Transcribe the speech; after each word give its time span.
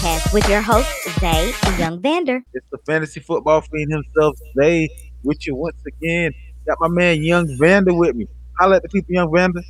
Podcast 0.00 0.32
with 0.32 0.48
your 0.48 0.62
hosts, 0.62 1.20
Zay 1.20 1.52
and 1.64 1.78
Young 1.78 2.00
Vander. 2.00 2.42
It's 2.54 2.64
the 2.72 2.78
fantasy 2.86 3.20
football 3.20 3.60
fiend 3.60 3.92
himself, 3.92 4.34
Zay, 4.58 4.88
with 5.22 5.46
you 5.46 5.54
once 5.54 5.76
again. 5.86 6.32
Got 6.66 6.78
my 6.80 6.88
man 6.88 7.22
Young 7.22 7.46
Vander 7.58 7.92
with 7.92 8.16
me. 8.16 8.26
Holla 8.58 8.76
at 8.76 8.82
the 8.82 8.88
people, 8.88 9.12
Young 9.12 9.30
Vander. 9.30 9.60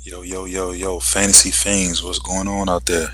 Yo, 0.00 0.22
yo, 0.22 0.44
yo, 0.46 0.72
yo, 0.72 0.98
fantasy 0.98 1.52
fiends, 1.52 2.02
what's 2.02 2.18
going 2.18 2.48
on 2.48 2.68
out 2.68 2.84
there? 2.86 3.10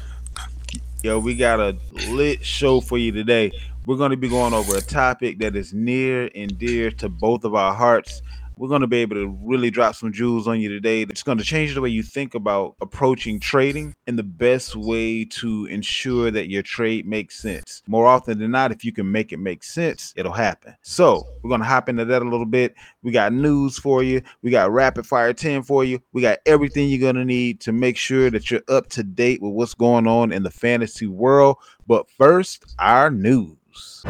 Yo, 1.03 1.19
we 1.19 1.35
got 1.35 1.61
a 1.61 1.77
lit 2.09 2.43
show 2.43 2.80
for 2.80 2.97
you 2.97 3.13
today. 3.13 3.52
We're 3.85 3.99
going 3.99 4.13
to 4.13 4.16
be 4.16 4.30
going 4.30 4.55
over 4.55 4.75
a 4.75 4.80
topic 4.80 5.41
that 5.41 5.55
is 5.55 5.75
near 5.75 6.30
and 6.35 6.57
dear 6.57 6.91
to 6.93 7.11
both 7.11 7.45
of 7.45 7.55
our 7.55 7.75
hearts. 7.75 8.23
We're 8.62 8.69
going 8.69 8.83
to 8.83 8.87
be 8.87 8.98
able 8.98 9.16
to 9.16 9.27
really 9.43 9.71
drop 9.73 9.96
some 9.96 10.13
jewels 10.13 10.46
on 10.46 10.60
you 10.60 10.68
today. 10.68 11.02
It's 11.02 11.24
going 11.24 11.38
to 11.38 11.43
change 11.43 11.74
the 11.74 11.80
way 11.80 11.88
you 11.88 12.05
think 12.05 12.37
about 12.37 12.77
approaching 12.80 13.41
trading 13.41 13.93
and 14.07 14.16
the 14.16 14.23
best 14.23 14.77
way 14.77 15.24
to 15.24 15.66
ensure 15.66 16.30
that 16.30 16.49
your 16.49 16.63
trade 16.63 17.05
makes 17.05 17.40
sense. 17.40 17.83
More 17.88 18.07
often 18.07 18.38
than 18.38 18.52
not, 18.52 18.71
if 18.71 18.85
you 18.85 18.93
can 18.93 19.10
make 19.10 19.33
it 19.33 19.38
make 19.38 19.65
sense, 19.65 20.15
it'll 20.15 20.30
happen. 20.30 20.77
So, 20.83 21.27
we're 21.43 21.49
going 21.49 21.60
to 21.60 21.66
hop 21.66 21.88
into 21.88 22.05
that 22.05 22.23
a 22.23 22.24
little 22.24 22.46
bit. 22.46 22.77
We 23.02 23.10
got 23.10 23.33
news 23.33 23.80
for 23.80 24.05
you, 24.05 24.23
we 24.43 24.52
got 24.52 24.71
rapid 24.71 25.09
fire 25.09 25.33
10 25.33 25.65
for 25.65 25.83
you, 25.83 26.01
we 26.13 26.23
got 26.23 26.38
everything 26.46 26.88
you're 26.88 27.01
going 27.01 27.16
to 27.16 27.24
need 27.24 27.59
to 27.63 27.73
make 27.73 27.96
sure 27.96 28.30
that 28.30 28.49
you're 28.49 28.63
up 28.68 28.88
to 28.90 29.02
date 29.02 29.43
with 29.43 29.55
what's 29.55 29.74
going 29.74 30.07
on 30.07 30.30
in 30.30 30.45
the 30.45 30.52
fantasy 30.52 31.09
world. 31.09 31.57
But 31.88 32.09
first, 32.09 32.77
our 32.79 33.10
news. 33.10 34.05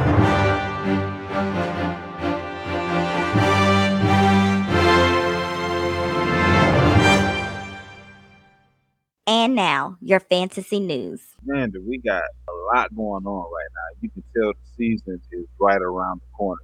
And 9.26 9.54
now, 9.54 9.98
your 10.00 10.18
fantasy 10.18 10.80
news. 10.80 11.20
Vander, 11.44 11.80
we 11.80 11.98
got 11.98 12.24
a 12.48 12.74
lot 12.74 12.94
going 12.94 13.24
on 13.24 13.44
right 13.44 13.68
now. 13.72 13.98
You 14.00 14.10
can 14.10 14.24
tell 14.34 14.52
the 14.52 14.68
season 14.76 15.20
is 15.30 15.46
right 15.60 15.80
around 15.80 16.20
the 16.20 16.36
corner. 16.36 16.62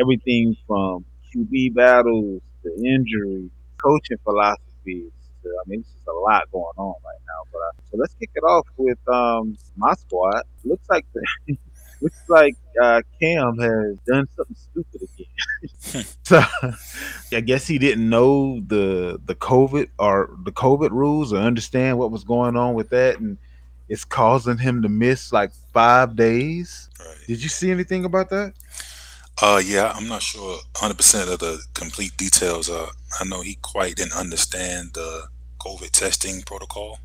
Everything 0.00 0.56
from 0.66 1.04
QB 1.32 1.74
battles 1.74 2.42
to 2.64 2.74
injury, 2.84 3.48
coaching 3.80 4.18
philosophies. 4.24 5.12
To, 5.44 5.48
I 5.48 5.68
mean, 5.68 5.80
it's 5.80 5.90
just 5.90 6.08
a 6.08 6.12
lot 6.12 6.50
going 6.50 6.74
on 6.76 6.94
right 7.04 7.20
now. 7.28 7.48
But 7.52 7.58
uh, 7.58 7.82
so 7.92 7.98
let's 7.98 8.14
kick 8.14 8.30
it 8.34 8.42
off 8.42 8.66
with 8.76 8.98
um, 9.08 9.56
my 9.76 9.94
squad. 9.94 10.42
Looks 10.64 10.88
like 10.90 11.06
the, 11.14 11.24
looks 12.00 12.22
like 12.28 12.56
uh, 12.80 13.02
Cam 13.20 13.58
has 13.58 13.98
done 14.06 14.28
something 14.36 14.56
stupid 14.56 15.02
again. 15.02 16.04
so 16.22 16.42
I 17.32 17.40
guess 17.40 17.66
he 17.66 17.78
didn't 17.78 18.08
know 18.08 18.60
the 18.66 19.20
the 19.24 19.34
COVID 19.34 19.88
or 19.98 20.30
the 20.44 20.52
COVID 20.52 20.90
rules 20.90 21.32
or 21.32 21.38
understand 21.38 21.98
what 21.98 22.10
was 22.10 22.24
going 22.24 22.56
on 22.56 22.74
with 22.74 22.90
that, 22.90 23.20
and 23.20 23.38
it's 23.88 24.04
causing 24.04 24.58
him 24.58 24.82
to 24.82 24.88
miss 24.88 25.32
like 25.32 25.52
five 25.72 26.16
days. 26.16 26.88
Right. 26.98 27.16
Did 27.26 27.42
you 27.42 27.48
see 27.48 27.70
anything 27.70 28.04
about 28.04 28.30
that? 28.30 28.54
Uh, 29.42 29.62
yeah, 29.64 29.92
I'm 29.94 30.06
not 30.06 30.22
sure 30.22 30.58
100% 30.74 31.32
of 31.32 31.38
the 31.38 31.62
complete 31.72 32.14
details. 32.18 32.68
Uh, 32.68 32.90
I 33.18 33.24
know 33.24 33.40
he 33.40 33.56
quite 33.62 33.96
didn't 33.96 34.12
understand 34.12 34.90
the 34.92 35.28
COVID 35.60 35.90
testing 35.92 36.42
protocol. 36.42 36.98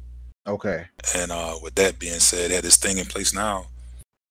Okay. 0.45 0.85
And 1.16 1.31
uh, 1.31 1.55
with 1.63 1.75
that 1.75 1.97
being 1.97 2.19
said, 2.19 2.51
they 2.51 2.55
had 2.55 2.66
this 2.66 2.75
thing 2.75 2.97
in 2.97 3.05
place 3.05 3.34
now 3.34 3.67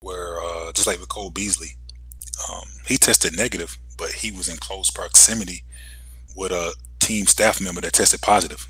where, 0.05 0.39
uh, 0.43 0.73
just 0.73 0.87
like 0.87 1.01
with 1.01 1.09
Cole 1.09 1.31
Beasley, 1.31 1.71
um, 2.51 2.65
he 2.87 2.97
tested 2.97 3.37
negative, 3.37 3.79
but 3.99 4.13
he 4.13 4.31
was 4.31 4.49
in 4.49 4.57
close 4.59 4.91
proximity 4.91 5.65
with 6.37 6.53
a 6.53 6.75
team 7.01 7.27
staff 7.27 7.61
member 7.61 7.81
that 7.81 7.93
tested 7.95 8.21
positive. 8.21 8.67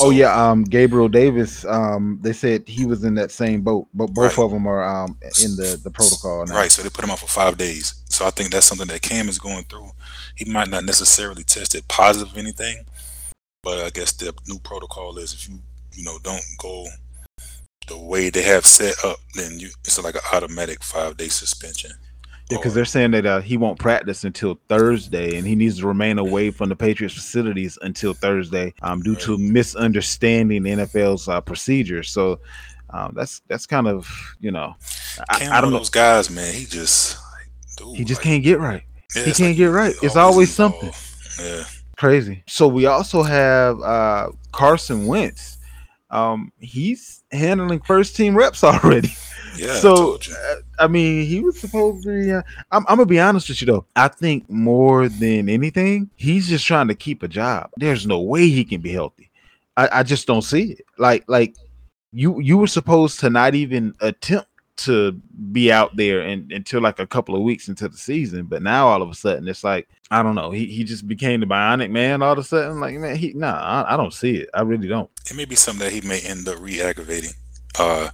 oh 0.00 0.10
yeah, 0.10 0.32
um, 0.34 0.64
Gabriel 0.64 1.08
Davis. 1.08 1.64
Um, 1.64 2.18
they 2.22 2.32
said 2.34 2.64
he 2.68 2.84
was 2.84 3.04
in 3.04 3.14
that 3.14 3.30
same 3.30 3.62
boat, 3.62 3.88
but 3.94 4.08
both 4.08 4.36
Right. 4.36 4.44
of 4.44 4.50
them 4.50 4.66
are 4.66 4.82
um 4.84 5.16
in 5.42 5.56
the 5.56 5.80
the 5.82 5.90
protocol 5.90 6.44
now. 6.46 6.54
Right, 6.56 6.70
so 6.70 6.82
they 6.82 6.90
put 6.90 7.04
him 7.04 7.10
out 7.10 7.20
for 7.20 7.26
five 7.28 7.56
days. 7.56 7.94
So 8.10 8.26
I 8.26 8.30
think 8.30 8.50
that's 8.50 8.66
something 8.66 8.88
that 8.88 9.00
Cam 9.02 9.28
is 9.28 9.38
going 9.38 9.64
through. 9.64 9.90
He 10.36 10.44
might 10.50 10.68
not 10.68 10.84
necessarily 10.84 11.42
test 11.44 11.74
it 11.74 11.88
positive 11.88 12.32
of 12.32 12.38
anything, 12.38 12.84
but 13.62 13.78
I 13.86 13.90
guess 13.90 14.12
the 14.12 14.34
new 14.46 14.58
protocol 14.58 15.16
is 15.18 15.32
if 15.32 15.48
you 15.48 15.58
you 15.94 16.04
know 16.04 16.18
don't 16.22 16.44
go 16.58 16.86
the 17.86 17.98
way 17.98 18.30
they 18.30 18.42
have 18.42 18.66
set 18.66 18.94
up, 19.04 19.18
then 19.34 19.58
you 19.58 19.68
it's 19.84 20.02
like 20.02 20.14
an 20.14 20.20
automatic 20.32 20.82
five 20.82 21.16
day 21.16 21.28
suspension. 21.28 21.92
Yeah, 22.50 22.58
because 22.58 22.74
they're 22.74 22.84
saying 22.84 23.12
that 23.12 23.24
uh, 23.24 23.40
he 23.40 23.56
won't 23.56 23.78
practice 23.78 24.24
until 24.24 24.58
Thursday, 24.68 25.36
and 25.38 25.46
he 25.46 25.54
needs 25.54 25.78
to 25.78 25.86
remain 25.86 26.18
away 26.18 26.50
from 26.50 26.68
the 26.68 26.76
Patriots 26.76 27.14
facilities 27.14 27.78
until 27.82 28.12
Thursday, 28.12 28.74
um, 28.82 29.00
due 29.00 29.16
to 29.16 29.38
misunderstanding 29.38 30.62
the 30.62 30.70
NFL's 30.70 31.28
uh, 31.28 31.40
procedures. 31.40 32.10
So, 32.10 32.40
um, 32.90 33.12
that's 33.14 33.40
that's 33.48 33.66
kind 33.66 33.88
of 33.88 34.06
you 34.40 34.50
know, 34.50 34.74
I, 35.30 35.48
I 35.50 35.60
don't 35.60 35.70
know. 35.72 35.78
those 35.78 35.90
guys, 35.90 36.30
man. 36.30 36.52
He 36.52 36.66
just 36.66 37.16
dude, 37.78 37.96
He 37.96 38.04
just 38.04 38.20
like, 38.20 38.24
can't 38.24 38.44
get 38.44 38.58
right. 38.58 38.82
yeah, 39.16 39.22
he 39.22 39.32
can't 39.32 39.50
like 39.50 39.56
get 39.56 39.66
right. 39.66 39.94
It's 40.02 40.16
always 40.16 40.52
something. 40.52 40.90
Yeah, 41.40 41.64
Crazy. 41.96 42.42
So 42.48 42.68
we 42.68 42.86
also 42.86 43.22
have 43.22 43.80
uh, 43.80 44.28
Carson 44.50 45.06
Wentz. 45.06 45.58
Um, 46.10 46.52
he's 46.58 47.21
handling 47.32 47.80
first 47.80 48.16
team 48.16 48.36
reps 48.36 48.62
already. 48.64 49.14
yeah. 49.56 49.74
So 49.74 50.16
uh, 50.16 50.54
I 50.78 50.86
mean, 50.86 51.26
he 51.26 51.40
was 51.40 51.60
supposed 51.60 52.04
to. 52.04 52.08
Be, 52.08 52.32
uh, 52.32 52.42
I'm, 52.70 52.84
I'm 52.88 52.96
gonna 52.96 53.06
be 53.06 53.20
honest 53.20 53.48
with 53.48 53.60
you 53.60 53.66
though. 53.66 53.86
I 53.96 54.08
think 54.08 54.48
more 54.50 55.08
than 55.08 55.48
anything, 55.48 56.10
he's 56.16 56.48
just 56.48 56.66
trying 56.66 56.88
to 56.88 56.94
keep 56.94 57.22
a 57.22 57.28
job. 57.28 57.70
There's 57.76 58.06
no 58.06 58.20
way 58.20 58.48
he 58.48 58.64
can 58.64 58.80
be 58.80 58.92
healthy. 58.92 59.30
I, 59.76 59.88
I 59.92 60.02
just 60.02 60.26
don't 60.26 60.42
see 60.42 60.72
it. 60.72 60.84
Like 60.98 61.24
like 61.28 61.56
you 62.12 62.40
you 62.40 62.58
were 62.58 62.66
supposed 62.66 63.20
to 63.20 63.30
not 63.30 63.54
even 63.54 63.94
attempt 64.00 64.48
to 64.84 65.12
be 65.52 65.70
out 65.72 65.96
there 65.96 66.20
and, 66.22 66.50
until 66.52 66.80
like 66.80 66.98
a 66.98 67.06
couple 67.06 67.34
of 67.34 67.42
weeks 67.42 67.68
into 67.68 67.88
the 67.88 67.96
season. 67.96 68.46
But 68.46 68.62
now 68.62 68.88
all 68.88 69.02
of 69.02 69.10
a 69.10 69.14
sudden 69.14 69.48
it's 69.48 69.64
like 69.64 69.88
I 70.10 70.22
don't 70.22 70.34
know. 70.34 70.50
He 70.50 70.66
he 70.66 70.84
just 70.84 71.06
became 71.08 71.40
the 71.40 71.46
bionic 71.46 71.90
man 71.90 72.22
all 72.22 72.32
of 72.32 72.38
a 72.38 72.44
sudden. 72.44 72.80
Like 72.80 72.94
man, 72.96 73.16
he 73.16 73.32
nah, 73.34 73.54
I, 73.60 73.94
I 73.94 73.96
don't 73.96 74.12
see 74.14 74.36
it. 74.36 74.50
I 74.54 74.62
really 74.62 74.88
don't. 74.88 75.10
it 75.30 75.36
may 75.36 75.44
be 75.46 75.54
something 75.56 75.84
that 75.84 75.92
he 75.92 76.06
may 76.06 76.20
end 76.20 76.46
up 76.48 76.58
re-aggravating. 76.60 77.32
Uh, 77.78 78.10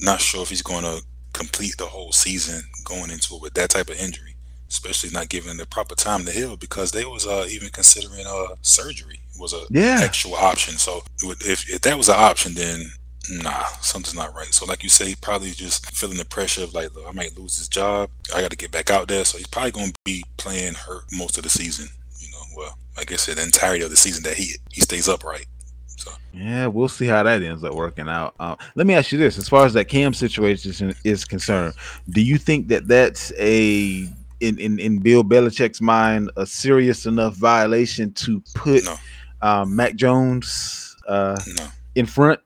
not 0.00 0.20
sure 0.20 0.42
if 0.42 0.48
he's 0.50 0.62
going 0.62 0.84
to 0.84 1.02
complete 1.32 1.76
the 1.78 1.86
whole 1.86 2.12
season 2.12 2.60
going 2.84 3.10
into 3.10 3.34
it 3.36 3.40
with 3.42 3.54
that 3.54 3.70
type 3.70 3.88
of 3.88 3.98
injury, 3.98 4.36
especially 4.68 5.08
not 5.10 5.28
given 5.30 5.56
the 5.56 5.66
proper 5.66 5.94
time 5.94 6.24
to 6.26 6.30
heal 6.30 6.56
because 6.56 6.92
they 6.92 7.04
was 7.06 7.26
uh, 7.26 7.46
even 7.48 7.68
considering 7.70 8.24
uh, 8.26 8.54
surgery 8.62 9.20
was 9.40 9.54
a 9.54 9.62
Yeah. 9.70 10.00
actual 10.02 10.34
option. 10.34 10.74
So 10.76 11.02
if, 11.22 11.70
if 11.70 11.80
that 11.82 11.96
was 11.96 12.08
an 12.10 12.16
option, 12.18 12.52
then 12.54 12.84
nah, 13.30 13.64
something's 13.80 14.14
not 14.14 14.34
right. 14.34 14.52
So 14.52 14.66
like 14.66 14.82
you 14.82 14.88
say, 14.88 15.14
probably 15.20 15.50
just 15.50 15.90
feeling 15.94 16.18
the 16.18 16.24
pressure 16.24 16.64
of 16.64 16.74
like, 16.74 16.94
look, 16.94 17.06
I 17.06 17.12
might 17.12 17.36
lose 17.38 17.58
this 17.58 17.68
job. 17.68 18.10
I 18.34 18.40
got 18.40 18.50
to 18.50 18.56
get 18.56 18.70
back 18.70 18.90
out 18.90 19.08
there. 19.08 19.24
So 19.24 19.38
he's 19.38 19.46
probably 19.46 19.70
going 19.72 19.92
to 19.92 19.98
be 20.04 20.24
playing 20.36 20.74
hurt 20.74 21.04
most 21.12 21.36
of 21.36 21.44
the 21.44 21.50
season. 21.50 21.88
You 22.18 22.30
know, 22.30 22.42
well, 22.56 22.78
I 22.98 23.04
guess 23.04 23.26
the 23.26 23.40
entirety 23.40 23.84
of 23.84 23.90
the 23.90 23.96
season 23.96 24.22
that 24.24 24.34
he 24.34 24.56
he 24.70 24.80
stays 24.80 25.08
upright. 25.08 25.46
So. 25.86 26.10
Yeah, 26.34 26.66
we'll 26.66 26.88
see 26.88 27.06
how 27.06 27.22
that 27.22 27.42
ends 27.42 27.62
up 27.62 27.74
working 27.74 28.08
out. 28.08 28.34
Uh, 28.40 28.56
let 28.74 28.86
me 28.86 28.94
ask 28.94 29.12
you 29.12 29.18
this: 29.18 29.38
as 29.38 29.48
far 29.48 29.64
as 29.66 29.72
that 29.74 29.84
Cam 29.86 30.14
situation 30.14 30.94
is 31.04 31.24
concerned, 31.24 31.74
do 32.10 32.20
you 32.20 32.38
think 32.38 32.68
that 32.68 32.88
that's 32.88 33.32
a 33.38 34.08
in, 34.40 34.58
in, 34.58 34.78
in 34.80 34.98
Bill 34.98 35.22
Belichick's 35.22 35.80
mind 35.80 36.30
a 36.36 36.44
serious 36.44 37.06
enough 37.06 37.36
violation 37.36 38.12
to 38.14 38.42
put 38.54 38.84
No. 38.84 38.96
um, 39.42 39.76
Mac 39.76 39.94
Jones 39.94 40.96
uh, 41.06 41.40
No, 41.58 41.66
in 41.94 42.06
front? 42.06 42.40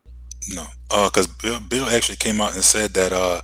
No. 0.55 0.67
Uh, 0.91 1.09
because 1.09 1.27
Bill, 1.27 1.61
Bill 1.61 1.87
actually 1.87 2.17
came 2.17 2.41
out 2.41 2.55
and 2.55 2.63
said 2.65 2.95
that 2.95 3.13
uh, 3.13 3.41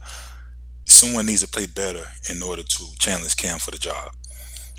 someone 0.85 1.27
needs 1.27 1.43
to 1.43 1.49
play 1.49 1.67
better 1.67 2.05
in 2.31 2.43
order 2.43 2.63
to 2.63 2.85
challenge 2.99 3.37
Cam 3.37 3.59
for 3.59 3.71
the 3.71 3.79
job. 3.79 4.13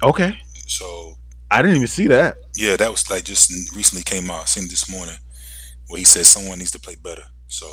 Okay, 0.01 0.37
So 0.67 1.15
I 1.49 1.61
didn't 1.61 1.77
even 1.77 1.87
see 1.87 2.07
that. 2.07 2.37
yeah, 2.55 2.75
that 2.75 2.91
was 2.91 3.09
like 3.09 3.23
just 3.23 3.49
recently 3.75 4.03
came 4.03 4.29
out. 4.29 4.41
I 4.41 4.45
seen 4.45 4.67
this 4.67 4.89
morning 4.91 5.15
where 5.87 5.99
he 5.99 6.03
said 6.05 6.25
someone 6.25 6.59
needs 6.59 6.71
to 6.71 6.79
play 6.79 6.95
better. 6.95 7.23
So 7.47 7.67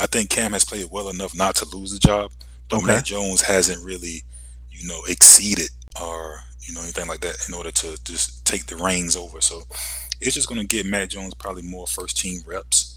I 0.00 0.06
think 0.06 0.30
Cam 0.30 0.52
has 0.52 0.64
played 0.64 0.88
well 0.90 1.08
enough 1.08 1.34
not 1.36 1.56
to 1.56 1.76
lose 1.76 1.92
the 1.92 1.98
job, 1.98 2.30
but 2.68 2.78
Okay. 2.78 2.86
Matt 2.86 3.04
Jones 3.06 3.40
hasn't 3.42 3.84
really, 3.84 4.22
you 4.70 4.86
know, 4.86 5.00
exceeded 5.08 5.70
or 6.00 6.40
you 6.60 6.74
know 6.74 6.82
anything 6.82 7.08
like 7.08 7.20
that 7.20 7.46
in 7.48 7.54
order 7.54 7.70
to 7.70 7.96
just 8.04 8.44
take 8.44 8.66
the 8.66 8.76
reins 8.76 9.16
over. 9.16 9.40
So 9.40 9.62
it's 10.20 10.34
just 10.34 10.48
going 10.48 10.60
to 10.60 10.66
get 10.66 10.86
Matt 10.86 11.10
Jones 11.10 11.34
probably 11.34 11.62
more 11.62 11.86
first 11.86 12.16
team 12.18 12.40
reps, 12.46 12.93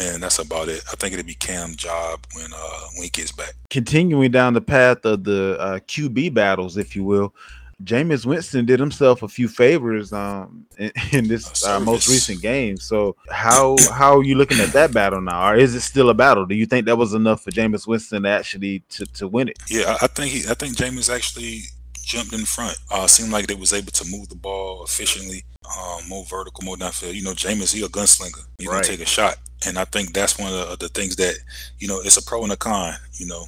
and 0.00 0.22
that's 0.22 0.38
about 0.38 0.68
it. 0.68 0.82
I 0.90 0.96
think 0.96 1.12
it'll 1.14 1.26
be 1.26 1.34
Cam's 1.34 1.76
job 1.76 2.20
when 2.34 2.52
uh 2.52 2.80
when 2.94 3.04
he 3.04 3.10
gets 3.10 3.32
back. 3.32 3.54
Continuing 3.70 4.30
down 4.30 4.54
the 4.54 4.60
path 4.60 5.04
of 5.04 5.24
the 5.24 5.58
uh, 5.58 5.78
QB 5.80 6.34
battles, 6.34 6.76
if 6.76 6.94
you 6.96 7.04
will, 7.04 7.34
Jameis 7.82 8.24
Winston 8.24 8.64
did 8.64 8.78
himself 8.78 9.22
a 9.22 9.28
few 9.28 9.48
favors 9.48 10.12
um, 10.12 10.66
in, 10.78 10.92
in 11.12 11.28
this 11.28 11.64
uh, 11.66 11.80
most 11.80 12.08
recent 12.08 12.40
game. 12.40 12.76
So 12.76 13.16
how 13.30 13.76
how 13.92 14.18
are 14.18 14.22
you 14.22 14.36
looking 14.36 14.60
at 14.60 14.72
that 14.72 14.92
battle 14.92 15.20
now, 15.20 15.50
or 15.50 15.56
is 15.56 15.74
it 15.74 15.80
still 15.80 16.10
a 16.10 16.14
battle? 16.14 16.46
Do 16.46 16.54
you 16.54 16.66
think 16.66 16.86
that 16.86 16.96
was 16.96 17.14
enough 17.14 17.42
for 17.42 17.50
Jameis 17.50 17.86
Winston 17.86 18.22
to 18.22 18.28
actually 18.28 18.80
to, 18.90 19.06
to 19.06 19.28
win 19.28 19.48
it? 19.48 19.58
Yeah, 19.68 19.96
I, 20.00 20.04
I 20.04 20.06
think 20.08 20.32
he, 20.32 20.48
I 20.48 20.54
think 20.54 20.76
Jameis 20.76 21.14
actually 21.14 21.62
jumped 22.04 22.32
in 22.32 22.44
front. 22.44 22.76
Uh, 22.90 23.06
seemed 23.06 23.32
like 23.32 23.46
they 23.46 23.54
was 23.54 23.72
able 23.72 23.92
to 23.92 24.04
move 24.10 24.28
the 24.28 24.34
ball 24.36 24.84
efficiently, 24.84 25.44
um, 25.78 26.08
more 26.08 26.24
vertical, 26.24 26.64
more 26.64 26.76
downfield. 26.76 27.14
You 27.14 27.22
know, 27.22 27.32
Jameis, 27.32 27.74
he 27.74 27.84
a 27.84 27.88
gunslinger. 27.88 28.44
He 28.58 28.66
Right. 28.66 28.74
gonna 28.82 28.84
take 28.86 29.00
a 29.00 29.06
shot, 29.06 29.38
and 29.66 29.78
I 29.78 29.84
think 29.84 30.12
that's 30.12 30.38
one 30.38 30.52
of 30.52 30.70
the, 30.70 30.76
the 30.76 30.88
things 30.88 31.16
that 31.16 31.36
you 31.78 31.88
know 31.88 32.00
it's 32.00 32.16
a 32.16 32.22
pro 32.22 32.42
and 32.42 32.52
a 32.52 32.56
con. 32.56 32.94
You 33.14 33.26
know, 33.26 33.46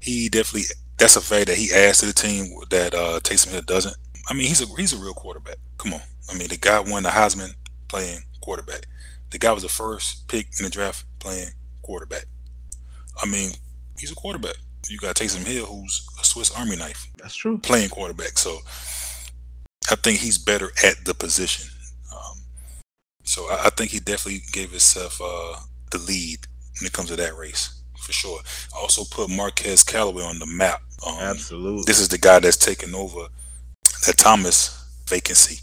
he 0.00 0.28
definitely 0.28 0.68
that's 0.98 1.16
a 1.16 1.20
fact 1.20 1.46
that 1.48 1.56
he 1.56 1.72
adds 1.72 1.98
to 1.98 2.06
the 2.06 2.12
team 2.12 2.54
that 2.70 2.94
uh, 2.94 3.20
Taysom 3.20 3.50
Hill 3.52 3.62
doesn't. 3.62 3.96
I 4.28 4.34
mean, 4.34 4.46
he's 4.46 4.60
a 4.62 4.66
he's 4.76 4.92
a 4.92 4.98
real 4.98 5.14
quarterback. 5.14 5.56
Come 5.78 5.94
on, 5.94 6.02
I 6.30 6.36
mean, 6.36 6.48
the 6.48 6.56
guy 6.56 6.80
won 6.80 7.02
the 7.02 7.10
Heisman 7.10 7.54
playing 7.88 8.20
quarterback. 8.40 8.86
The 9.30 9.38
guy 9.38 9.52
was 9.52 9.62
the 9.62 9.68
first 9.68 10.26
pick 10.28 10.46
in 10.58 10.64
the 10.64 10.70
draft 10.70 11.04
playing 11.18 11.50
quarterback. 11.82 12.26
I 13.22 13.26
mean, 13.26 13.52
he's 13.98 14.10
a 14.10 14.14
quarterback. 14.14 14.56
You 14.88 14.98
got 14.98 15.16
Taysom 15.16 15.46
Hill, 15.46 15.66
who's 15.66 16.06
a 16.20 16.24
Swiss 16.24 16.50
Army 16.50 16.76
knife 16.76 17.06
That's 17.18 17.34
true. 17.36 17.58
playing 17.58 17.90
quarterback. 17.90 18.38
So 18.38 18.58
I 19.90 19.94
think 19.96 20.18
he's 20.18 20.38
better 20.38 20.70
at 20.84 21.04
the 21.04 21.14
position. 21.14 21.70
Um, 22.12 22.38
so 23.24 23.42
I, 23.50 23.66
I 23.66 23.70
think 23.70 23.90
he 23.90 24.00
definitely 24.00 24.42
gave 24.52 24.70
himself 24.70 25.20
uh, 25.22 25.56
the 25.90 25.98
lead 25.98 26.38
when 26.80 26.86
it 26.86 26.92
comes 26.92 27.08
to 27.10 27.16
that 27.16 27.36
race 27.36 27.80
for 28.00 28.12
sure. 28.12 28.40
Also 28.76 29.04
put 29.04 29.30
Marquez 29.30 29.84
Callaway 29.84 30.24
on 30.24 30.38
the 30.38 30.46
map. 30.46 30.82
Um, 31.06 31.18
Absolutely. 31.20 31.84
this 31.86 32.00
is 32.00 32.08
the 32.08 32.18
guy 32.18 32.38
that's 32.40 32.56
taking 32.56 32.94
over 32.94 33.28
that 34.06 34.16
Thomas 34.16 34.76
vacancy, 35.06 35.60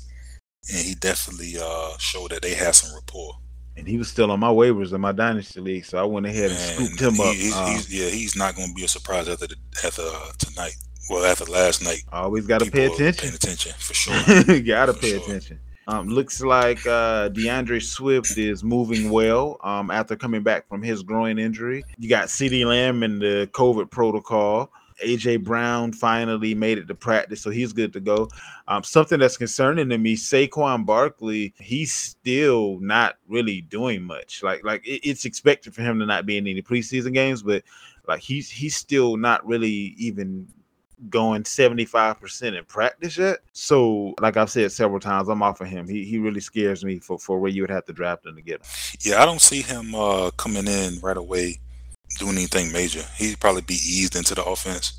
and 0.72 0.86
he 0.86 0.96
definitely 0.96 1.56
uh, 1.62 1.98
showed 1.98 2.32
that 2.32 2.42
they 2.42 2.54
have 2.54 2.76
some 2.76 2.94
rapport. 2.96 3.34
And 3.78 3.88
he 3.88 3.98
was 3.98 4.08
still 4.10 4.32
on 4.32 4.40
my 4.40 4.50
waivers 4.50 4.94
in 4.94 5.00
my 5.02 5.12
dynasty 5.12 5.62
league, 5.62 5.86
so 5.86 5.98
I 5.98 6.04
went 6.04 6.26
ahead 6.26 6.52
and 6.52 6.60
And 6.60 6.88
scooped 6.90 7.00
him 7.02 7.14
he- 7.14 7.22
up. 7.30 7.36
He's, 7.36 7.56
Um, 7.56 7.72
he's, 7.72 7.94
yeah, 7.94 8.10
he's 8.10 8.36
not 8.36 8.56
going 8.56 8.70
to 8.70 8.74
be 8.74 8.84
a 8.84 8.88
surprise 8.88 9.30
after 9.30 9.48
the, 9.48 9.56
after 9.86 10.02
uh, 10.02 10.32
tonight. 10.40 10.76
Well, 11.10 11.24
after 11.26 11.46
last 11.46 11.84
night, 11.84 12.04
always 12.12 12.46
got 12.48 12.60
to 12.62 12.70
pay 12.70 12.86
attention. 12.88 13.22
Paying 13.30 13.36
attention 13.36 13.74
for 13.78 13.94
sure. 13.94 14.60
Gotta 14.62 14.94
pay 14.94 15.12
sure. 15.12 15.20
attention. 15.22 15.60
Um, 15.88 16.10
looks 16.10 16.42
like 16.42 16.86
uh, 16.86 17.30
DeAndre 17.30 17.82
Swift 17.82 18.38
is 18.38 18.62
moving 18.62 19.10
well 19.10 19.58
um, 19.64 19.90
after 19.90 20.18
coming 20.18 20.44
back 20.44 20.68
from 20.68 20.82
his 20.84 21.02
groin 21.04 21.40
injury. 21.40 21.86
You 21.98 22.10
got 22.10 22.28
CeeDee 22.28 22.66
Lamb 22.66 23.04
in 23.04 23.20
the 23.20 23.50
COVID 23.54 23.90
protocol. 23.90 24.70
AJ 25.06 25.44
Brown 25.44 25.92
finally 25.94 26.54
made 26.56 26.78
it 26.78 26.88
to 26.88 26.96
practice, 26.96 27.42
so 27.42 27.50
he's 27.50 27.74
good 27.74 27.94
to 27.94 28.00
go. 28.00 28.30
Um, 28.68 28.84
something 28.84 29.20
that's 29.20 29.38
concerning 29.38 29.90
to 29.90 29.98
me, 29.98 30.16
Saquon 30.16 30.86
Barkley, 30.86 31.54
he's 31.60 31.94
still 31.94 32.80
not 32.80 33.16
really 33.28 33.62
doing 33.62 34.04
much. 34.04 34.44
Like, 34.44 34.64
like 34.64 34.86
it- 34.88 35.02
it's 35.08 35.26
expected 35.26 35.74
for 35.76 35.82
him 35.82 36.00
to 36.00 36.06
not 36.06 36.26
be 36.26 36.38
in 36.38 36.48
any 36.48 36.62
preseason 36.62 37.14
games, 37.14 37.44
but 37.44 37.64
like 38.08 38.22
he's 38.22 38.50
he's 38.50 38.76
still 38.76 39.18
not 39.18 39.46
really 39.46 39.94
even 39.98 40.48
going 41.10 41.44
75% 41.44 42.58
in 42.58 42.64
practice 42.66 43.18
yet. 43.20 43.40
So, 43.54 44.16
like 44.20 44.36
I've 44.36 44.50
said 44.50 44.72
several 44.72 45.00
times, 45.00 45.28
I'm 45.30 45.44
off 45.44 45.62
of 45.62 45.68
him. 45.68 45.88
He 45.88 46.04
he 46.06 46.18
really 46.18 46.40
scares 46.40 46.84
me 46.84 46.98
for, 47.00 47.20
for 47.20 47.40
where 47.40 47.52
you 47.52 47.62
would 47.62 47.70
have 47.70 47.86
to 47.86 47.94
draft 47.94 48.26
him 48.26 48.36
to 48.36 48.42
get 48.42 48.62
him. 48.62 48.68
Yeah, 49.02 49.22
I 49.22 49.26
don't 49.26 49.42
see 49.42 49.62
him 49.62 49.94
uh, 49.94 50.32
coming 50.32 50.66
in 50.68 51.00
right 51.02 51.18
away 51.18 51.60
doing 52.20 52.36
anything 52.36 52.72
major. 52.72 53.04
He'd 53.16 53.40
probably 53.40 53.62
be 53.62 53.76
eased 53.76 54.16
into 54.16 54.36
the 54.36 54.44
offense. 54.44 54.94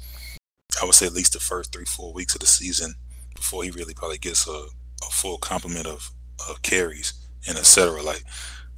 I 0.80 0.84
would 0.84 0.94
say 0.94 1.06
at 1.06 1.12
least 1.12 1.32
the 1.32 1.40
first 1.40 1.72
three, 1.72 1.84
four 1.84 2.12
weeks 2.12 2.34
of 2.34 2.40
the 2.40 2.46
season 2.46 2.94
before 3.34 3.64
he 3.64 3.70
really 3.70 3.94
probably 3.94 4.18
gets 4.18 4.46
a, 4.46 4.50
a 4.50 5.10
full 5.10 5.38
complement 5.38 5.86
of, 5.86 6.10
of 6.48 6.62
carries 6.62 7.14
and 7.48 7.56
etc. 7.58 8.02
Like 8.02 8.22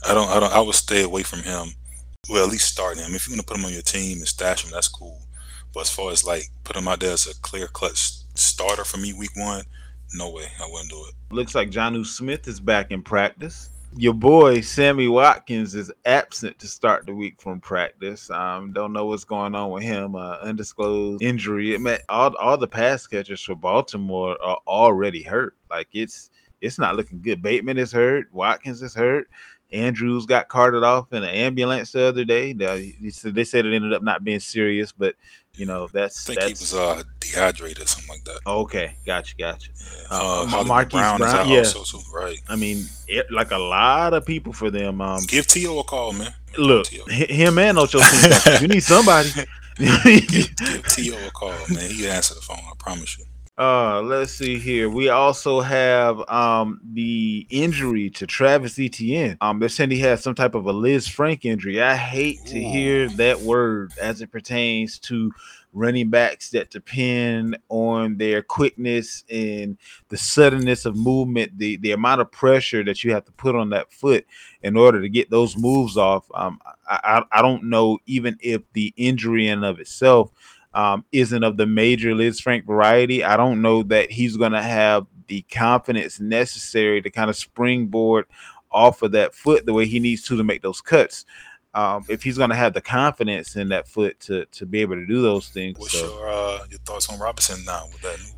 I 0.06 0.15
don't, 0.15 0.31
I 0.31 0.41
don't, 0.41 0.53
I 0.53 0.61
would 0.61 0.75
stay 0.75 1.03
away 1.03 1.23
from 1.23 1.41
him. 1.41 1.69
Well, 2.29 2.44
at 2.44 2.50
least 2.50 2.73
start 2.73 2.99
him. 2.99 3.15
If 3.15 3.27
you 3.27 3.32
want 3.32 3.41
to 3.41 3.47
put 3.47 3.59
him 3.59 3.65
on 3.65 3.73
your 3.73 3.82
team 3.82 4.19
and 4.19 4.29
stash 4.29 4.65
him, 4.65 4.71
that's 4.73 4.88
cool. 4.88 5.21
But 5.73 5.81
as 5.81 5.91
far 5.91 6.11
as 6.11 6.25
like 6.25 6.44
put 6.65 6.76
him 6.76 6.88
out 6.88 7.00
there 7.00 7.12
as 7.12 7.26
a 7.26 7.38
clear 7.41 7.67
cut 7.67 7.97
starter 7.97 8.85
for 8.85 8.99
me 8.99 9.12
week 9.12 9.37
one, 9.37 9.65
no 10.15 10.31
way, 10.31 10.47
I 10.61 10.69
wouldn't 10.71 10.91
do 10.91 11.05
it. 11.09 11.15
Looks 11.35 11.55
like 11.55 11.71
Jonnu 11.71 12.05
Smith 12.06 12.49
is 12.49 12.61
back 12.61 12.91
in 12.91 13.03
practice. 13.03 13.71
Your 13.97 14.15
boy 14.15 14.61
Sammy 14.61 15.09
Watkins 15.09 15.75
is 15.75 15.91
absent 16.05 16.61
to 16.61 16.69
start 16.69 17.07
the 17.07 17.15
week 17.15 17.41
from 17.41 17.61
practice. 17.61 18.31
Um, 18.31 18.73
don't 18.73 18.93
know 18.93 19.07
what's 19.07 19.25
going 19.25 19.57
on 19.57 19.71
with 19.71 19.83
him. 19.83 20.15
Uh, 20.15 20.37
undisclosed 20.43 21.23
injury. 21.23 21.75
It 21.75 21.81
meant 21.81 22.03
all 22.09 22.35
all 22.37 22.57
the 22.57 22.69
pass 22.69 23.07
catchers 23.09 23.43
for 23.43 23.57
Baltimore 23.57 24.39
are 24.41 24.59
already 24.69 25.23
hurt. 25.23 25.57
Like 25.69 25.89
it's 25.93 26.31
it's 26.61 26.79
not 26.79 26.95
looking 26.95 27.21
good. 27.21 27.43
Bateman 27.43 27.79
is 27.79 27.91
hurt. 27.91 28.33
Watkins 28.33 28.81
is 28.81 28.95
hurt. 28.95 29.29
Andrews 29.73 30.25
got 30.25 30.49
carted 30.49 30.85
off 30.85 31.13
in 31.13 31.25
an 31.25 31.31
ambulance 31.31 31.91
the 31.91 32.05
other 32.05 32.25
day. 32.25 32.53
They 32.53 32.95
they 33.25 33.45
said 33.45 33.67
it 33.67 33.75
ended 33.75 33.93
up 33.93 34.05
not 34.05 34.23
being 34.23 34.41
serious, 34.41 34.93
but 34.93 35.17
you 35.61 35.67
know 35.67 35.89
that's 35.93 36.19
I 36.29 36.35
think 36.35 36.43
he 36.43 36.49
that's 36.49 36.61
was 36.61 36.75
uh, 36.75 37.03
dehydrated, 37.21 37.85
or 37.85 37.87
something 37.87 38.09
like 38.15 38.25
that. 38.25 38.41
okay. 38.47 38.97
Gotcha, 39.05 39.35
gotcha. 39.37 39.71
Yeah. 39.79 40.07
Uh, 40.11 40.47
Uh, 40.61 40.65
Marquise 40.65 40.93
Brown, 41.01 41.19
Brown, 41.19 41.49
yeah. 41.49 41.59
also 41.59 41.83
too, 41.85 42.03
right? 42.12 42.39
I 42.49 42.57
mean, 42.57 42.87
it, 43.07 43.31
like 43.31 43.51
a 43.51 43.59
lot 43.59 44.15
of 44.15 44.25
people 44.25 44.53
for 44.55 44.71
them. 44.71 45.01
Um, 45.01 45.21
Give 45.29 45.47
T.O. 45.47 45.81
a 45.81 45.85
call, 45.85 46.12
man. 46.15 46.33
look, 46.57 46.87
him 46.89 47.59
and 47.59 47.79
Ocho 47.79 48.01
you 48.61 48.69
need 48.69 48.83
somebody. 48.83 49.31
give, 49.77 50.57
give 50.57 50.87
T.O. 50.89 51.27
a 51.27 51.31
call, 51.31 51.53
man. 51.69 51.91
He 51.91 52.09
answer 52.09 52.35
the 52.35 52.41
phone, 52.41 52.59
I 52.59 52.73
promise 52.79 53.19
you. 53.19 53.25
Uh, 53.61 54.01
let's 54.01 54.33
see 54.33 54.59
here. 54.59 54.89
We 54.89 55.11
also 55.11 55.61
have 55.61 56.27
um 56.31 56.81
the 56.95 57.47
injury 57.51 58.09
to 58.09 58.27
Travis 58.27 58.79
Etienne. 58.79 59.37
Um, 59.43 59.59
they're 59.59 59.69
saying 59.69 59.91
he 59.91 59.99
has 59.99 60.23
some 60.23 60.35
type 60.35 60.55
of 60.55 60.67
a 60.67 60.73
Lisfranc 60.73 61.45
injury. 61.45 61.83
I 61.83 61.95
hate 61.95 62.43
to 62.47 62.59
hear 62.59 63.11
that 63.11 63.39
word 63.41 63.93
as 64.01 64.23
it 64.23 64.33
pertains 64.33 64.99
to 65.01 65.31
running 65.75 66.09
backs 66.09 66.49
that 66.51 66.71
depend 66.71 67.59
on 67.69 68.17
their 68.17 68.43
quickness 68.43 69.25
and 69.31 69.76
the 70.09 70.17
suddenness 70.17 70.87
of 70.87 70.97
movement, 70.97 71.59
the 71.59 71.76
the 71.76 71.93
amount 71.93 72.23
of 72.23 72.33
pressure 72.33 72.83
that 72.83 73.05
you 73.05 73.12
have 73.12 73.26
to 73.26 73.33
put 73.33 73.55
on 73.55 73.69
that 73.69 73.93
foot 73.93 74.26
in 74.62 74.75
order 74.75 75.02
to 75.02 75.09
get 75.11 75.29
those 75.29 75.59
moves 75.59 75.99
off. 75.99 76.25
Um, 76.33 76.62
I, 76.88 76.99
I, 77.05 77.40
I 77.40 77.43
don't 77.43 77.64
know 77.64 77.99
even 78.07 78.38
if 78.40 78.62
the 78.73 78.95
injury 78.97 79.49
in 79.49 79.59
and 79.59 79.64
of 79.67 79.81
itself 79.81 80.33
um, 80.75 81.05
isn't 81.12 81.43
of 81.43 81.57
the 81.57 81.67
major 81.67 82.15
Lisfranc 82.15 82.65
variety. 82.65 83.25
I 83.25 83.37
don't 83.37 83.62
know 83.62 83.83
that 83.85 84.11
he's 84.11 84.37
going 84.37 84.53
to 84.53 84.62
have 84.62 85.07
the 85.27 85.43
confidence 85.43 86.21
necessary 86.21 87.03
to 87.03 87.11
kind 87.11 87.31
of 87.31 87.37
springboard 87.37 88.27
off 88.71 89.03
of 89.03 89.12
that 89.12 89.35
foot 89.35 89.67
the 89.67 89.73
way 89.73 89.87
he 89.87 89.99
needs 89.99 90.23
to 90.23 90.37
to 90.37 90.45
make 90.45 90.62
those 90.62 90.81
cuts. 90.81 91.25
Um, 91.73 92.05
if 92.09 92.23
he's 92.23 92.37
going 92.37 92.50
to 92.50 92.57
have 92.57 92.75
the 92.75 92.81
confidence 92.81 93.55
in 93.57 93.69
that 93.69 93.87
foot 93.87 94.19
to 94.21 94.45
to 94.47 94.67
be 94.67 94.81
able 94.81 94.97
to 94.97 95.07
do 95.07 95.23
those 95.23 95.49
things, 95.49 95.79
What's 95.79 95.93
so. 95.93 96.07
your 96.07 96.29
uh, 96.29 96.65
your 96.69 96.81
thoughts 96.81 97.09
on 97.09 97.19
Robinson 97.19 97.65
now 97.65 97.85
with 97.93 98.03
that 98.03 98.19
news? 98.19 98.35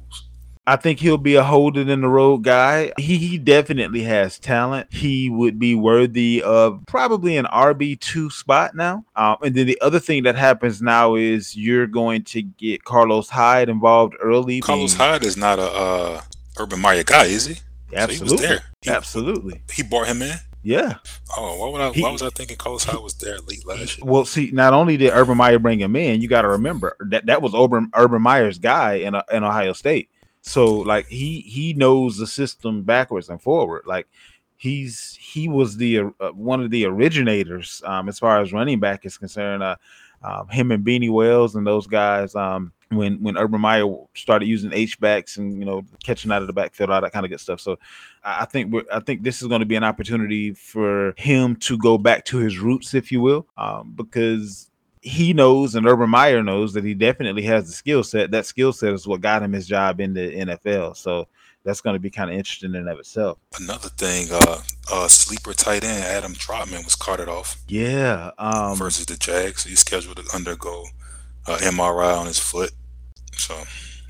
I 0.66 0.76
think 0.76 1.00
he'll 1.00 1.18
be 1.18 1.34
a 1.34 1.42
holder 1.42 1.80
in 1.80 2.00
the 2.02 2.08
road 2.08 2.44
guy. 2.44 2.92
He, 2.96 3.18
he 3.18 3.36
definitely 3.36 4.02
has 4.04 4.38
talent. 4.38 4.92
He 4.92 5.28
would 5.28 5.58
be 5.58 5.74
worthy 5.74 6.40
of 6.40 6.84
probably 6.86 7.36
an 7.36 7.46
RB 7.46 7.98
two 7.98 8.30
spot 8.30 8.76
now. 8.76 9.04
Um, 9.16 9.38
and 9.42 9.54
then 9.56 9.66
the 9.66 9.80
other 9.80 9.98
thing 9.98 10.22
that 10.22 10.36
happens 10.36 10.80
now 10.80 11.16
is 11.16 11.56
you're 11.56 11.88
going 11.88 12.22
to 12.24 12.42
get 12.42 12.84
Carlos 12.84 13.28
Hyde 13.28 13.68
involved 13.68 14.14
early. 14.20 14.60
Carlos 14.60 14.94
Hyde 14.94 15.24
is 15.24 15.36
not 15.36 15.58
a 15.58 15.62
uh, 15.68 16.22
Urban 16.58 16.80
Meyer 16.80 17.02
guy, 17.02 17.24
is 17.24 17.46
he? 17.46 17.54
So 17.54 17.60
he 17.90 17.96
was 17.96 18.32
absolutely, 18.32 18.46
there. 18.46 18.60
He, 18.82 18.90
absolutely, 18.90 19.62
he 19.72 19.82
brought 19.82 20.06
him 20.06 20.22
in. 20.22 20.36
yeah. 20.62 20.94
Oh, 21.36 21.58
why 21.58 21.68
would 21.70 21.80
I? 21.80 21.90
He- 21.92 22.02
why 22.02 22.10
was 22.12 22.22
I 22.22 22.30
thinking 22.30 22.56
Carlos 22.56 22.84
Hyde 22.84 23.02
was 23.02 23.14
there 23.14 23.38
late 23.40 23.66
last 23.66 23.98
year? 23.98 24.06
Well, 24.06 24.24
see, 24.24 24.50
not 24.52 24.72
only 24.72 24.96
did 24.96 25.10
Urban 25.10 25.36
Meyer 25.36 25.58
bring 25.58 25.80
him 25.80 25.96
in, 25.96 26.22
you 26.22 26.28
got 26.28 26.42
to 26.42 26.48
remember 26.48 26.96
that 27.00 27.26
that 27.26 27.42
was 27.42 27.52
Urban 27.54 27.90
Urban 27.94 28.22
Meyer's 28.22 28.58
guy 28.58 28.94
in 28.94 29.14
in 29.32 29.42
Ohio 29.44 29.72
State. 29.72 30.08
So 30.42 30.66
like 30.66 31.06
he 31.06 31.40
he 31.40 31.72
knows 31.72 32.18
the 32.18 32.26
system 32.26 32.82
backwards 32.82 33.28
and 33.28 33.40
forward. 33.40 33.84
Like 33.86 34.08
he's 34.56 35.16
he 35.20 35.48
was 35.48 35.76
the 35.76 36.00
uh, 36.20 36.30
one 36.30 36.62
of 36.62 36.70
the 36.70 36.84
originators 36.84 37.82
um, 37.86 38.08
as 38.08 38.18
far 38.18 38.40
as 38.40 38.52
running 38.52 38.80
back 38.80 39.06
is 39.06 39.16
concerned. 39.16 39.62
Uh, 39.62 39.76
um, 40.24 40.48
him 40.48 40.70
and 40.70 40.84
Beanie 40.84 41.10
Wells 41.10 41.56
and 41.56 41.66
those 41.66 41.86
guys. 41.86 42.34
Um, 42.34 42.72
when 42.96 43.22
when 43.22 43.38
Urban 43.38 43.60
Meyer 43.60 43.86
started 44.14 44.46
using 44.46 44.72
H 44.72 45.00
backs 45.00 45.36
and 45.36 45.58
you 45.58 45.64
know 45.64 45.82
catching 46.04 46.30
out 46.30 46.42
of 46.42 46.46
the 46.46 46.52
backfield, 46.52 46.90
all 46.90 47.00
that 47.00 47.12
kind 47.12 47.24
of 47.24 47.30
good 47.30 47.40
stuff. 47.40 47.60
So 47.60 47.78
I 48.22 48.42
I 48.42 48.44
think 48.44 48.72
we're, 48.72 48.84
I 48.92 49.00
think 49.00 49.22
this 49.22 49.42
is 49.42 49.48
going 49.48 49.60
to 49.60 49.66
be 49.66 49.76
an 49.76 49.84
opportunity 49.84 50.52
for 50.52 51.14
him 51.16 51.56
to 51.56 51.78
go 51.78 51.98
back 51.98 52.24
to 52.26 52.38
his 52.38 52.58
roots, 52.58 52.94
if 52.94 53.10
you 53.10 53.20
will, 53.20 53.46
um, 53.56 53.92
because 53.96 54.70
he 55.02 55.32
knows 55.32 55.74
and 55.74 55.86
Urban 55.86 56.08
Meyer 56.08 56.42
knows 56.42 56.72
that 56.72 56.84
he 56.84 56.94
definitely 56.94 57.42
has 57.42 57.66
the 57.66 57.72
skill 57.72 58.04
set. 58.04 58.30
That 58.30 58.46
skill 58.46 58.72
set 58.72 58.94
is 58.94 59.06
what 59.06 59.20
got 59.20 59.42
him 59.42 59.52
his 59.52 59.66
job 59.66 60.00
in 60.00 60.14
the 60.14 60.30
NFL. 60.30 60.96
So 60.96 61.26
that's 61.64 61.80
going 61.80 61.94
to 61.94 62.00
be 62.00 62.10
kind 62.10 62.30
of 62.30 62.36
interesting 62.36 62.70
in 62.70 62.76
and 62.76 62.88
of 62.88 63.00
itself. 63.00 63.38
Another 63.60 63.88
thing, 63.88 64.28
uh, 64.30 64.62
uh, 64.90 65.08
sleeper 65.08 65.52
tight 65.54 65.84
end 65.84 66.04
Adam 66.04 66.32
Trautman 66.34 66.84
was 66.84 66.94
carted 66.94 67.28
off 67.28 67.56
Yeah. 67.68 68.30
Um, 68.38 68.76
versus 68.76 69.06
the 69.06 69.16
Jags. 69.16 69.64
He's 69.64 69.80
scheduled 69.80 70.16
to 70.16 70.24
undergo 70.34 70.84
uh, 71.46 71.58
MRI 71.58 72.18
on 72.18 72.26
his 72.26 72.38
foot. 72.38 72.70
So, 73.32 73.60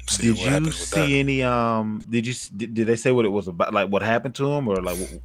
see 0.09 0.35
did 0.35 0.39
what 0.39 0.63
you 0.63 0.73
see 0.73 1.21
any? 1.21 1.43
Um, 1.43 2.03
did 2.09 2.27
you 2.27 2.35
did, 2.57 2.75
did 2.75 2.87
they 2.87 2.97
say 2.97 3.13
what 3.13 3.25
it 3.25 3.31
was 3.31 3.49
about? 3.49 3.73
Like 3.73 3.89
what 3.89 4.03
happened 4.03 4.35
to 4.37 4.51
him, 4.51 4.69
or 4.69 4.77
like 4.77 4.99
what, 4.99 5.21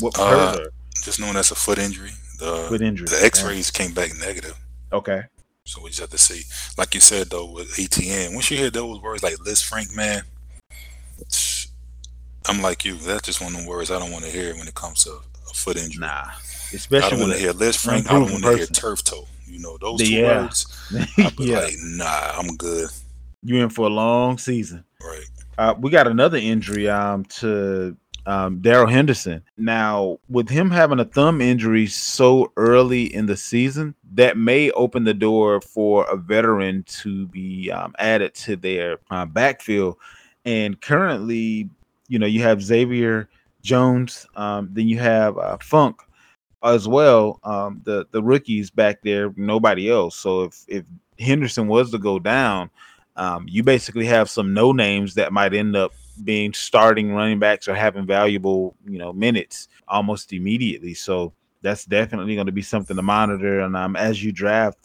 what 0.00 0.18
Uh. 0.18 0.58
Just 1.04 1.18
known 1.18 1.36
as 1.36 1.50
a 1.50 1.54
foot 1.56 1.78
injury. 1.78 2.10
The 2.38 2.66
Foot 2.68 2.80
injury. 2.80 3.06
the 3.08 3.24
X-rays 3.24 3.70
came 3.70 3.92
back 3.92 4.10
negative. 4.20 4.56
Okay. 4.92 5.22
So 5.64 5.80
we 5.82 5.90
just 5.90 6.00
have 6.00 6.10
to 6.10 6.18
see. 6.18 6.42
Like 6.76 6.94
you 6.94 7.00
said 7.00 7.28
though, 7.30 7.50
with 7.50 7.78
Etienne, 7.78 8.34
once 8.34 8.50
you 8.50 8.56
hear 8.56 8.70
those 8.70 9.00
words 9.00 9.22
like 9.22 9.34
Lisfranc, 9.36 9.94
man, 9.94 10.22
I'm 12.48 12.60
like 12.60 12.84
you. 12.84 12.94
That's 12.96 13.22
just 13.22 13.40
one 13.40 13.54
of 13.54 13.62
the 13.62 13.68
words 13.68 13.90
I 13.90 13.98
don't 13.98 14.10
want 14.10 14.24
to 14.24 14.30
hear 14.30 14.54
when 14.56 14.66
it 14.66 14.74
comes 14.74 15.04
to 15.04 15.10
a 15.50 15.54
foot 15.54 15.76
injury. 15.76 16.00
Nah, 16.00 16.08
I 16.26 16.34
especially 16.74 17.10
don't 17.10 17.20
want 17.20 17.32
to 17.32 17.38
hear 17.38 17.52
Lisfranc. 17.52 18.08
I 18.08 18.12
don't 18.14 18.30
want 18.32 18.42
to 18.42 18.56
hear 18.56 18.66
turf 18.66 19.04
toe. 19.04 19.26
You 19.46 19.60
know 19.60 19.78
those 19.80 20.00
The- 20.00 20.06
two 20.06 20.12
yeah. 20.14 20.42
words. 20.42 20.66
I'd 21.18 21.36
be 21.36 21.44
yeah, 21.44 21.60
like, 21.60 21.74
nah, 21.78 22.32
I'm 22.38 22.56
good. 22.56 22.90
you 23.42 23.62
in 23.62 23.68
for 23.68 23.86
a 23.86 23.90
long 23.90 24.38
season. 24.38 24.84
Right. 25.00 25.24
Uh, 25.58 25.74
we 25.78 25.90
got 25.90 26.06
another 26.08 26.38
injury 26.38 26.88
um, 26.88 27.24
to 27.26 27.96
um, 28.26 28.60
Darrell 28.60 28.88
Henderson. 28.88 29.42
Now, 29.56 30.18
with 30.28 30.48
him 30.48 30.70
having 30.70 31.00
a 31.00 31.04
thumb 31.04 31.40
injury 31.40 31.86
so 31.86 32.52
early 32.56 33.12
in 33.14 33.26
the 33.26 33.36
season, 33.36 33.94
that 34.14 34.36
may 34.36 34.70
open 34.72 35.04
the 35.04 35.14
door 35.14 35.60
for 35.60 36.04
a 36.10 36.16
veteran 36.16 36.84
to 36.84 37.26
be 37.28 37.70
um, 37.70 37.94
added 37.98 38.34
to 38.34 38.56
their 38.56 38.98
uh, 39.10 39.26
backfield. 39.26 39.96
And 40.44 40.80
currently, 40.80 41.68
you 42.08 42.18
know, 42.18 42.26
you 42.26 42.42
have 42.42 42.62
Xavier 42.62 43.28
Jones, 43.62 44.26
um, 44.36 44.68
then 44.72 44.88
you 44.88 44.98
have 44.98 45.38
uh, 45.38 45.56
Funk 45.58 46.00
as 46.62 46.86
well. 46.86 47.40
Um, 47.44 47.80
the 47.84 48.06
the 48.10 48.22
rookies 48.22 48.70
back 48.70 49.02
there, 49.02 49.32
nobody 49.36 49.90
else. 49.90 50.16
So 50.16 50.42
if 50.42 50.64
if 50.68 50.84
Henderson 51.18 51.68
was 51.68 51.90
to 51.92 51.98
go 51.98 52.18
down, 52.18 52.70
um, 53.16 53.46
you 53.48 53.62
basically 53.62 54.06
have 54.06 54.30
some 54.30 54.54
no 54.54 54.72
names 54.72 55.14
that 55.14 55.32
might 55.32 55.54
end 55.54 55.76
up 55.76 55.92
being 56.24 56.52
starting 56.52 57.12
running 57.12 57.38
backs 57.38 57.68
or 57.68 57.74
having 57.74 58.06
valuable, 58.06 58.74
you 58.86 58.98
know, 58.98 59.12
minutes 59.12 59.68
almost 59.88 60.32
immediately. 60.32 60.94
So 60.94 61.32
that's 61.62 61.84
definitely 61.84 62.34
going 62.34 62.46
to 62.46 62.52
be 62.52 62.62
something 62.62 62.96
to 62.96 63.02
monitor. 63.02 63.60
And 63.60 63.76
um, 63.76 63.96
as 63.96 64.22
you 64.22 64.32
draft, 64.32 64.78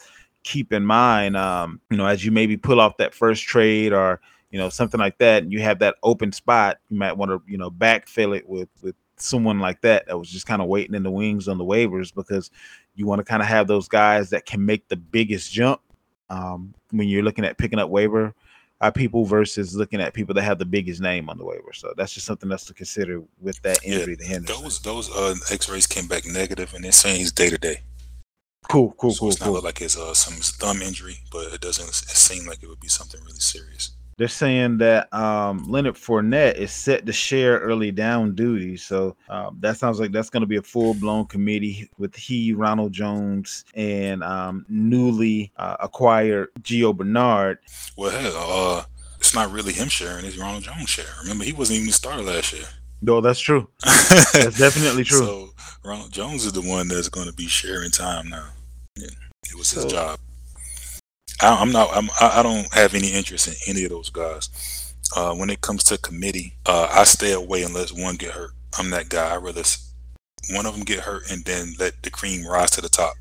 keep 0.44 0.72
in 0.72 0.84
mind, 0.84 1.36
um, 1.36 1.80
you 1.90 1.96
know, 1.96 2.06
as 2.06 2.24
you 2.24 2.30
maybe 2.30 2.56
pull 2.56 2.80
off 2.80 2.96
that 2.98 3.14
first 3.14 3.44
trade 3.44 3.92
or 3.92 4.20
you 4.50 4.58
know 4.58 4.70
something 4.70 4.98
like 4.98 5.18
that, 5.18 5.42
and 5.42 5.52
you 5.52 5.60
have 5.60 5.78
that 5.80 5.96
open 6.02 6.32
spot, 6.32 6.78
you 6.88 6.96
might 6.96 7.16
want 7.16 7.30
to 7.30 7.42
you 7.46 7.58
know 7.58 7.70
backfill 7.70 8.36
it 8.36 8.48
with 8.48 8.68
with 8.82 8.94
someone 9.16 9.58
like 9.58 9.80
that 9.82 10.06
that 10.06 10.18
was 10.18 10.30
just 10.30 10.46
kind 10.46 10.62
of 10.62 10.68
waiting 10.68 10.94
in 10.94 11.02
the 11.02 11.10
wings 11.10 11.48
on 11.48 11.58
the 11.58 11.64
waivers 11.64 12.14
because 12.14 12.50
you 12.94 13.06
want 13.06 13.18
to 13.18 13.24
kind 13.24 13.42
of 13.42 13.48
have 13.48 13.66
those 13.66 13.88
guys 13.88 14.30
that 14.30 14.46
can 14.46 14.64
make 14.64 14.86
the 14.88 14.96
biggest 14.96 15.52
jump 15.52 15.80
um, 16.30 16.72
when 16.92 17.08
you're 17.08 17.22
looking 17.22 17.44
at 17.44 17.58
picking 17.58 17.78
up 17.78 17.90
waiver 17.90 18.34
uh, 18.80 18.90
people 18.90 19.24
versus 19.24 19.74
looking 19.74 20.00
at 20.00 20.14
people 20.14 20.34
that 20.34 20.42
have 20.42 20.58
the 20.58 20.64
biggest 20.64 21.00
name 21.00 21.28
on 21.28 21.36
the 21.38 21.44
waiver. 21.44 21.72
So 21.72 21.92
that's 21.96 22.12
just 22.12 22.26
something 22.26 22.50
else 22.52 22.64
to 22.66 22.74
consider 22.74 23.22
with 23.40 23.60
that 23.62 23.78
Yeah, 23.84 23.98
injury 23.98 24.16
to 24.16 24.24
Henderson. 24.24 24.62
Those 24.62 24.80
those 24.80 25.10
uh, 25.10 25.34
X-rays 25.50 25.86
came 25.86 26.06
back 26.06 26.24
negative, 26.26 26.72
and 26.74 26.84
they're 26.84 26.92
saying 26.92 27.16
he's 27.16 27.32
day 27.32 27.50
to 27.50 27.58
day. 27.58 27.82
cool, 28.68 28.94
cool, 28.98 29.10
So 29.10 29.20
cool, 29.20 29.28
it's 29.30 29.40
not 29.40 29.46
cool. 29.46 29.54
look 29.54 29.64
like 29.64 29.80
it's 29.80 29.96
uh, 29.96 30.14
some 30.14 30.34
thumb 30.34 30.82
injury, 30.82 31.18
but 31.32 31.52
it 31.52 31.60
doesn't 31.60 31.92
seem 31.92 32.46
like 32.46 32.62
it 32.62 32.68
would 32.68 32.80
be 32.80 32.88
something 32.88 33.20
really 33.24 33.40
serious. 33.40 33.92
They're 34.18 34.26
saying 34.26 34.78
that 34.78 35.12
um, 35.14 35.64
Leonard 35.70 35.94
Fournette 35.94 36.56
is 36.56 36.72
set 36.72 37.06
to 37.06 37.12
share 37.12 37.60
early 37.60 37.92
down 37.92 38.34
duty. 38.34 38.76
So 38.76 39.16
um, 39.28 39.56
that 39.60 39.76
sounds 39.76 40.00
like 40.00 40.10
that's 40.10 40.28
going 40.28 40.40
to 40.40 40.46
be 40.46 40.56
a 40.56 40.62
full 40.62 40.92
blown 40.94 41.26
committee 41.26 41.88
with 41.98 42.16
he, 42.16 42.52
Ronald 42.52 42.92
Jones, 42.92 43.64
and 43.74 44.24
um, 44.24 44.66
newly 44.68 45.52
uh, 45.56 45.76
acquired 45.78 46.48
Gio 46.62 46.94
Bernard. 46.94 47.58
Well, 47.96 48.10
hell, 48.10 48.34
uh, 48.36 48.84
it's 49.18 49.36
not 49.36 49.52
really 49.52 49.72
him 49.72 49.88
sharing; 49.88 50.24
it's 50.24 50.36
Ronald 50.36 50.64
Jones 50.64 50.90
sharing. 50.90 51.10
Remember, 51.22 51.44
he 51.44 51.52
wasn't 51.52 51.76
even 51.76 51.86
the 51.86 51.92
starter 51.92 52.22
last 52.22 52.52
year. 52.52 52.64
No, 53.00 53.20
that's 53.20 53.38
true. 53.38 53.68
That's 53.84 54.32
definitely 54.58 55.04
true. 55.04 55.18
So 55.18 55.50
Ronald 55.84 56.10
Jones 56.10 56.44
is 56.44 56.52
the 56.52 56.62
one 56.62 56.88
that's 56.88 57.08
going 57.08 57.28
to 57.28 57.32
be 57.32 57.46
sharing 57.46 57.92
time 57.92 58.28
now. 58.28 58.48
Yeah, 58.96 59.06
it 59.48 59.56
was 59.56 59.70
his 59.70 59.84
job. 59.84 60.18
I, 61.40 61.56
I'm 61.60 61.72
not. 61.72 61.90
I'm, 61.92 62.10
I 62.20 62.42
don't 62.42 62.72
have 62.74 62.94
any 62.94 63.12
interest 63.12 63.48
in 63.48 63.54
any 63.66 63.84
of 63.84 63.90
those 63.90 64.10
guys. 64.10 64.94
Uh, 65.16 65.34
when 65.34 65.50
it 65.50 65.60
comes 65.62 65.84
to 65.84 65.98
committee, 65.98 66.54
uh, 66.66 66.88
I 66.90 67.04
stay 67.04 67.32
away 67.32 67.62
unless 67.62 67.92
one 67.92 68.16
get 68.16 68.32
hurt. 68.32 68.50
I'm 68.78 68.90
that 68.90 69.08
guy. 69.08 69.34
I 69.34 69.36
rather 69.36 69.62
one 70.50 70.66
of 70.66 70.74
them 70.74 70.84
get 70.84 71.00
hurt 71.00 71.30
and 71.30 71.44
then 71.44 71.74
let 71.78 72.02
the 72.02 72.10
cream 72.10 72.46
rise 72.46 72.70
to 72.72 72.80
the 72.80 72.88
top. 72.88 73.14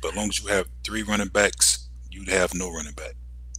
But 0.00 0.12
as 0.12 0.16
long 0.16 0.28
as 0.28 0.42
you 0.42 0.48
have 0.48 0.68
three 0.84 1.02
running 1.02 1.28
backs, 1.28 1.88
you'd 2.10 2.28
have 2.28 2.54
no 2.54 2.70
running 2.72 2.92
back. 2.94 3.14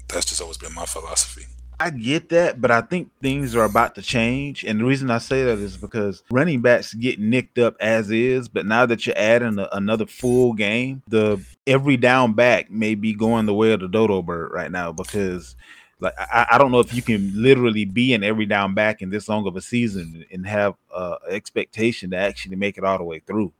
That's 0.07 0.25
just 0.25 0.41
always 0.41 0.57
been 0.57 0.73
my 0.73 0.85
philosophy. 0.85 1.45
I 1.79 1.91
get 1.91 2.29
that, 2.29 2.59
but 2.59 2.71
I 2.71 2.81
think 2.81 3.11
things 3.21 3.55
are 3.55 3.63
about 3.63 3.93
to 3.95 4.01
change. 4.01 4.63
And 4.63 4.79
the 4.79 4.85
reason 4.85 5.11
I 5.11 5.19
say 5.19 5.43
that 5.43 5.59
is 5.59 5.77
because 5.77 6.23
running 6.31 6.61
backs 6.61 6.93
get 6.95 7.19
nicked 7.19 7.59
up 7.59 7.75
as 7.79 8.09
is, 8.09 8.47
but 8.47 8.65
now 8.65 8.87
that 8.87 9.05
you're 9.05 9.17
adding 9.17 9.59
a, 9.59 9.69
another 9.73 10.07
full 10.07 10.53
game, 10.53 11.03
the 11.07 11.39
every 11.67 11.97
down 11.97 12.33
back 12.33 12.71
may 12.71 12.95
be 12.95 13.13
going 13.13 13.45
the 13.47 13.55
way 13.55 13.73
of 13.73 13.81
the 13.81 13.89
dodo 13.89 14.23
bird 14.23 14.51
right 14.53 14.71
now 14.71 14.93
because 14.93 15.55
like 15.99 16.15
I, 16.19 16.47
I 16.53 16.59
don't 16.59 16.71
know 16.71 16.79
if 16.79 16.93
you 16.93 17.03
can 17.03 17.31
literally 17.35 17.85
be 17.85 18.13
an 18.15 18.23
every 18.23 18.47
down 18.47 18.75
back 18.75 19.01
in 19.03 19.11
this 19.11 19.29
long 19.29 19.47
of 19.47 19.55
a 19.57 19.61
season 19.61 20.25
and 20.31 20.47
have 20.47 20.75
uh 20.93 21.17
expectation 21.29 22.11
to 22.11 22.17
actually 22.17 22.57
make 22.57 22.77
it 22.77 22.85
all 22.85 22.97
the 22.99 23.05
way 23.05 23.19
through. 23.21 23.53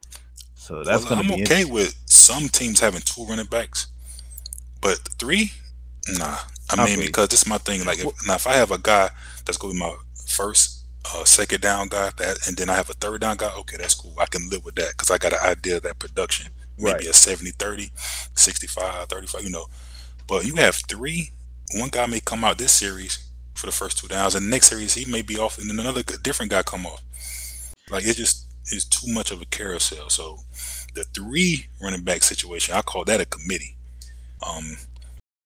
So 0.55 0.83
that's 0.83 1.05
Well, 1.05 1.09
gonna 1.09 1.23
I'm 1.23 1.27
be 1.27 1.33
okay 1.33 1.65
with 1.65 1.95
some 2.05 2.49
teams 2.49 2.79
having 2.81 3.01
two 3.01 3.25
running 3.25 3.47
backs, 3.47 3.87
but 4.81 4.99
three, 5.19 5.51
nah. 6.17 6.39
I 6.69 6.77
mean, 6.77 6.99
you. 6.99 7.07
because 7.07 7.29
this 7.29 7.41
is 7.43 7.47
my 7.47 7.59
thing. 7.59 7.85
Like, 7.85 7.99
if, 7.99 8.09
now 8.27 8.35
if 8.35 8.47
I 8.47 8.53
have 8.53 8.71
a 8.71 8.79
guy 8.79 9.09
that's 9.45 9.57
going 9.57 9.73
to 9.73 9.79
be 9.79 9.85
my 9.85 9.95
first, 10.27 10.85
uh, 11.13 11.23
second 11.25 11.61
down 11.61 11.87
guy, 11.89 12.11
that, 12.17 12.47
and 12.47 12.57
then 12.57 12.69
I 12.69 12.75
have 12.75 12.89
a 12.89 12.93
third 12.93 13.21
down 13.21 13.37
guy, 13.37 13.51
okay, 13.59 13.77
that's 13.77 13.95
cool. 13.95 14.15
I 14.19 14.25
can 14.25 14.49
live 14.49 14.65
with 14.65 14.75
that 14.75 14.91
because 14.91 15.11
I 15.11 15.17
got 15.17 15.33
an 15.33 15.39
idea 15.43 15.77
of 15.77 15.83
that 15.83 15.99
production. 15.99 16.47
Maybe 16.77 16.91
Right. 16.93 17.05
a 17.07 17.13
70 17.13 17.51
30, 17.51 17.91
65 18.36 19.07
35, 19.10 19.43
you 19.43 19.50
know. 19.50 19.67
But 20.27 20.46
you 20.46 20.55
have 20.55 20.75
three, 20.75 21.31
one 21.75 21.89
guy 21.89 22.05
may 22.05 22.19
come 22.19 22.43
out 22.43 22.57
this 22.57 22.72
series 22.74 23.19
for 23.55 23.65
the 23.65 23.72
first 23.72 23.98
two 23.98 24.07
downs, 24.07 24.36
and 24.36 24.46
the 24.46 24.50
next 24.50 24.67
series 24.67 24.93
he 24.93 25.10
may 25.12 25.22
be 25.22 25.38
off, 25.38 25.57
and 25.57 25.69
then 25.69 25.79
another 25.79 26.03
different 26.03 26.51
guy 26.51 26.62
come 26.63 26.86
off. 26.86 27.01
Like, 27.89 28.05
it 28.05 28.15
just 28.17 28.46
is 28.72 28.86
too 28.86 29.12
much 29.12 29.31
of 29.31 29.41
a 29.41 29.46
carousel. 29.46 30.10
So, 30.10 30.39
the 30.93 31.03
three 31.05 31.67
running 31.81 32.03
back 32.03 32.24
situation, 32.24 32.75
I 32.75 32.81
call 32.81 33.05
that 33.05 33.22
a 33.22 33.25
committee. 33.25 33.77
Um, 34.48 34.77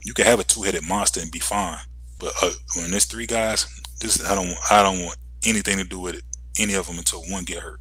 you 0.03 0.13
can 0.13 0.25
have 0.25 0.39
a 0.39 0.43
two 0.43 0.63
headed 0.63 0.83
monster 0.87 1.21
and 1.21 1.31
be 1.31 1.39
fine, 1.39 1.77
but 2.19 2.33
uh, 2.41 2.51
when 2.75 2.91
there's 2.91 3.05
three 3.05 3.27
guys, 3.27 3.67
this 4.01 4.23
I 4.25 4.35
don't 4.35 4.47
want, 4.47 4.59
I 4.71 4.83
don't 4.83 5.05
want 5.05 5.17
anything 5.45 5.77
to 5.77 5.83
do 5.83 5.99
with 5.99 6.15
it, 6.15 6.23
any 6.59 6.73
of 6.73 6.87
them 6.87 6.97
until 6.97 7.21
one 7.21 7.43
get 7.45 7.59
hurt. 7.59 7.79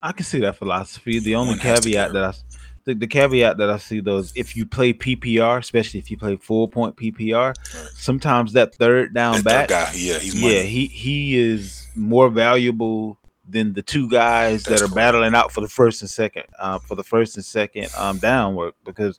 I 0.00 0.12
can 0.12 0.24
see 0.24 0.38
that 0.40 0.56
philosophy. 0.56 1.18
The 1.18 1.34
only 1.34 1.58
caveat 1.58 2.12
that 2.12 2.24
I 2.24 2.32
the, 2.88 2.94
the 2.94 3.06
caveat 3.06 3.58
that 3.58 3.70
I 3.70 3.76
see 3.76 4.00
though 4.00 4.16
is 4.18 4.32
if 4.34 4.56
you 4.56 4.64
play 4.66 4.92
PPR, 4.92 5.58
especially 5.58 6.00
if 6.00 6.10
you 6.10 6.16
play 6.16 6.36
full 6.36 6.66
point 6.68 6.96
PPR, 6.96 7.54
Right. 7.54 7.88
sometimes 7.94 8.52
that 8.54 8.74
third 8.74 9.14
down 9.14 9.42
That 9.42 9.44
back, 9.44 9.68
guy, 9.68 9.92
yeah, 9.94 10.18
he's 10.18 10.34
yeah, 10.34 10.62
he 10.62 10.86
he 10.86 11.36
is 11.36 11.86
more 11.94 12.28
valuable 12.30 13.18
than 13.48 13.72
the 13.72 13.82
two 13.82 14.08
guys 14.08 14.64
That's 14.64 14.80
that 14.80 14.84
are 14.84 14.88
correct. 14.88 14.94
battling 14.96 15.34
out 15.34 15.52
for 15.52 15.60
the 15.60 15.68
first 15.68 16.02
and 16.02 16.10
second, 16.10 16.44
uh, 16.58 16.78
for 16.78 16.94
the 16.96 17.04
first 17.04 17.36
and 17.36 17.44
second 17.44 17.88
um 17.96 18.18
down 18.18 18.54
work 18.54 18.74
because 18.84 19.18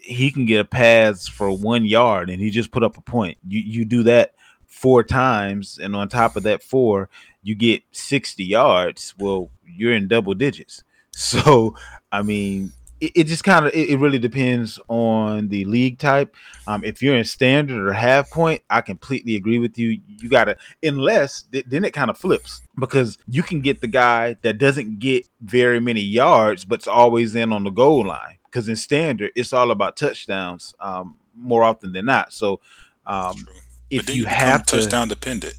he 0.00 0.30
can 0.30 0.46
get 0.46 0.60
a 0.60 0.64
pass 0.64 1.26
for 1.26 1.50
one 1.50 1.84
yard 1.84 2.30
and 2.30 2.40
he 2.40 2.50
just 2.50 2.70
put 2.70 2.82
up 2.84 2.96
a 2.96 3.00
point. 3.00 3.38
You 3.46 3.60
you 3.60 3.84
do 3.84 4.02
that 4.04 4.34
four 4.66 5.02
times, 5.02 5.78
and 5.82 5.96
on 5.96 6.08
top 6.08 6.36
of 6.36 6.42
that 6.44 6.62
four, 6.62 7.08
you 7.42 7.54
get 7.54 7.82
sixty 7.92 8.44
yards. 8.44 9.14
Well, 9.18 9.50
you're 9.64 9.94
in 9.94 10.06
double 10.08 10.34
digits. 10.34 10.82
So 11.18 11.74
I 12.16 12.22
mean, 12.22 12.72
it, 13.02 13.12
it 13.14 13.24
just 13.24 13.44
kind 13.44 13.66
of 13.66 13.74
it, 13.74 13.90
it 13.90 13.98
really 13.98 14.18
depends 14.18 14.80
on 14.88 15.48
the 15.48 15.66
league 15.66 15.98
type. 15.98 16.34
Um, 16.66 16.82
if 16.82 17.02
you're 17.02 17.14
in 17.14 17.24
standard 17.26 17.86
or 17.86 17.92
half 17.92 18.30
point, 18.30 18.62
I 18.70 18.80
completely 18.80 19.36
agree 19.36 19.58
with 19.58 19.78
you. 19.78 20.00
You 20.06 20.30
gotta 20.30 20.56
unless 20.82 21.42
th- 21.52 21.66
then 21.68 21.84
it 21.84 21.92
kind 21.92 22.08
of 22.08 22.16
flips 22.16 22.62
because 22.78 23.18
you 23.28 23.42
can 23.42 23.60
get 23.60 23.82
the 23.82 23.86
guy 23.86 24.38
that 24.40 24.56
doesn't 24.56 24.98
get 24.98 25.28
very 25.42 25.78
many 25.78 26.00
yards 26.00 26.64
but's 26.64 26.88
always 26.88 27.36
in 27.36 27.52
on 27.52 27.64
the 27.64 27.70
goal 27.70 28.06
line. 28.06 28.38
Because 28.46 28.70
in 28.70 28.76
standard, 28.76 29.32
it's 29.36 29.52
all 29.52 29.70
about 29.70 29.98
touchdowns 29.98 30.74
um, 30.80 31.16
more 31.36 31.62
often 31.64 31.92
than 31.92 32.06
not. 32.06 32.32
So 32.32 32.60
um, 33.04 33.46
if 33.90 34.06
then 34.06 34.16
you 34.16 34.24
have 34.24 34.64
to, 34.66 34.78
touchdown 34.78 35.08
dependent. 35.08 35.56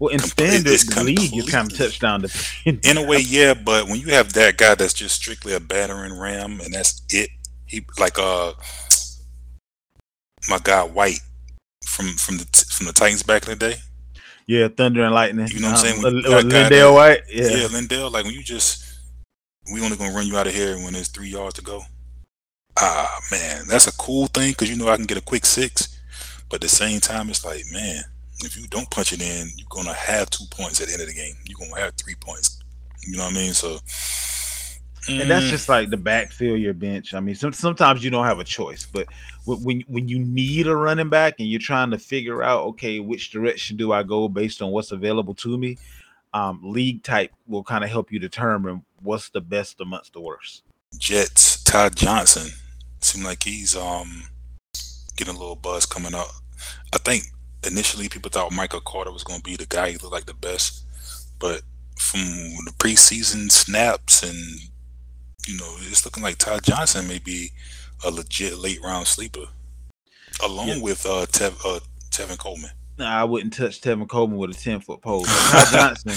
Well, 0.00 0.08
in 0.12 0.18
complete- 0.18 0.48
standard 0.80 1.04
league 1.04 1.32
you 1.32 1.44
kind 1.44 1.70
of 1.70 1.76
touchdown 1.78 2.22
dependent. 2.22 2.86
In 2.86 2.96
a 2.96 3.06
way, 3.06 3.18
yeah, 3.26 3.54
but 3.54 3.86
when 3.86 4.00
you 4.00 4.08
have 4.08 4.32
that 4.32 4.56
guy 4.56 4.74
that's 4.74 4.94
just 4.94 5.14
strictly 5.14 5.52
a 5.52 5.60
battering 5.60 6.18
ram 6.18 6.58
and 6.60 6.72
that's 6.72 7.02
it, 7.10 7.28
he 7.66 7.84
like 7.98 8.18
uh 8.18 8.54
my 10.48 10.58
guy 10.62 10.82
White 10.82 11.20
from 11.84 12.06
from 12.14 12.38
the 12.38 12.44
from 12.70 12.86
the 12.86 12.92
Titans 12.92 13.22
back 13.22 13.44
in 13.46 13.50
the 13.50 13.56
day. 13.56 13.76
yeah, 14.46 14.68
thunder 14.68 15.04
and 15.04 15.14
lightning. 15.14 15.46
You 15.48 15.60
know 15.60 15.70
what 15.70 15.84
I'm 15.84 15.86
saying? 15.86 16.04
Um, 16.04 16.14
When 16.22 16.32
uh, 16.32 16.38
a 16.38 16.42
guy 16.44 16.68
LenDale 16.70 16.94
White. 16.94 17.20
Yeah. 17.30 17.48
Yeah. 17.48 17.66
LenDale, 17.68 18.10
like 18.10 18.24
when 18.24 18.34
you 18.34 18.42
just 18.42 18.84
we 19.72 19.82
only 19.84 19.96
gonna 19.96 20.14
run 20.14 20.26
you 20.26 20.36
out 20.38 20.46
of 20.46 20.54
here 20.54 20.76
when 20.76 20.94
there's 20.94 21.08
three 21.08 21.28
yards 21.28 21.54
to 21.56 21.62
go. 21.62 21.82
Ah 22.78 23.18
man, 23.30 23.64
that's 23.68 23.86
a 23.86 23.92
cool 23.96 24.26
thing 24.28 24.52
because 24.52 24.70
you 24.70 24.76
know 24.76 24.88
I 24.88 24.96
can 24.96 25.04
get 25.06 25.18
a 25.18 25.22
quick 25.22 25.44
six, 25.44 26.00
but 26.48 26.56
at 26.56 26.60
the 26.62 26.68
same 26.68 27.00
time 27.00 27.28
it's 27.28 27.44
like 27.44 27.64
man, 27.70 28.02
if 28.44 28.56
you 28.56 28.66
don't 28.68 28.90
punch 28.90 29.12
it 29.12 29.22
in, 29.22 29.48
you're 29.56 29.66
gonna 29.70 29.94
have 29.94 30.30
two 30.30 30.44
points 30.50 30.80
at 30.80 30.88
the 30.88 30.92
end 30.94 31.02
of 31.02 31.08
the 31.08 31.14
game. 31.14 31.34
You're 31.46 31.58
gonna 31.58 31.80
have 31.80 31.94
three 31.94 32.14
points. 32.14 32.60
You 33.06 33.16
know 33.16 33.24
what 33.24 33.32
I 33.32 33.36
mean? 33.36 33.52
So 33.52 33.78
and 35.08 35.30
that's 35.30 35.46
Mm, 35.46 35.50
just 35.50 35.68
like 35.68 35.90
the 35.90 35.96
backfill 35.96 36.60
your 36.60 36.74
bench. 36.74 37.14
I 37.14 37.20
mean, 37.20 37.34
some, 37.34 37.52
sometimes 37.52 38.04
you 38.04 38.10
don't 38.10 38.26
have 38.26 38.38
a 38.38 38.44
choice, 38.44 38.86
but 38.86 39.06
when 39.46 39.80
when 39.88 40.08
you 40.08 40.18
need 40.18 40.66
a 40.66 40.76
running 40.76 41.08
back 41.08 41.36
and 41.38 41.48
you're 41.48 41.58
trying 41.58 41.90
to 41.92 41.98
figure 41.98 42.42
out, 42.42 42.62
okay, 42.68 43.00
which 43.00 43.30
direction 43.30 43.76
do 43.76 43.92
I 43.92 44.02
go 44.02 44.28
based 44.28 44.60
on 44.60 44.70
what's 44.70 44.92
available 44.92 45.34
to 45.36 45.56
me, 45.56 45.78
um, 46.34 46.60
league 46.62 47.02
type 47.02 47.32
will 47.48 47.64
kind 47.64 47.82
of 47.82 47.90
help 47.90 48.12
you 48.12 48.18
determine 48.18 48.84
what's 49.02 49.30
the 49.30 49.40
best 49.40 49.80
amongst 49.80 50.12
the 50.12 50.20
worst. 50.20 50.62
Jets. 50.98 51.62
Todd 51.64 51.96
Johnson. 51.96 52.50
Seemed 53.00 53.24
like 53.24 53.42
he's 53.42 53.74
um 53.74 54.24
getting 55.16 55.34
a 55.34 55.38
little 55.38 55.56
buzz 55.56 55.86
coming 55.86 56.14
up. 56.14 56.28
I 56.92 56.98
think 56.98 57.24
initially 57.66 58.08
people 58.08 58.30
thought 58.30 58.52
Michael 58.52 58.80
Carter 58.80 59.12
was 59.12 59.24
going 59.24 59.40
to 59.40 59.44
be 59.44 59.56
the 59.56 59.66
guy. 59.66 59.90
He 59.90 59.96
looked 59.98 60.12
like 60.12 60.26
the 60.26 60.34
best, 60.34 60.84
but 61.38 61.62
from 61.98 62.20
the 62.64 62.72
preseason 62.78 63.50
snaps 63.50 64.22
and 64.22 64.38
you 65.48 65.56
know, 65.56 65.74
it's 65.80 66.04
looking 66.04 66.22
like 66.22 66.36
Todd 66.38 66.62
Johnson 66.62 67.08
may 67.08 67.18
be 67.18 67.50
a 68.04 68.10
legit 68.10 68.58
late 68.58 68.78
round 68.82 69.06
sleeper, 69.06 69.46
along 70.44 70.68
Yeah. 70.68 70.80
with 70.82 71.04
uh, 71.06 71.26
Tev, 71.26 71.54
uh 71.64 71.80
Tevin 72.10 72.38
Coleman. 72.38 72.70
Nah, 72.98 73.08
I 73.20 73.24
wouldn't 73.24 73.54
touch 73.54 73.80
Tevin 73.80 74.06
Coleman 74.08 74.36
with 74.38 74.50
a 74.50 74.54
10 74.54 74.80
foot 74.80 75.00
pole. 75.00 75.24
Todd 75.24 75.66
Johnson, 75.72 76.12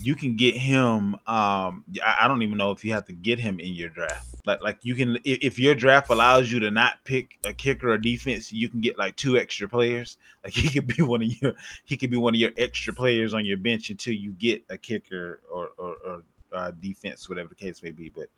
you 0.00 0.14
can 0.14 0.36
get 0.36 0.56
him. 0.56 1.14
Um, 1.26 1.84
I, 2.04 2.18
I 2.22 2.28
don't 2.28 2.42
even 2.42 2.56
know 2.56 2.70
if 2.70 2.84
you 2.84 2.92
have 2.92 3.04
to 3.06 3.12
get 3.12 3.40
him 3.40 3.58
in 3.58 3.74
your 3.74 3.88
draft. 3.88 4.26
Like, 4.48 4.62
like 4.62 4.78
you 4.82 4.94
can, 4.94 5.16
if, 5.24 5.38
if 5.42 5.58
your 5.58 5.74
draft 5.74 6.08
allows 6.10 6.50
you 6.50 6.58
to 6.60 6.70
not 6.70 7.04
pick 7.04 7.38
a 7.44 7.52
kicker 7.52 7.90
or 7.90 7.98
defense, 7.98 8.50
you 8.50 8.68
can 8.70 8.80
get 8.80 8.98
like 8.98 9.14
two 9.16 9.36
extra 9.36 9.68
players. 9.68 10.16
Like 10.44 10.54
he 10.54 10.70
could 10.70 10.86
be 10.86 11.02
one 11.02 11.20
of 11.20 11.42
your, 11.42 11.52
he 11.84 11.96
could 11.96 12.10
be 12.10 12.16
one 12.16 12.32
of 12.32 12.40
your 12.40 12.52
extra 12.56 12.94
players 12.94 13.34
on 13.34 13.44
your 13.44 13.58
bench 13.58 13.90
until 13.90 14.14
you 14.14 14.30
get 14.32 14.64
a 14.70 14.78
kicker 14.78 15.40
or 15.50 15.70
or, 15.76 15.96
or 16.06 16.22
uh, 16.52 16.70
defense, 16.80 17.28
whatever 17.28 17.48
the 17.48 17.56
case 17.56 17.82
may 17.82 17.90
be. 17.90 18.08
But 18.08 18.28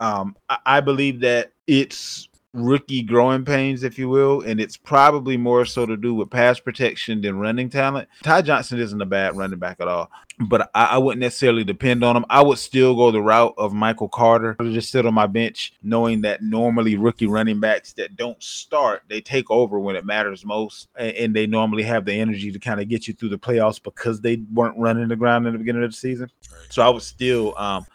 um, 0.00 0.36
I, 0.48 0.58
I 0.64 0.80
believe 0.80 1.20
that 1.20 1.52
it's 1.66 2.28
rookie 2.54 3.02
growing 3.02 3.44
pains, 3.44 3.82
if 3.82 3.98
you 3.98 4.08
will, 4.08 4.42
and 4.42 4.60
it's 4.60 4.76
probably 4.76 5.36
more 5.36 5.64
so 5.64 5.86
to 5.86 5.96
do 5.96 6.14
with 6.14 6.30
pass 6.30 6.60
protection 6.60 7.20
than 7.20 7.38
running 7.38 7.68
talent. 7.68 8.08
Ty 8.22 8.42
Johnson 8.42 8.78
isn't 8.78 9.00
a 9.00 9.06
bad 9.06 9.36
running 9.36 9.58
back 9.58 9.80
at 9.80 9.88
all, 9.88 10.10
but 10.48 10.70
I, 10.74 10.84
I 10.84 10.98
wouldn't 10.98 11.20
necessarily 11.20 11.64
depend 11.64 12.04
on 12.04 12.16
him. 12.16 12.24
I 12.30 12.42
would 12.42 12.58
still 12.58 12.94
go 12.94 13.10
the 13.10 13.22
route 13.22 13.54
of 13.56 13.72
Michael 13.72 14.08
Carter 14.08 14.54
to 14.54 14.72
just 14.72 14.90
sit 14.90 15.06
on 15.06 15.14
my 15.14 15.26
bench, 15.26 15.74
knowing 15.82 16.22
that 16.22 16.42
normally 16.42 16.96
rookie 16.96 17.26
running 17.26 17.60
backs 17.60 17.92
that 17.94 18.16
don't 18.16 18.42
start, 18.42 19.02
they 19.08 19.20
take 19.20 19.50
over 19.50 19.78
when 19.78 19.96
it 19.96 20.04
matters 20.04 20.44
most, 20.44 20.88
and, 20.96 21.12
and 21.16 21.36
they 21.36 21.46
normally 21.46 21.82
have 21.82 22.04
the 22.04 22.12
energy 22.12 22.50
to 22.52 22.58
kind 22.58 22.80
of 22.80 22.88
get 22.88 23.06
you 23.06 23.14
through 23.14 23.30
the 23.30 23.38
playoffs 23.38 23.82
because 23.82 24.20
they 24.20 24.42
weren't 24.52 24.78
running 24.78 25.08
the 25.08 25.16
ground 25.16 25.46
in 25.46 25.52
the 25.52 25.58
beginning 25.58 25.84
of 25.84 25.90
the 25.90 25.96
season. 25.96 26.30
Right. 26.50 26.72
So 26.72 26.82
I 26.82 26.88
would 26.88 27.02
still 27.02 27.56
um, 27.58 27.86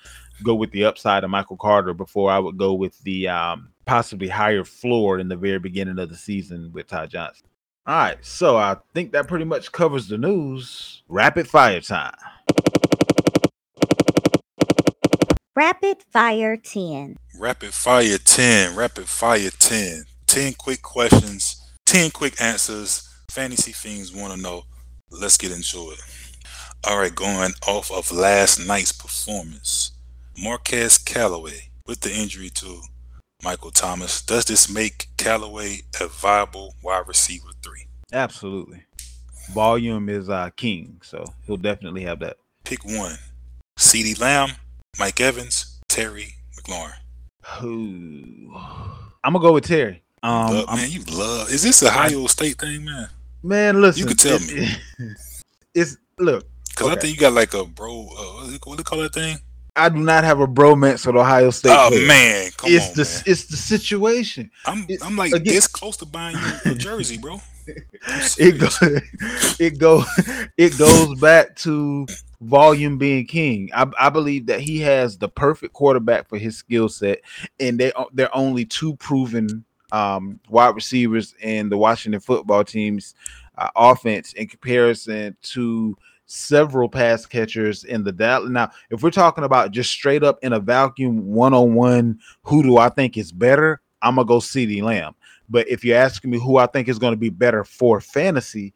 go 0.43 0.55
with 0.55 0.71
the 0.71 0.85
upside 0.85 1.23
of 1.23 1.29
Michael 1.29 1.57
Carter 1.57 1.93
before 1.93 2.31
I 2.31 2.39
would 2.39 2.57
go 2.57 2.73
with 2.73 2.99
the 3.03 3.27
um, 3.27 3.69
possibly 3.85 4.27
higher 4.27 4.63
floor 4.63 5.19
in 5.19 5.27
the 5.27 5.35
very 5.35 5.59
beginning 5.59 5.99
of 5.99 6.09
the 6.09 6.15
season 6.15 6.71
with 6.73 6.87
Ty 6.87 7.07
Johnson. 7.07 7.46
All 7.87 7.95
right, 7.95 8.17
so 8.21 8.57
I 8.57 8.75
think 8.93 9.13
that 9.13 9.29
pretty 9.29 9.45
much 9.45 9.71
covers 9.71 10.09
the 10.09 10.17
news. 10.17 11.03
Rapid 11.07 11.47
fire 11.47 11.79
time. 11.79 12.13
Rapid 15.55 16.03
Fire 16.11 16.57
10. 16.57 17.15
Rapid 17.39 17.73
fire 17.73 18.17
10, 18.17 18.75
rapid 18.75 19.07
fire 19.07 19.49
10. 19.49 20.03
10 20.25 20.53
quick 20.55 20.81
questions, 20.81 21.65
10 21.85 22.11
quick 22.11 22.41
answers. 22.41 23.09
Fantasy 23.31 23.71
fiends 23.71 24.13
want 24.13 24.33
to 24.33 24.39
know. 24.39 24.65
Let's 25.09 25.37
get 25.37 25.53
into 25.53 25.91
it. 25.91 26.01
All 26.85 26.99
right, 26.99 27.15
going 27.15 27.53
off 27.65 27.89
of 27.89 28.11
last 28.11 28.67
night's 28.67 28.91
performance. 28.91 29.93
Marquez 30.37 30.97
Callaway 30.97 31.69
with 31.85 32.01
the 32.01 32.13
injury 32.13 32.49
to 32.49 32.81
Michael 33.43 33.71
Thomas. 33.71 34.21
Does 34.21 34.45
this 34.45 34.69
make 34.69 35.07
Callaway 35.17 35.81
a 36.01 36.07
viable 36.07 36.75
wide 36.83 37.07
receiver 37.07 37.49
three? 37.63 37.87
Absolutely. 38.11 38.83
Volume 39.53 40.09
is 40.09 40.29
uh, 40.29 40.49
king, 40.55 40.99
so 41.03 41.23
he'll 41.45 41.57
definitely 41.57 42.03
have 42.03 42.19
that. 42.19 42.37
Pick 42.63 42.83
one. 42.83 43.17
CeeDee 43.79 44.19
Lamb, 44.19 44.51
Mike 44.99 45.21
Evans, 45.21 45.79
Terry 45.87 46.33
McLaurin. 46.57 46.93
Who? 47.59 48.53
I'm 49.23 49.33
gonna 49.33 49.39
go 49.39 49.53
with 49.53 49.65
Terry. 49.65 50.03
Um, 50.23 50.53
Love- 50.53 50.67
man, 50.75 50.89
you 50.89 51.03
love. 51.03 51.49
Is 51.51 51.63
this 51.63 51.81
a 51.83 51.87
Ohio 51.87 52.25
State 52.27 52.59
thing, 52.59 52.83
man? 52.83 53.07
man, 53.43 53.79
listen. 53.81 53.99
You 54.01 54.05
can 54.07 54.17
tell 54.17 54.37
it- 54.41 54.79
it's 55.75 55.95
look. 56.19 56.45
Because 56.69 56.89
I 56.89 56.95
think 56.95 57.13
you 57.15 57.19
got 57.19 57.33
like 57.33 57.53
a 57.53 57.63
bro. 57.65 58.01
Uh, 58.01 58.23
what 58.41 58.45
do 58.47 58.51
you- 58.51 58.59
what 58.63 58.75
do 58.77 58.79
you 58.79 58.83
call 58.83 58.99
that 58.99 59.13
thing? 59.13 59.37
I 59.77 59.89
do 59.89 59.99
not 59.99 60.23
have 60.23 60.39
a 60.39 60.47
bromance 60.47 61.05
with 61.05 61.15
Ohio 61.15 61.51
State. 61.51 61.71
Oh 61.71 61.89
players. 61.89 62.07
man, 62.07 62.51
come 62.57 62.71
it's 62.71 62.87
on, 62.89 62.93
the 62.95 63.03
man. 63.03 63.23
it's 63.27 63.45
the 63.45 63.57
situation. 63.57 64.51
I'm 64.65 64.85
it- 64.89 64.99
I'm 65.03 65.15
like 65.15 65.31
again- 65.33 65.53
this 65.53 65.67
close 65.67 65.97
to 65.97 66.05
buying 66.05 66.35
you 66.65 66.71
a 66.71 66.75
jersey, 66.75 67.17
bro. 67.17 67.39
It 68.39 68.59
goes 68.59 68.77
it 69.59 69.77
go 69.77 70.03
it 70.57 70.77
goes 70.77 71.19
back 71.19 71.53
to 71.57 72.07
volume 72.39 72.97
being 72.97 73.25
king. 73.25 73.69
I, 73.75 73.87
I 73.99 74.09
believe 74.09 74.45
that 74.45 74.61
he 74.61 74.79
has 74.81 75.17
the 75.17 75.27
perfect 75.27 75.73
quarterback 75.73 76.29
for 76.29 76.37
his 76.37 76.57
skill 76.57 76.87
set, 76.87 77.19
and 77.59 77.77
they 77.77 77.91
they're 78.13 78.33
only 78.33 78.63
two 78.63 78.95
proven 78.95 79.65
um, 79.91 80.39
wide 80.47 80.75
receivers 80.75 81.35
in 81.41 81.67
the 81.67 81.77
Washington 81.77 82.21
football 82.21 82.63
team's 82.63 83.15
uh, 83.57 83.69
offense 83.75 84.31
in 84.33 84.47
comparison 84.47 85.35
to 85.41 85.97
several 86.27 86.87
pass 86.89 87.25
catchers 87.25 87.83
in 87.85 88.03
the 88.03 88.11
Dallas. 88.11 88.49
Now, 88.49 88.69
if 88.89 89.01
we're 89.01 89.09
talking 89.11 89.43
about 89.43 89.71
just 89.71 89.89
straight 89.89 90.23
up 90.23 90.37
in 90.43 90.53
a 90.53 90.59
vacuum 90.59 91.25
one 91.33 91.53
on 91.53 91.73
one, 91.73 92.19
who 92.43 92.61
do 92.63 92.77
I 92.77 92.89
think 92.89 93.17
is 93.17 93.31
better? 93.31 93.81
I'm 94.01 94.15
gonna 94.15 94.25
go 94.27 94.37
CeeDee 94.39 94.83
Lamb. 94.83 95.15
But 95.49 95.67
if 95.69 95.83
you're 95.85 95.97
asking 95.97 96.29
me 96.31 96.37
who 96.39 96.57
I 96.57 96.65
think 96.67 96.87
is 96.89 96.99
going 96.99 97.13
to 97.13 97.17
be 97.17 97.29
better 97.29 97.63
for 97.63 98.01
fantasy, 98.01 98.73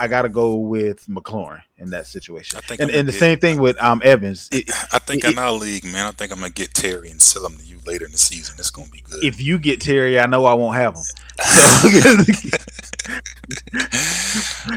I 0.00 0.06
got 0.08 0.22
to 0.22 0.28
go 0.28 0.54
with 0.54 1.04
McLaurin 1.06 1.60
in 1.78 1.90
that 1.90 2.06
situation. 2.06 2.58
I 2.58 2.60
think 2.66 2.80
And, 2.80 2.90
and 2.90 3.06
the 3.08 3.12
gonna 3.12 3.18
same 3.18 3.38
thing 3.40 3.60
with 3.60 3.76
um 3.82 4.00
Evans. 4.04 4.48
It- 4.52 4.70
I 4.92 4.98
think 5.00 5.24
it- 5.24 5.32
in 5.32 5.38
our 5.38 5.50
league, 5.52 5.84
man, 5.84 6.06
I 6.06 6.12
think 6.12 6.30
I'm 6.32 6.38
gonna 6.38 6.50
get 6.50 6.72
Terry 6.74 7.10
and 7.10 7.20
sell 7.20 7.44
him 7.44 7.56
to 7.58 7.64
you 7.64 7.78
later 7.84 8.06
in 8.06 8.12
the 8.12 8.18
season. 8.18 8.54
It's 8.58 8.70
gonna 8.70 8.88
be 8.88 9.00
good. 9.02 9.22
if 9.24 9.40
you 9.42 9.58
get 9.58 9.80
Terry, 9.80 10.18
I 10.20 10.26
know 10.26 10.44
I 10.46 10.54
won't 10.54 10.76
have 10.76 10.94
him. 10.94 11.02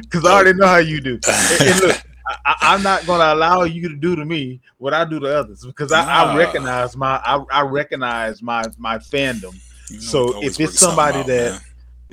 Because 0.01 0.25
I 0.25 0.31
already 0.31 0.53
know 0.57 0.67
how 0.67 0.77
you 0.77 0.99
do. 0.99 1.19
And, 1.27 1.61
and 1.61 1.79
look, 1.81 2.01
I, 2.45 2.55
I'm 2.61 2.83
not 2.83 3.05
going 3.05 3.19
to 3.19 3.33
allow 3.33 3.63
you 3.63 3.89
to 3.89 3.95
do 3.95 4.15
to 4.15 4.23
me 4.23 4.61
what 4.77 4.93
I 4.93 5.03
do 5.03 5.19
to 5.19 5.35
others 5.35 5.65
because 5.65 5.91
I, 5.91 6.03
I 6.03 6.37
recognize 6.37 6.95
my 6.95 7.19
I, 7.25 7.43
I 7.51 7.61
recognize 7.61 8.41
my 8.41 8.63
my 8.77 8.97
fandom. 8.97 9.59
You 9.89 9.97
know, 9.97 10.01
so 10.01 10.23
we 10.25 10.27
can 10.29 10.35
always 10.35 10.59
if 10.59 10.69
it's 10.69 10.79
somebody 10.79 11.19
out, 11.19 11.27
that- 11.27 11.51
man. 11.51 11.61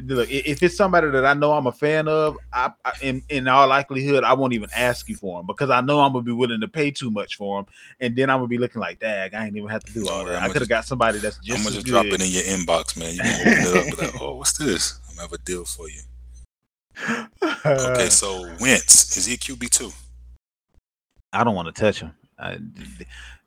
Look, 0.04 0.30
if 0.30 0.62
it's 0.62 0.74
somebody 0.74 1.10
that 1.10 1.26
I 1.26 1.34
know 1.34 1.52
I'm 1.52 1.66
a 1.66 1.72
fan 1.72 2.08
of, 2.08 2.38
I, 2.50 2.72
I 2.82 2.92
in, 3.02 3.22
in 3.28 3.46
all 3.46 3.68
likelihood 3.68 4.24
I 4.24 4.32
won't 4.32 4.54
even 4.54 4.70
ask 4.74 5.06
you 5.06 5.16
for 5.16 5.38
him 5.38 5.46
because 5.46 5.68
I 5.68 5.82
know 5.82 6.00
I'm 6.00 6.14
gonna 6.14 6.24
be 6.24 6.32
willing 6.32 6.62
to 6.62 6.66
pay 6.66 6.90
too 6.90 7.10
much 7.10 7.36
for 7.36 7.60
him, 7.60 7.66
and 8.00 8.16
then 8.16 8.30
I'm 8.30 8.38
gonna 8.38 8.48
be 8.48 8.56
looking 8.56 8.80
like, 8.80 9.00
"Dag, 9.00 9.34
I 9.34 9.44
ain't 9.44 9.54
even 9.54 9.68
have 9.68 9.84
to 9.84 9.92
do 9.92 10.06
oh, 10.08 10.10
all 10.10 10.18
Alright, 10.20 10.32
that. 10.32 10.42
I 10.44 10.48
could 10.48 10.62
have 10.62 10.68
got 10.70 10.86
somebody 10.86 11.18
that's 11.18 11.36
just. 11.36 11.58
I'm 11.58 11.64
gonna 11.64 11.74
just 11.74 11.86
drop 11.86 12.06
it 12.06 12.22
in 12.22 12.30
your 12.30 12.42
inbox, 12.42 12.98
man. 12.98 13.14
You 13.14 13.20
can 13.20 13.40
open 13.46 13.66
it 13.66 13.98
up, 13.98 13.98
like, 13.98 14.22
oh, 14.22 14.36
what's 14.36 14.54
this? 14.54 14.98
I'm 15.10 15.16
gonna 15.16 15.28
have 15.28 15.32
a 15.34 15.38
deal 15.38 15.66
for 15.66 15.88
you. 15.90 16.00
Okay, 17.64 18.08
so 18.08 18.50
Wentz 18.60 19.16
is 19.16 19.26
he 19.26 19.34
a 19.34 19.36
QB 19.36 19.68
two? 19.70 19.92
I 21.32 21.44
don't 21.44 21.54
want 21.54 21.74
to 21.74 21.80
touch 21.80 22.00
him. 22.00 22.12
I, 22.38 22.58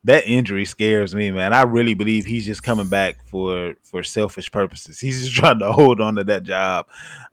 that 0.05 0.27
injury 0.27 0.65
scares 0.65 1.15
me, 1.15 1.31
man. 1.31 1.51
I 1.53 1.63
really 1.63 1.95
believe 1.95 2.25
he's 2.25 2.45
just 2.45 2.63
coming 2.63 2.87
back 2.87 3.17
for 3.27 3.75
for 3.83 4.03
selfish 4.03 4.51
purposes. 4.51 4.99
He's 4.99 5.23
just 5.23 5.35
trying 5.39 5.59
to 5.59 5.71
hold 5.71 5.99
on 5.99 6.15
to 6.15 6.23
that 6.25 6.43
job. 6.43 6.87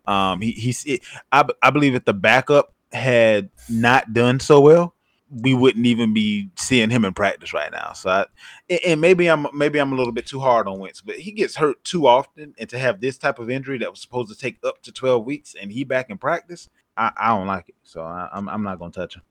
Um, 0.07 0.41
he, 0.41 0.53
he's. 0.53 0.85
It, 0.87 1.03
I 1.31 1.45
I 1.63 1.71
believe 1.71 1.95
if 1.95 2.05
the 2.05 2.15
backup 2.15 2.73
had 2.93 3.51
not 3.69 4.13
done 4.13 4.41
so 4.41 4.61
well, 4.61 4.95
we 5.31 5.55
wouldn't 5.55 5.87
even 5.87 6.13
be 6.13 6.51
seeing 6.57 6.91
him 6.91 7.05
in 7.05 7.15
practice 7.15 7.53
right 7.55 7.71
now. 7.71 7.93
So, 7.93 8.11
I, 8.11 8.27
and- 8.69 8.81
and 8.87 9.01
maybe 9.01 9.29
I'm 9.29 9.47
maybe 9.55 9.79
I'm 9.79 9.93
a 9.93 9.97
little 9.97 10.13
bit 10.13 10.27
too 10.27 10.41
hard 10.41 10.67
on 10.67 10.79
Wentz, 10.79 11.01
but 11.03 11.17
he 11.17 11.31
gets 11.33 11.55
hurt 11.57 11.83
too 11.85 12.07
often, 12.07 12.55
and 12.59 12.69
to 12.71 12.79
have 12.79 13.01
this 13.01 13.19
type 13.19 13.39
of 13.39 13.51
injury 13.51 13.79
that 13.79 13.91
was 13.91 14.01
supposed 14.01 14.31
to 14.33 14.39
take 14.39 14.59
up 14.65 14.83
to 14.83 14.93
12 14.93 15.25
weeks, 15.25 15.55
and 15.61 15.71
he 15.71 15.85
back 15.85 16.09
in 16.11 16.19
practice, 16.19 16.69
I, 16.97 17.13
I 17.17 17.29
don't 17.29 17.47
like 17.47 17.69
it. 17.69 17.77
So 17.83 18.03
I, 18.03 18.29
I'm 18.33 18.49
I'm 18.49 18.63
not 18.63 18.79
gonna 18.79 18.93
touch 18.93 19.17
him. 19.17 19.23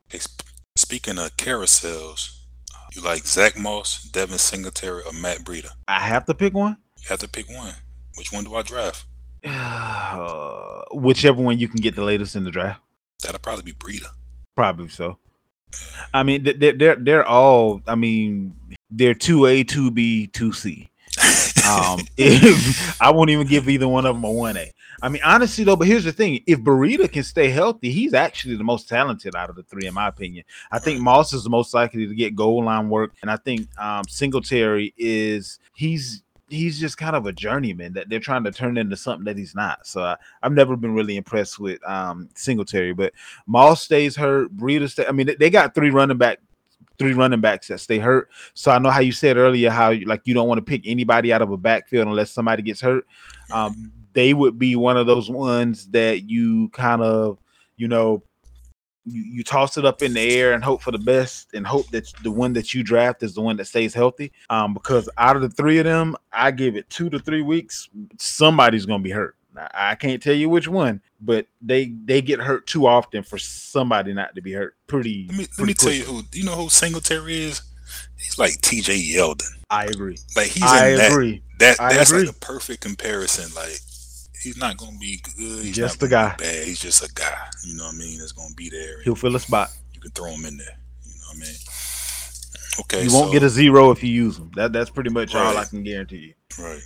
Speaking 0.81 1.19
of 1.19 1.37
carousels, 1.37 2.39
you 2.95 3.03
like 3.03 3.27
Zach 3.27 3.55
Moss, 3.55 4.01
Devin 4.01 4.39
Singletary, 4.39 5.03
or 5.03 5.13
Matt 5.13 5.43
Breida? 5.43 5.69
I 5.87 5.99
have 5.99 6.25
to 6.25 6.33
pick 6.33 6.55
one. 6.55 6.75
You 6.97 7.09
have 7.09 7.19
to 7.19 7.29
pick 7.29 7.47
one. 7.49 7.75
Which 8.17 8.33
one 8.33 8.43
do 8.45 8.55
I 8.55 8.63
draft? 8.63 9.05
Uh, 9.45 10.81
whichever 10.91 11.39
one 11.41 11.59
you 11.59 11.67
can 11.67 11.79
get 11.81 11.95
the 11.95 12.03
latest 12.03 12.35
in 12.35 12.43
the 12.43 12.51
draft, 12.51 12.81
That'll 13.21 13.39
probably 13.39 13.63
be 13.63 13.73
Breida. 13.73 14.07
probably 14.55 14.89
so. 14.89 15.19
I 16.15 16.23
mean, 16.23 16.43
they're 16.43 16.73
they're, 16.73 16.95
they're 16.95 17.25
all. 17.25 17.81
I 17.87 17.93
mean, 17.93 18.55
they're 18.89 19.13
two 19.13 19.45
A, 19.45 19.63
two 19.63 19.91
B, 19.91 20.27
two 20.27 20.51
C. 20.51 20.89
Um, 21.69 21.99
if, 22.17 22.99
I 22.99 23.11
won't 23.11 23.29
even 23.29 23.45
give 23.45 23.69
either 23.69 23.87
one 23.87 24.07
of 24.07 24.15
them 24.15 24.23
a 24.23 24.31
one 24.31 24.57
A. 24.57 24.71
I 25.01 25.09
mean, 25.09 25.21
honestly 25.23 25.63
though, 25.63 25.75
but 25.75 25.87
here's 25.87 26.03
the 26.03 26.11
thing: 26.11 26.41
if 26.45 26.59
Breida 26.59 27.11
can 27.11 27.23
stay 27.23 27.49
healthy, 27.49 27.91
he's 27.91 28.13
actually 28.13 28.55
the 28.55 28.63
most 28.63 28.87
talented 28.87 29.35
out 29.35 29.49
of 29.49 29.55
the 29.55 29.63
three, 29.63 29.87
in 29.87 29.93
my 29.93 30.07
opinion. 30.07 30.45
I 30.71 30.79
think 30.79 31.01
Moss 31.01 31.33
is 31.33 31.43
the 31.43 31.49
most 31.49 31.73
likely 31.73 32.07
to 32.07 32.15
get 32.15 32.35
goal 32.35 32.63
line 32.63 32.89
work, 32.89 33.13
and 33.21 33.31
I 33.31 33.37
think 33.37 33.67
um, 33.79 34.03
Singletary 34.07 34.93
is 34.97 35.59
he's 35.73 36.23
he's 36.51 36.79
just 36.79 36.97
kind 36.97 37.15
of 37.15 37.25
a 37.25 37.31
journeyman 37.31 37.93
that 37.93 38.09
they're 38.09 38.19
trying 38.19 38.43
to 38.43 38.51
turn 38.51 38.77
into 38.77 38.95
something 38.97 39.23
that 39.25 39.37
he's 39.37 39.55
not. 39.55 39.87
So 39.87 40.03
I, 40.03 40.17
have 40.43 40.51
never 40.51 40.75
been 40.75 40.93
really 40.93 41.15
impressed 41.15 41.59
with 41.59 41.79
um, 41.87 42.29
Singletary, 42.35 42.93
but 42.93 43.13
Moss 43.47 43.81
stays 43.81 44.15
hurt. 44.15 44.55
Breida 44.55 44.89
stay. 44.89 45.05
I 45.07 45.11
mean, 45.11 45.33
they 45.39 45.49
got 45.49 45.73
three 45.73 45.89
running 45.89 46.17
back, 46.17 46.39
three 47.01 47.13
running 47.13 47.41
backs 47.41 47.67
that 47.67 47.79
stay 47.79 47.99
hurt. 47.99 48.29
So 48.53 48.71
I 48.71 48.79
know 48.79 48.89
how 48.89 49.01
you 49.01 49.11
said 49.11 49.37
earlier 49.37 49.69
how 49.69 49.93
like 50.05 50.21
you 50.25 50.33
don't 50.33 50.47
want 50.47 50.59
to 50.59 50.63
pick 50.65 50.83
anybody 50.85 51.33
out 51.33 51.41
of 51.41 51.51
a 51.51 51.57
backfield 51.57 52.07
unless 52.07 52.31
somebody 52.31 52.61
gets 52.63 52.81
hurt. 52.81 53.05
Um, 53.51 53.91
they 54.13 54.33
would 54.33 54.59
be 54.59 54.75
one 54.75 54.97
of 54.97 55.07
those 55.07 55.29
ones 55.29 55.87
that 55.87 56.29
you 56.29 56.69
kind 56.69 57.01
of, 57.01 57.39
you 57.77 57.87
know, 57.87 58.23
you, 59.05 59.23
you 59.23 59.43
toss 59.43 59.77
it 59.77 59.85
up 59.85 60.01
in 60.01 60.13
the 60.13 60.21
air 60.21 60.53
and 60.53 60.63
hope 60.63 60.81
for 60.81 60.91
the 60.91 60.99
best 60.99 61.53
and 61.53 61.65
hope 61.65 61.87
that 61.89 62.11
the 62.23 62.31
one 62.31 62.53
that 62.53 62.73
you 62.73 62.83
draft 62.83 63.23
is 63.23 63.33
the 63.33 63.41
one 63.41 63.57
that 63.57 63.65
stays 63.65 63.93
healthy. 63.93 64.31
Um, 64.49 64.73
because 64.73 65.09
out 65.17 65.35
of 65.35 65.41
the 65.41 65.49
three 65.49 65.79
of 65.79 65.85
them, 65.85 66.15
I 66.31 66.51
give 66.51 66.75
it 66.75 66.89
two 66.89 67.09
to 67.09 67.19
three 67.19 67.41
weeks, 67.41 67.89
somebody's 68.19 68.85
gonna 68.85 69.03
be 69.03 69.11
hurt. 69.11 69.35
I 69.73 69.95
can't 69.95 70.21
tell 70.21 70.33
you 70.33 70.49
which 70.49 70.67
one, 70.67 71.01
but 71.19 71.47
they 71.61 71.93
they 72.05 72.21
get 72.21 72.39
hurt 72.39 72.67
too 72.67 72.87
often 72.87 73.23
for 73.23 73.37
somebody 73.37 74.13
not 74.13 74.35
to 74.35 74.41
be 74.41 74.53
hurt. 74.53 74.75
Pretty. 74.87 75.27
Let 75.29 75.37
me 75.37 75.45
pretty 75.45 75.61
let 75.61 75.67
me 75.67 75.73
tell 75.73 75.91
you 75.93 76.03
who. 76.03 76.23
Do 76.23 76.39
you 76.39 76.45
know 76.45 76.55
who 76.55 76.69
Singletary 76.69 77.43
is? 77.43 77.61
He's 78.17 78.37
like 78.39 78.59
T.J. 78.61 78.97
Yeldon. 78.97 79.47
I 79.69 79.85
agree. 79.85 80.17
Like 80.35 80.47
he's 80.47 80.63
I 80.63 80.89
in 80.89 80.97
that, 80.97 81.11
agree. 81.11 81.43
That 81.59 81.79
I 81.79 81.93
that's 81.93 82.11
agree. 82.11 82.25
like 82.27 82.35
a 82.35 82.39
perfect 82.39 82.81
comparison. 82.81 83.53
Like 83.55 83.79
he's 84.41 84.57
not 84.57 84.77
gonna 84.77 84.97
be 84.97 85.21
good. 85.37 85.63
He's 85.65 85.75
Just 85.75 86.01
a 86.03 86.07
guy. 86.07 86.35
Bad. 86.37 86.65
He's 86.65 86.79
just 86.79 87.03
a 87.03 87.13
guy. 87.13 87.37
You 87.65 87.75
know 87.75 87.85
what 87.85 87.95
I 87.95 87.97
mean? 87.97 88.19
That's 88.19 88.31
gonna 88.31 88.53
be 88.55 88.69
there. 88.69 89.01
He'll 89.03 89.15
fill 89.15 89.35
a 89.35 89.39
spot. 89.39 89.69
You 89.93 89.99
can 89.99 90.11
throw 90.11 90.31
him 90.31 90.45
in 90.45 90.57
there. 90.57 90.77
You 91.05 91.11
know 91.13 91.27
what 91.29 91.37
I 91.37 91.39
mean? 91.39 91.55
Okay. 92.81 93.03
You 93.03 93.13
won't 93.13 93.27
so- 93.27 93.33
get 93.33 93.43
a 93.43 93.49
zero 93.49 93.91
if 93.91 94.03
you 94.03 94.09
use 94.11 94.37
them. 94.37 94.51
That 94.55 94.71
that's 94.73 94.89
pretty 94.89 95.09
much 95.09 95.35
all 95.35 95.57
I 95.57 95.65
can 95.65 95.83
guarantee 95.83 96.33
you. 96.57 96.63
right. 96.63 96.81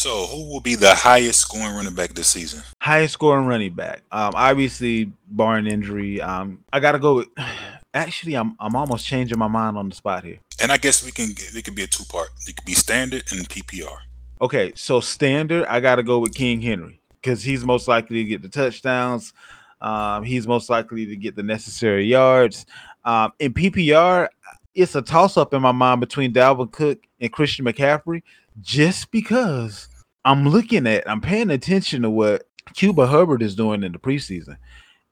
So 0.00 0.24
who 0.28 0.50
will 0.50 0.62
be 0.62 0.76
the 0.76 0.94
highest 0.94 1.40
scoring 1.40 1.76
running 1.76 1.94
back 1.94 2.14
this 2.14 2.28
season? 2.28 2.62
Highest 2.80 3.12
scoring 3.12 3.44
running 3.44 3.74
back. 3.74 4.00
Um, 4.10 4.32
obviously, 4.34 5.12
barring 5.28 5.66
injury. 5.66 6.22
Um, 6.22 6.64
I 6.72 6.80
gotta 6.80 6.98
go 6.98 7.16
with. 7.16 7.28
Actually, 7.92 8.34
I'm 8.34 8.56
I'm 8.58 8.74
almost 8.74 9.04
changing 9.04 9.38
my 9.38 9.46
mind 9.46 9.76
on 9.76 9.90
the 9.90 9.94
spot 9.94 10.24
here. 10.24 10.38
And 10.58 10.72
I 10.72 10.78
guess 10.78 11.04
we 11.04 11.10
can 11.10 11.34
it 11.36 11.64
could 11.66 11.74
be 11.74 11.82
a 11.82 11.86
two 11.86 12.04
part. 12.04 12.30
It 12.48 12.56
could 12.56 12.64
be 12.64 12.72
standard 12.72 13.24
and 13.30 13.46
PPR. 13.46 13.94
Okay, 14.40 14.72
so 14.74 15.00
standard, 15.00 15.66
I 15.66 15.80
got 15.80 15.96
to 15.96 16.02
go 16.02 16.18
with 16.18 16.34
King 16.34 16.62
Henry 16.62 16.98
because 17.20 17.42
he's 17.42 17.62
most 17.62 17.86
likely 17.86 18.22
to 18.22 18.24
get 18.24 18.40
the 18.40 18.48
touchdowns. 18.48 19.34
Um, 19.82 20.24
he's 20.24 20.46
most 20.46 20.70
likely 20.70 21.04
to 21.04 21.16
get 21.16 21.36
the 21.36 21.42
necessary 21.42 22.06
yards. 22.06 22.64
Um, 23.04 23.32
in 23.38 23.52
PPR, 23.52 24.28
it's 24.74 24.94
a 24.94 25.02
toss 25.02 25.36
up 25.36 25.52
in 25.52 25.60
my 25.60 25.72
mind 25.72 26.00
between 26.00 26.32
Dalvin 26.32 26.72
Cook 26.72 27.00
and 27.20 27.30
Christian 27.30 27.66
McCaffrey, 27.66 28.22
just 28.62 29.10
because 29.10 29.89
I'm 30.24 30.48
looking 30.48 30.86
at, 30.86 31.08
I'm 31.08 31.20
paying 31.20 31.50
attention 31.50 32.02
to 32.02 32.10
what 32.10 32.48
Chuba 32.74 33.08
Hubbard 33.08 33.42
is 33.42 33.54
doing 33.54 33.82
in 33.82 33.92
the 33.92 33.98
preseason. 33.98 34.56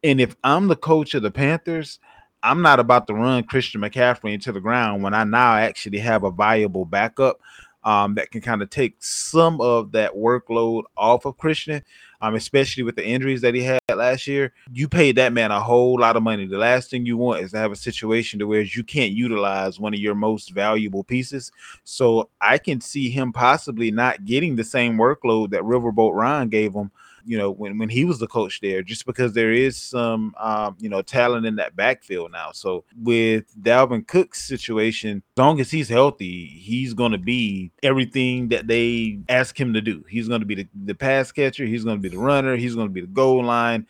And 0.05 0.21
if 0.21 0.37
I'm 0.45 0.69
the 0.69 0.77
coach 0.77 1.15
of 1.15 1.23
the 1.23 1.31
Panthers, 1.31 1.99
I'm 2.43 2.63
not 2.63 2.79
about 2.79 3.07
to 3.09 3.15
run 3.15 3.43
Christian 3.45 3.81
McCaffrey 3.81 4.33
into 4.33 4.53
the 4.53 4.61
ground 4.61 5.03
when 5.03 5.15
I 5.15 5.25
now 5.25 5.55
actually 5.55 5.99
have 5.99 6.25
a 6.25 6.31
viable 6.31 6.85
backup 6.85 7.41
um, 7.85 8.15
that 8.15 8.31
can 8.31 8.41
kind 8.41 8.63
of 8.63 8.71
take 8.71 8.97
some 9.01 9.61
of 9.61 9.93
that 9.93 10.15
workload 10.15 10.85
off 10.97 11.25
of 11.25 11.39
Christian, 11.39 11.83
um, 12.21 12.35
especially 12.35 12.83
with 12.83 12.97
the 12.97 13.07
injuries 13.07 13.41
that 13.43 13.55
he 13.55 13.63
had 13.63 13.81
last 13.95 14.27
year. 14.27 14.53
You 14.73 14.89
paid 14.89 15.17
that 15.17 15.33
man 15.33 15.51
a 15.51 15.61
whole 15.61 15.99
lot 15.99 16.17
of 16.17 16.23
money. 16.23 16.47
The 16.47 16.59
last 16.59 16.91
thing 16.91 17.07
you 17.07 17.17
want 17.17 17.43
is 17.43 17.53
to 17.53 17.59
have 17.59 17.73
a 17.73 17.77
situation 17.77 18.39
to 18.39 18.47
where 18.47 18.63
you 18.63 18.83
can't 18.83 19.13
utilize 19.13 19.79
one 19.79 19.95
of 19.95 20.01
your 20.01 20.15
most 20.15 20.51
valuable 20.51 21.05
pieces. 21.05 21.53
So 21.85 22.29
I 22.41 22.59
can 22.59 22.81
see 22.81 23.11
him 23.11 23.33
possibly 23.33 23.91
not 23.91 24.25
getting 24.25 24.57
the 24.57 24.65
same 24.65 24.97
workload 24.97 25.51
that 25.51 25.63
Riverboat 25.63 26.15
Ryan 26.15 26.49
gave 26.49 26.75
him. 26.75 26.91
You 27.29 27.37
know, 27.37 27.51
when, 27.51 27.77
when 27.79 27.91
he 27.91 28.05
was 28.05 28.19
the 28.19 28.27
coach 28.27 28.61
there, 28.61 28.83
just 28.83 29.05
because 29.05 29.35
there 29.35 29.53
is 29.53 29.77
some, 29.77 30.35
um, 30.39 30.77
you 30.81 30.89
know, 30.89 31.03
talent 31.03 31.45
in 31.45 31.57
that 31.57 31.77
backfield 31.77 32.33
now. 32.33 32.53
So 32.53 32.85
with 32.97 33.45
Dalvin 33.61 34.07
Cook's 34.07 34.43
situation, 34.43 35.23
as 35.37 35.41
long 35.41 35.61
as 35.61 35.71
he's 35.71 35.91
healthy, 35.91 36.47
he's 36.47 36.95
going 36.95 37.13
to 37.13 37.19
be 37.19 37.71
everything 37.83 38.49
that 38.49 38.67
they 38.67 39.21
ask 39.29 39.61
him 39.61 39.75
to 39.75 39.83
do. 39.83 40.05
He's 40.09 40.27
going 40.27 40.41
to 40.41 40.47
be 40.47 40.55
the, 40.55 40.69
the 40.87 40.95
pass 40.95 41.31
catcher. 41.31 41.67
He's 41.67 41.85
going 41.85 41.99
to 41.99 42.03
be 42.03 42.09
the 42.09 42.23
runner. 42.23 42.57
He's 42.57 42.75
going 42.75 42.89
to 42.89 42.95
be 42.95 43.03
the 43.03 43.07
goal 43.09 43.45
line. 43.45 43.87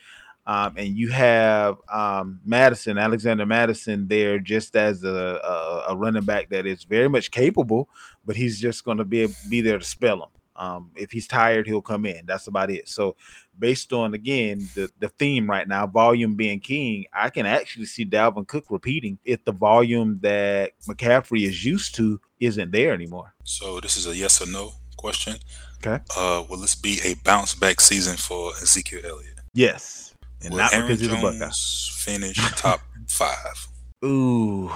Um, 0.48 0.74
and 0.78 0.96
you 0.96 1.10
have 1.10 1.76
um, 1.92 2.40
Mattison, 2.44 2.96
Alexander 2.96 3.44
Mattison, 3.44 4.08
there 4.08 4.38
just 4.38 4.74
as 4.76 5.04
a, 5.04 5.08
a, 5.08 5.92
a 5.92 5.96
running 5.96 6.24
back 6.24 6.48
that 6.48 6.64
is 6.64 6.84
very 6.84 7.08
much 7.08 7.30
capable, 7.30 7.88
but 8.24 8.34
he's 8.34 8.58
just 8.58 8.82
going 8.82 8.96
to 8.96 9.04
be 9.04 9.28
be 9.50 9.60
there 9.60 9.78
to 9.78 9.84
spell 9.84 10.22
him. 10.22 10.30
Um, 10.58 10.90
if 10.96 11.10
he's 11.10 11.26
tired, 11.28 11.66
he'll 11.66 11.80
come 11.80 12.04
in. 12.04 12.26
That's 12.26 12.48
about 12.48 12.70
it. 12.70 12.88
So, 12.88 13.16
based 13.58 13.92
on 13.92 14.14
again 14.14 14.68
the, 14.74 14.90
the 14.98 15.08
theme 15.08 15.48
right 15.48 15.66
now, 15.66 15.86
volume 15.86 16.34
being 16.34 16.60
king, 16.60 17.06
I 17.12 17.30
can 17.30 17.46
actually 17.46 17.86
see 17.86 18.04
Dalvin 18.04 18.46
Cook 18.46 18.64
repeating 18.68 19.18
if 19.24 19.44
the 19.44 19.52
volume 19.52 20.18
that 20.22 20.72
McCaffrey 20.88 21.46
is 21.46 21.64
used 21.64 21.94
to 21.94 22.20
isn't 22.40 22.72
there 22.72 22.92
anymore. 22.92 23.34
So 23.44 23.80
this 23.80 23.96
is 23.96 24.06
a 24.06 24.16
yes 24.16 24.42
or 24.42 24.50
no 24.50 24.72
question. 24.96 25.36
Okay. 25.78 26.02
Uh, 26.16 26.42
will 26.50 26.58
this 26.58 26.74
be 26.74 26.98
a 27.04 27.14
bounce 27.24 27.54
back 27.54 27.80
season 27.80 28.16
for 28.16 28.50
Ezekiel 28.60 29.00
Elliott? 29.04 29.38
Yes, 29.54 30.14
and 30.42 30.50
will 30.50 30.58
not 30.58 30.74
Aaron 30.74 30.88
because 30.88 31.00
he's 31.00 31.12
a 31.12 31.16
Buckeye. 31.16 31.50
Finish 31.92 32.36
top 32.56 32.80
five? 33.08 33.68
Ooh, 34.04 34.70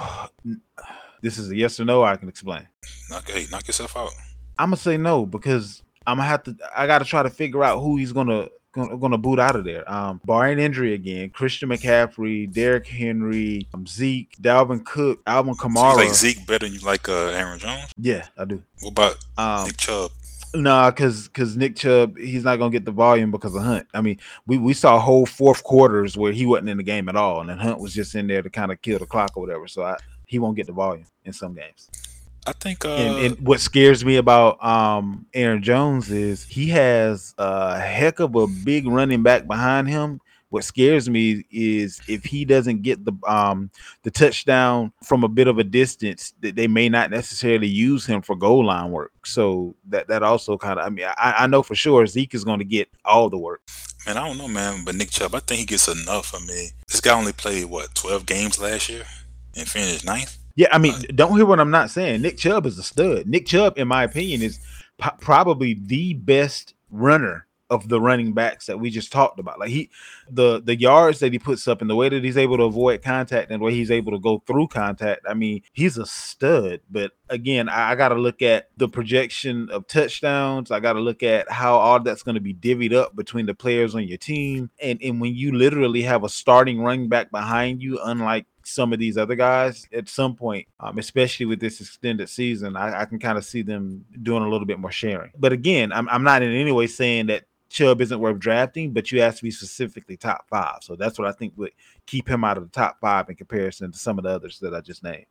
this 1.21 1.37
is 1.37 1.51
a 1.51 1.55
yes 1.55 1.79
or 1.79 1.85
no. 1.85 2.03
I 2.03 2.15
can 2.15 2.29
explain. 2.29 2.67
Knock, 3.09 3.29
hey, 3.29 3.45
knock 3.51 3.67
yourself 3.67 3.95
out. 3.97 4.11
I'm 4.59 4.67
gonna 4.67 4.77
say 4.77 4.97
no 4.97 5.25
because 5.25 5.81
I'm 6.05 6.17
gonna 6.17 6.27
have 6.29 6.43
to. 6.43 6.55
I 6.75 6.87
got 6.87 6.99
to 6.99 7.05
try 7.05 7.23
to 7.23 7.29
figure 7.29 7.63
out 7.63 7.79
who 7.79 7.97
he's 7.97 8.11
gonna 8.11 8.47
gonna, 8.73 8.97
gonna 8.97 9.17
boot 9.17 9.39
out 9.39 9.55
of 9.55 9.63
there. 9.65 9.89
Um, 9.91 10.21
barring 10.25 10.59
injury 10.59 10.93
again, 10.93 11.29
Christian 11.31 11.69
McCaffrey, 11.69 12.51
Derrick 12.51 12.87
Henry, 12.87 13.67
um, 13.73 13.87
Zeke, 13.87 14.35
Dalvin 14.41 14.85
Cook, 14.85 15.21
Alvin 15.25 15.53
So 15.55 15.67
you 15.67 15.73
Kamara. 15.75 15.95
like 15.95 16.13
Zeke 16.13 16.45
better 16.45 16.65
than 16.67 16.73
you 16.73 16.81
like 16.81 17.07
uh, 17.09 17.27
Aaron 17.29 17.59
Jones? 17.59 17.91
yeah, 17.97 18.27
I 18.37 18.45
do. 18.45 18.61
What 18.81 18.91
about 18.91 19.17
Um, 19.37 19.67
Nick 19.67 19.77
Chubb? 19.77 20.11
Nah, 20.55 20.91
because 20.91 21.27
because 21.29 21.57
Nick 21.57 21.75
Chubb, 21.75 22.15
he's 22.17 22.43
not 22.43 22.57
gonna 22.57 22.69
get 22.69 22.85
the 22.85 22.91
volume 22.91 23.31
because 23.31 23.55
of 23.55 23.63
Hunt. 23.63 23.87
I 23.93 24.01
mean, 24.01 24.19
we, 24.45 24.59
we 24.59 24.73
saw 24.73 24.99
whole 24.99 25.25
fourth 25.25 25.63
quarters 25.63 26.15
where 26.15 26.31
he 26.31 26.45
wasn't 26.45 26.69
in 26.69 26.77
the 26.77 26.83
game 26.83 27.09
at 27.09 27.15
all, 27.15 27.41
and 27.41 27.49
then 27.49 27.57
Hunt 27.57 27.79
was 27.79 27.91
just 27.93 28.13
in 28.13 28.27
there 28.27 28.43
to 28.43 28.51
kind 28.51 28.71
of 28.71 28.79
kill 28.83 28.99
the 28.99 29.07
clock 29.07 29.31
or 29.35 29.41
whatever. 29.41 29.67
So 29.67 29.81
I, 29.83 29.97
he 30.27 30.37
won't 30.37 30.55
get 30.55 30.67
the 30.67 30.73
volume 30.73 31.05
in 31.25 31.33
some 31.33 31.55
games. 31.55 31.89
I 32.45 32.51
think 32.53 32.83
uh, 32.83 32.89
and, 32.95 33.25
and 33.25 33.47
what 33.47 33.61
scares 33.61 34.03
me 34.03 34.17
about 34.17 34.63
um 34.63 35.25
Aaron 35.33 35.63
Jones 35.63 36.11
is 36.11 36.43
he 36.43 36.67
has 36.69 37.33
a 37.37 37.79
heck 37.79 38.19
of 38.19 38.35
a 38.35 38.47
big 38.47 38.87
running 38.87 39.23
back 39.23 39.47
behind 39.47 39.87
him. 39.87 40.19
What 40.49 40.63
scares 40.65 41.09
me 41.09 41.45
is 41.49 41.99
if 42.07 42.25
he 42.25 42.45
doesn't 42.45 42.83
get 42.83 43.03
the 43.05 43.13
um 43.27 43.71
the 44.03 44.11
touchdown 44.11 44.91
from 45.03 45.23
a 45.23 45.27
bit 45.27 45.47
of 45.47 45.57
a 45.57 45.63
distance, 45.63 46.33
that 46.41 46.55
they 46.55 46.67
may 46.67 46.89
not 46.89 47.09
necessarily 47.09 47.67
use 47.67 48.05
him 48.05 48.21
for 48.21 48.35
goal 48.35 48.65
line 48.65 48.91
work. 48.91 49.13
So 49.25 49.75
that 49.89 50.09
that 50.09 50.21
also 50.21 50.57
kind 50.57 50.79
of 50.79 50.85
I 50.85 50.89
mean 50.89 51.05
I, 51.05 51.35
I 51.39 51.47
know 51.47 51.63
for 51.63 51.75
sure 51.75 52.05
Zeke 52.05 52.35
is 52.35 52.43
going 52.43 52.59
to 52.59 52.65
get 52.65 52.89
all 53.05 53.29
the 53.29 53.37
work. 53.37 53.61
man, 54.05 54.17
I 54.17 54.27
don't 54.27 54.37
know, 54.37 54.47
man, 54.49 54.83
but 54.83 54.95
Nick 54.95 55.11
Chubb, 55.11 55.33
I 55.33 55.39
think 55.39 55.61
he 55.61 55.65
gets 55.65 55.87
enough. 55.87 56.35
I 56.35 56.39
mean, 56.45 56.69
this 56.87 57.01
guy 57.01 57.17
only 57.17 57.33
played 57.33 57.65
what 57.65 57.95
twelve 57.95 58.25
games 58.25 58.59
last 58.59 58.89
year 58.89 59.05
and 59.55 59.67
finished 59.67 60.05
ninth. 60.05 60.37
Yeah, 60.55 60.67
I 60.71 60.77
mean, 60.77 60.93
don't 61.15 61.35
hear 61.35 61.45
what 61.45 61.59
I'm 61.59 61.71
not 61.71 61.89
saying. 61.89 62.21
Nick 62.21 62.37
Chubb 62.37 62.65
is 62.65 62.77
a 62.77 62.83
stud. 62.83 63.27
Nick 63.27 63.47
Chubb, 63.47 63.77
in 63.77 63.87
my 63.87 64.03
opinion, 64.03 64.41
is 64.41 64.59
probably 65.19 65.73
the 65.73 66.13
best 66.13 66.75
runner 66.91 67.47
of 67.73 67.89
the 67.89 67.99
running 67.99 68.33
backs 68.33 68.67
that 68.67 68.79
we 68.79 68.91
just 68.91 69.11
talked 69.11 69.39
about. 69.39 69.59
Like 69.59 69.69
he, 69.69 69.89
the 70.29 70.61
the 70.61 70.79
yards 70.79 71.19
that 71.19 71.33
he 71.33 71.39
puts 71.39 71.67
up 71.67 71.81
and 71.81 71.89
the 71.89 71.95
way 71.95 72.07
that 72.07 72.23
he's 72.23 72.37
able 72.37 72.57
to 72.57 72.63
avoid 72.63 73.01
contact 73.01 73.49
and 73.49 73.59
the 73.59 73.65
way 73.65 73.73
he's 73.73 73.89
able 73.89 74.11
to 74.11 74.19
go 74.19 74.43
through 74.45 74.67
contact. 74.67 75.21
I 75.27 75.33
mean, 75.33 75.63
he's 75.73 75.97
a 75.97 76.05
stud. 76.05 76.81
But 76.91 77.13
again, 77.29 77.69
I, 77.69 77.91
I 77.91 77.95
got 77.95 78.09
to 78.09 78.15
look 78.15 78.43
at 78.43 78.69
the 78.77 78.87
projection 78.87 79.69
of 79.71 79.87
touchdowns. 79.87 80.69
I 80.69 80.79
got 80.81 80.93
to 80.93 80.99
look 80.99 81.23
at 81.23 81.49
how 81.49 81.75
all 81.75 81.99
that's 81.99 82.21
going 82.21 82.35
to 82.35 82.41
be 82.41 82.53
divvied 82.53 82.93
up 82.93 83.15
between 83.15 83.47
the 83.47 83.55
players 83.55 83.95
on 83.95 84.07
your 84.07 84.19
team. 84.19 84.69
And 84.79 85.01
and 85.01 85.19
when 85.19 85.33
you 85.33 85.57
literally 85.57 86.03
have 86.03 86.23
a 86.23 86.29
starting 86.29 86.79
running 86.79 87.09
back 87.09 87.31
behind 87.31 87.81
you, 87.81 87.99
unlike 88.03 88.45
some 88.63 88.93
of 88.93 88.99
these 88.99 89.17
other 89.17 89.35
guys 89.35 89.87
at 89.93 90.09
some 90.09 90.35
point, 90.35 90.67
um, 90.79 90.97
especially 90.97 91.45
with 91.45 91.59
this 91.59 91.81
extended 91.81 92.29
season, 92.29 92.75
I, 92.75 93.01
I 93.01 93.05
can 93.05 93.19
kind 93.19 93.37
of 93.37 93.45
see 93.45 93.61
them 93.61 94.05
doing 94.21 94.43
a 94.43 94.49
little 94.49 94.65
bit 94.65 94.79
more 94.79 94.91
sharing. 94.91 95.31
But 95.37 95.53
again, 95.53 95.91
I'm, 95.91 96.07
I'm 96.09 96.23
not 96.23 96.41
in 96.41 96.51
any 96.53 96.71
way 96.71 96.87
saying 96.87 97.27
that 97.27 97.45
Chubb 97.69 98.01
isn't 98.01 98.19
worth 98.19 98.39
drafting, 98.39 98.91
but 98.91 99.11
you 99.11 99.21
have 99.21 99.35
to 99.35 99.43
be 99.43 99.51
specifically 99.51 100.15
top 100.15 100.47
five. 100.47 100.77
So 100.81 100.95
that's 100.95 101.17
what 101.17 101.27
I 101.27 101.31
think 101.31 101.53
would 101.57 101.71
keep 102.05 102.29
him 102.29 102.43
out 102.43 102.57
of 102.57 102.63
the 102.63 102.69
top 102.69 102.99
five 103.01 103.29
in 103.29 103.35
comparison 103.35 103.91
to 103.91 103.97
some 103.97 104.17
of 104.19 104.23
the 104.23 104.29
others 104.29 104.59
that 104.59 104.75
I 104.75 104.81
just 104.81 105.03
named. 105.03 105.25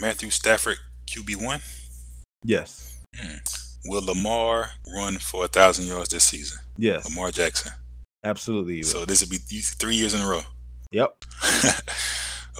Matthew 0.00 0.30
Stafford 0.30 0.76
QB 1.06 1.42
one. 1.42 1.60
Yes. 2.44 2.98
Will 3.86 4.04
Lamar 4.04 4.70
run 4.94 5.16
for 5.16 5.46
a 5.46 5.48
thousand 5.48 5.86
yards 5.86 6.10
this 6.10 6.24
season? 6.24 6.58
Yes, 6.76 7.08
Lamar 7.08 7.30
Jackson. 7.30 7.72
absolutely. 8.22 8.82
So 8.82 9.04
this 9.04 9.20
would 9.22 9.30
be 9.30 9.38
three 9.38 9.96
years 9.96 10.12
in 10.12 10.20
a 10.20 10.28
row. 10.28 10.42
yep. 10.90 11.24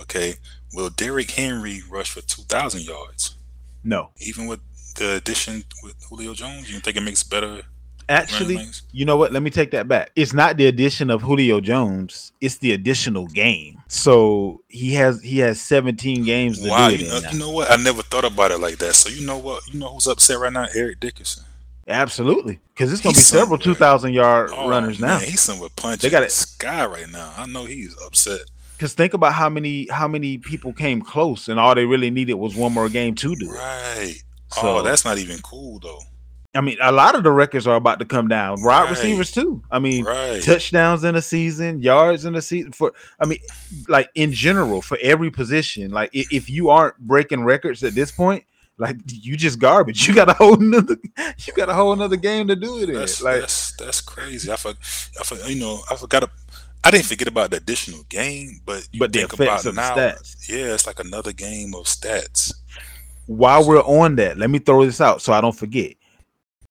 okay. 0.03 0.35
Will 0.75 0.91
Derrick 0.91 1.31
Henry 1.31 1.83
rush 1.89 2.11
for 2.11 2.21
two 2.21 2.43
thousand 2.43 2.83
yards? 2.83 3.37
No, 3.85 4.11
Even 4.21 4.47
with 4.47 4.61
the 4.97 5.15
addition 5.17 5.65
with 5.83 5.95
Julio 6.09 6.35
Jones, 6.35 6.71
you 6.73 6.81
think 6.81 6.97
it 6.97 7.01
makes 7.03 7.23
better 7.23 7.63
actually, 8.09 8.59
you 8.91 9.05
know 9.05 9.17
what? 9.17 9.33
Let 9.33 9.43
me 9.43 9.51
take 9.51 9.71
that 9.73 9.87
back. 9.89 10.11
It's 10.17 10.33
not 10.33 10.57
the 10.57 10.67
addition 10.67 11.11
of 11.11 11.23
Julio 11.23 11.61
Jones; 11.61 12.33
it's 12.41 12.57
the 12.57 12.73
additional 12.73 13.27
game. 13.29 13.81
So 13.89 14.63
he 14.69 14.95
has 14.95 15.23
he 15.23 15.39
has 15.39 15.61
17 15.61 16.25
games 16.25 16.61
to 16.63 16.69
Wow, 16.71 16.89
do 16.89 16.95
it 16.95 17.01
you 17.01 17.09
know, 17.09 17.21
you 17.33 17.39
know 17.39 17.51
what? 17.51 17.71
I 17.71 17.77
never 17.77 18.03
thought 18.03 18.25
about 18.25 18.51
it 18.51 18.59
like 18.61 18.79
that. 18.79 18.95
So 18.95 19.09
you 19.09 19.25
know 19.27 19.39
what? 19.39 19.63
You 19.73 19.79
know 19.79 19.95
who's 19.95 20.07
upset 20.07 20.39
right 20.39 20.53
now? 20.53 20.67
Eric 20.75 21.01
Dickerson. 21.01 21.45
Absolutely, 21.87 22.61
because 22.75 22.93
it's 22.93 23.01
gonna 23.01 23.15
He's 23.15 23.31
be 23.33 23.39
several 23.39 23.59
2,000 23.59 24.13
yard 24.13 24.51
Oh, 24.53 24.69
runners 24.69 25.01
now. 25.01 25.19
man, 25.19 25.21
he's 25.21 25.41
somewhere 25.41 25.71
punching 25.75 26.07
They 26.07 26.11
got 26.11 26.23
it. 26.23 26.31
sky 26.33 26.85
right 26.85 27.09
now. 27.09 27.33
I 27.37 27.47
know 27.47 27.65
he's 27.65 27.97
upset. 28.05 28.41
Because 28.79 28.95
think 28.95 29.13
about 29.13 29.33
how 29.33 29.49
many 29.49 29.89
how 29.89 30.07
many 30.07 30.39
people 30.39 30.73
came 30.73 31.03
close, 31.03 31.49
and 31.49 31.59
all 31.59 31.75
they 31.75 31.85
really 31.85 32.11
needed 32.11 32.35
was 32.35 32.55
one 32.55 32.73
more 32.73 32.89
game 32.89 33.17
to 33.17 33.35
do 33.35 33.51
it. 33.53 33.57
Right. 33.59 34.23
So 34.53 34.79
oh, 34.79 34.83
that's 34.83 35.05
not 35.05 35.19
even 35.19 35.41
cool 35.41 35.81
though. 35.81 35.99
I 36.55 36.61
mean, 36.61 36.79
a 36.81 36.93
lot 36.93 37.17
of 37.17 37.25
the 37.25 37.33
records 37.33 37.67
are 37.67 37.75
about 37.75 37.99
to 37.99 38.05
come 38.05 38.29
down. 38.29 38.63
Wide 38.63 38.85
Right. 38.85 38.91
receivers 38.91 39.33
too. 39.33 39.63
I 39.71 39.81
mean, 39.81 40.05
Right. 40.05 40.41
touchdowns 40.43 41.03
in 41.03 41.17
a 41.17 41.23
season, 41.23 41.83
yards 41.83 42.25
in 42.25 42.37
a 42.37 42.41
season. 42.41 42.71
For 42.71 42.93
I 43.19 43.27
mean, 43.27 43.41
like 43.89 44.11
in 44.15 44.33
general, 44.33 44.81
for 44.81 44.97
every 45.03 45.33
position. 45.33 45.91
Like 45.91 46.11
if 46.13 46.49
you 46.49 46.71
aren't 46.71 46.97
breaking 46.99 47.43
records 47.43 47.83
at 47.83 47.97
this 47.97 48.13
point, 48.13 48.45
like 48.79 48.97
you 49.11 49.37
just 49.37 49.59
garbage. 49.59 49.99
You 50.09 50.15
got 50.15 50.29
a 50.31 50.35
whole 50.35 50.55
another. 50.55 50.97
You 51.45 51.53
got 51.53 51.69
a 51.69 51.75
whole 51.75 51.93
another 51.93 52.17
game 52.17 52.47
to 52.47 52.55
do 52.55 52.81
it 52.81 52.89
in. 52.91 52.95
That's 52.95 53.21
Like 53.21 53.41
that's 53.41 53.73
that's 53.73 54.01
crazy. 54.01 54.53
I 54.53 54.57
for, 54.57 54.75
I 55.21 55.25
for, 55.25 55.35
you 55.49 55.59
know 55.59 55.81
I 55.91 55.97
forgot. 55.97 56.31
I 56.85 56.91
didn't 56.91 57.07
forget 57.07 57.29
about 57.29 57.51
the 57.51 57.57
additional 57.59 58.03
game, 58.09 58.61
but 58.65 58.89
you 58.93 59.01
But 59.01 59.13
the 59.13 59.21
think 59.21 59.33
effects 59.35 59.67
about 59.67 59.97
now. 59.97 59.97
stats. 59.97 60.49
Yeah, 60.49 60.75
it's 60.75 60.87
like 60.87 61.01
another 61.01 61.33
game 61.33 61.75
of 61.75 61.85
stats. 61.85 62.53
while 63.27 63.67
we're 63.67 63.83
on 63.83 64.17
that, 64.17 64.39
let 64.39 64.49
me 64.49 64.59
throw 64.59 64.85
this 64.85 65.01
out 65.01 65.21
so 65.21 65.33
I 65.33 65.41
don't 65.41 65.57
forget. 65.57 65.95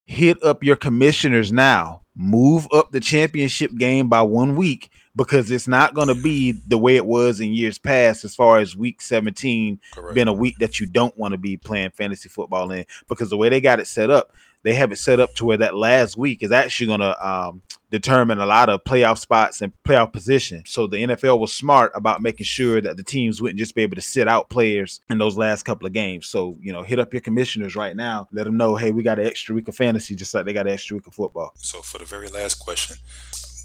Hit 0.05 0.41
up 0.43 0.63
your 0.63 0.75
commissioners 0.77 1.51
now. 1.51 2.01
Move 2.15 2.67
up 2.71 2.91
the 2.91 2.99
championship 2.99 3.75
game 3.75 4.07
by 4.09 4.21
one 4.23 4.55
week 4.55 4.89
because 5.15 5.51
it's 5.51 5.67
not 5.67 5.93
going 5.93 6.07
to 6.07 6.15
be 6.15 6.53
the 6.67 6.77
way 6.77 6.95
it 6.95 7.05
was 7.05 7.39
in 7.41 7.53
years 7.53 7.77
past 7.77 8.23
as 8.25 8.33
far 8.33 8.57
as 8.59 8.75
week 8.75 9.01
17 9.01 9.79
Correct. 9.93 10.15
been 10.15 10.27
a 10.27 10.33
week 10.33 10.57
that 10.59 10.79
you 10.79 10.85
don't 10.87 11.15
want 11.17 11.33
to 11.33 11.37
be 11.37 11.57
playing 11.57 11.91
fantasy 11.91 12.29
football 12.29 12.71
in 12.71 12.85
because 13.07 13.29
the 13.29 13.37
way 13.37 13.49
they 13.49 13.61
got 13.61 13.79
it 13.79 13.85
set 13.87 14.09
up, 14.09 14.31
they 14.63 14.73
have 14.73 14.91
it 14.91 14.97
set 14.97 15.19
up 15.19 15.35
to 15.35 15.45
where 15.45 15.57
that 15.57 15.75
last 15.75 16.17
week 16.17 16.41
is 16.41 16.51
actually 16.51 16.87
going 16.87 16.99
to 17.01 17.27
um, 17.29 17.61
determine 17.89 18.39
a 18.39 18.45
lot 18.45 18.69
of 18.69 18.83
playoff 18.83 19.17
spots 19.17 19.61
and 19.61 19.71
playoff 19.87 20.11
position. 20.11 20.63
So 20.65 20.87
the 20.87 20.97
NFL 20.97 21.39
was 21.39 21.53
smart 21.53 21.91
about 21.95 22.21
making 22.21 22.45
sure 22.45 22.81
that 22.81 22.97
the 22.97 23.03
teams 23.03 23.41
wouldn't 23.41 23.59
just 23.59 23.75
be 23.75 23.83
able 23.83 23.95
to 23.95 24.01
sit 24.01 24.27
out 24.27 24.49
players 24.49 25.01
in 25.09 25.17
those 25.17 25.37
last 25.37 25.63
couple 25.63 25.87
of 25.87 25.93
games. 25.93 26.27
So 26.27 26.57
you 26.61 26.73
know, 26.73 26.83
hit 26.83 26.99
up 26.99 27.13
your 27.13 27.21
commissioners 27.21 27.75
right 27.75 27.95
now, 27.95 28.27
let 28.31 28.43
them 28.43 28.57
know, 28.57 28.75
hey, 28.75 28.91
we 28.91 29.03
got 29.03 29.19
an 29.19 29.25
extra 29.27 29.55
week 29.55 29.67
of 29.67 29.75
fantasy, 29.75 30.15
just 30.15 30.33
like 30.33 30.45
they 30.45 30.53
got 30.53 30.67
an 30.67 30.73
extra 30.73 30.95
week 30.95 31.07
of 31.07 31.13
football. 31.13 31.51
So 31.55 31.81
for 31.81 31.97
the 31.97 32.05
very 32.05 32.27
last 32.27 32.55
question, 32.55 32.97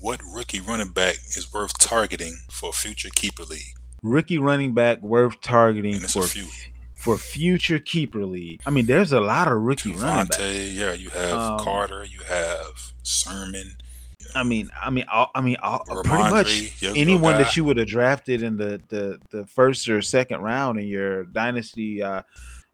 what 0.00 0.20
rookie 0.34 0.60
running 0.60 0.90
back 0.90 1.14
is 1.36 1.52
worth 1.52 1.78
targeting 1.78 2.36
for 2.50 2.70
a 2.70 2.72
future 2.72 3.10
keeper 3.14 3.44
league? 3.44 3.76
Rookie 4.02 4.38
running 4.38 4.74
back 4.74 5.00
worth 5.00 5.40
targeting 5.40 6.00
for 6.00 6.26
for 6.96 7.18
future 7.18 7.80
keeper 7.80 8.24
league. 8.24 8.60
I 8.64 8.70
mean, 8.70 8.86
there's 8.86 9.12
a 9.12 9.20
lot 9.20 9.48
of 9.48 9.60
rookie 9.60 9.92
running 9.92 10.26
backs. 10.26 10.40
Yeah, 10.40 10.92
you 10.92 11.10
have 11.10 11.32
Um, 11.32 11.58
Carter, 11.58 12.04
you 12.04 12.20
have 12.28 12.92
Sermon, 13.02 13.76
I 14.34 14.42
mean, 14.42 14.70
I 14.80 14.90
mean, 14.90 15.04
all, 15.12 15.30
I 15.34 15.40
mean, 15.40 15.56
all, 15.62 15.80
pretty 15.80 16.08
much 16.08 16.82
young 16.82 16.96
anyone 16.96 17.38
that 17.38 17.56
you 17.56 17.64
would 17.64 17.76
have 17.76 17.88
drafted 17.88 18.42
in 18.42 18.56
the 18.56 18.80
the 18.88 19.18
the 19.30 19.46
first 19.46 19.88
or 19.88 20.02
second 20.02 20.40
round 20.40 20.78
in 20.78 20.86
your 20.86 21.24
dynasty 21.24 22.02
uh, 22.02 22.22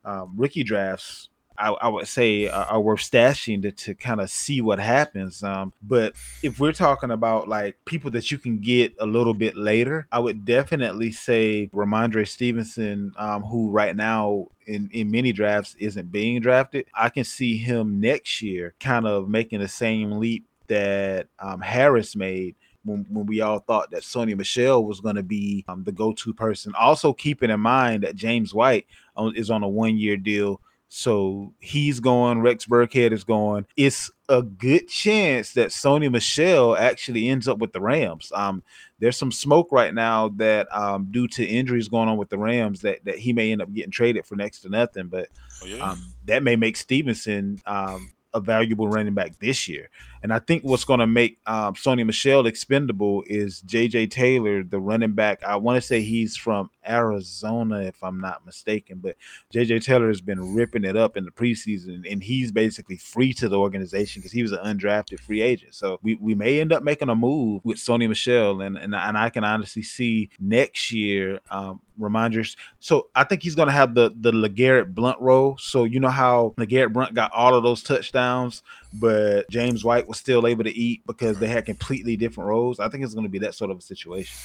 um, 0.04 0.34
rookie 0.36 0.64
drafts. 0.64 1.28
I, 1.60 1.70
I 1.70 1.88
would 1.88 2.06
say 2.06 2.46
are, 2.46 2.66
are 2.66 2.80
worth 2.80 3.00
stashing 3.00 3.62
to, 3.62 3.72
to 3.72 3.94
kind 3.94 4.20
of 4.20 4.30
see 4.30 4.60
what 4.60 4.78
happens. 4.78 5.42
Um, 5.42 5.72
but 5.82 6.14
if 6.42 6.60
we're 6.60 6.72
talking 6.72 7.10
about 7.10 7.48
like 7.48 7.76
people 7.84 8.12
that 8.12 8.30
you 8.30 8.38
can 8.38 8.58
get 8.58 8.94
a 9.00 9.06
little 9.06 9.34
bit 9.34 9.56
later, 9.56 10.06
I 10.12 10.20
would 10.20 10.44
definitely 10.44 11.10
say 11.10 11.68
Rhamondre 11.74 12.28
Stevenson, 12.28 13.12
um, 13.16 13.42
who 13.42 13.70
right 13.70 13.96
now 13.96 14.46
in, 14.68 14.88
in 14.92 15.10
many 15.10 15.32
drafts 15.32 15.74
isn't 15.80 16.12
being 16.12 16.40
drafted. 16.40 16.86
I 16.94 17.08
can 17.08 17.24
see 17.24 17.56
him 17.56 17.98
next 18.00 18.40
year 18.40 18.74
kind 18.78 19.06
of 19.06 19.28
making 19.28 19.58
the 19.58 19.68
same 19.68 20.12
leap 20.12 20.46
that 20.68 21.28
um, 21.38 21.60
Harris 21.60 22.16
made 22.16 22.54
when, 22.84 23.06
when 23.10 23.26
we 23.26 23.40
all 23.40 23.58
thought 23.58 23.90
that 23.90 24.02
Sony 24.02 24.36
Michel 24.36 24.84
was 24.84 25.00
going 25.00 25.16
to 25.16 25.22
be 25.22 25.64
um, 25.68 25.84
the 25.84 25.92
go-to 25.92 26.32
person. 26.32 26.72
Also, 26.78 27.12
keeping 27.12 27.50
in 27.50 27.60
mind 27.60 28.04
that 28.04 28.16
James 28.16 28.54
White 28.54 28.86
is 29.34 29.50
on 29.50 29.62
a 29.62 29.68
one-year 29.68 30.16
deal, 30.16 30.60
so 30.88 31.52
he's 31.60 32.00
going. 32.00 32.40
Rex 32.40 32.64
Burkhead 32.64 33.12
is 33.12 33.24
going. 33.24 33.66
It's 33.76 34.10
a 34.28 34.42
good 34.42 34.88
chance 34.88 35.52
that 35.52 35.68
Sony 35.68 36.10
Michel 36.10 36.76
actually 36.76 37.28
ends 37.28 37.46
up 37.46 37.58
with 37.58 37.72
the 37.72 37.80
Rams. 37.80 38.32
Um, 38.34 38.62
there's 38.98 39.16
some 39.16 39.30
smoke 39.30 39.68
right 39.70 39.92
now 39.92 40.28
that 40.36 40.66
um, 40.74 41.08
due 41.10 41.28
to 41.28 41.44
injuries 41.44 41.88
going 41.88 42.08
on 42.08 42.16
with 42.16 42.30
the 42.30 42.38
Rams 42.38 42.80
that 42.82 43.04
that 43.04 43.18
he 43.18 43.32
may 43.32 43.52
end 43.52 43.62
up 43.62 43.72
getting 43.72 43.90
traded 43.90 44.26
for 44.26 44.36
next 44.36 44.60
to 44.60 44.70
nothing. 44.70 45.08
But 45.08 45.28
Oh 45.62 45.66
yeah, 45.66 45.90
um, 45.90 46.14
that 46.24 46.42
may 46.42 46.56
make 46.56 46.76
Stevenson 46.76 47.60
um, 47.66 48.10
a 48.32 48.40
valuable 48.40 48.88
running 48.88 49.14
back 49.14 49.38
this 49.38 49.68
year. 49.68 49.90
And 50.22 50.32
I 50.32 50.38
think 50.38 50.64
what's 50.64 50.84
going 50.84 51.00
to 51.00 51.06
make 51.06 51.38
um, 51.46 51.74
Sony 51.74 52.04
Michel 52.04 52.46
expendable 52.46 53.22
is 53.26 53.62
JJ 53.66 54.10
Taylor, 54.10 54.62
the 54.62 54.80
running 54.80 55.12
back. 55.12 55.42
I 55.44 55.56
want 55.56 55.76
to 55.76 55.82
say 55.86 56.00
he's 56.00 56.36
from 56.36 56.70
Arizona, 56.88 57.82
if 57.82 58.02
I'm 58.02 58.20
not 58.20 58.44
mistaken. 58.46 58.98
But 58.98 59.16
JJ 59.52 59.84
Taylor 59.84 60.08
has 60.08 60.20
been 60.20 60.54
ripping 60.54 60.84
it 60.84 60.96
up 60.96 61.16
in 61.16 61.24
the 61.24 61.30
preseason, 61.30 62.10
and 62.10 62.22
he's 62.22 62.50
basically 62.50 62.96
free 62.96 63.32
to 63.34 63.48
the 63.48 63.58
organization 63.58 64.20
because 64.20 64.32
he 64.32 64.42
was 64.42 64.52
an 64.52 64.58
undrafted 64.58 65.20
free 65.20 65.40
agent. 65.40 65.74
So 65.74 65.98
we, 66.02 66.14
we 66.16 66.34
may 66.34 66.60
end 66.60 66.72
up 66.72 66.82
making 66.82 67.08
a 67.08 67.14
move 67.14 67.64
with 67.64 67.78
Sony 67.78 68.08
Michel, 68.08 68.62
and 68.62 68.76
and, 68.76 68.94
and 68.94 69.18
I 69.18 69.30
can 69.30 69.44
honestly 69.44 69.82
see 69.82 70.30
next 70.40 70.90
year 70.92 71.40
um, 71.50 71.80
Reminders. 71.98 72.56
So 72.78 73.08
I 73.14 73.24
think 73.24 73.42
he's 73.42 73.54
going 73.54 73.66
to 73.66 73.72
have 73.72 73.94
the 73.94 74.12
the 74.20 74.30
LeGarrette 74.30 74.94
Blount 74.94 75.20
role. 75.20 75.56
So 75.58 75.84
you 75.84 75.98
know 76.00 76.08
how 76.08 76.54
LeGarrette 76.56 76.92
Blount 76.92 77.14
got 77.14 77.32
all 77.32 77.54
of 77.54 77.64
those 77.64 77.82
touchdowns, 77.82 78.62
but 78.92 79.48
James 79.50 79.84
White 79.84 80.08
was 80.08 80.18
still 80.18 80.46
able 80.46 80.64
to 80.64 80.76
eat 80.76 81.02
because 81.06 81.38
they 81.38 81.48
had 81.48 81.66
completely 81.66 82.16
different 82.16 82.48
roles. 82.48 82.80
I 82.80 82.88
think 82.88 83.04
it's 83.04 83.14
going 83.14 83.26
to 83.26 83.30
be 83.30 83.38
that 83.40 83.54
sort 83.54 83.70
of 83.70 83.78
a 83.78 83.82
situation. 83.82 84.36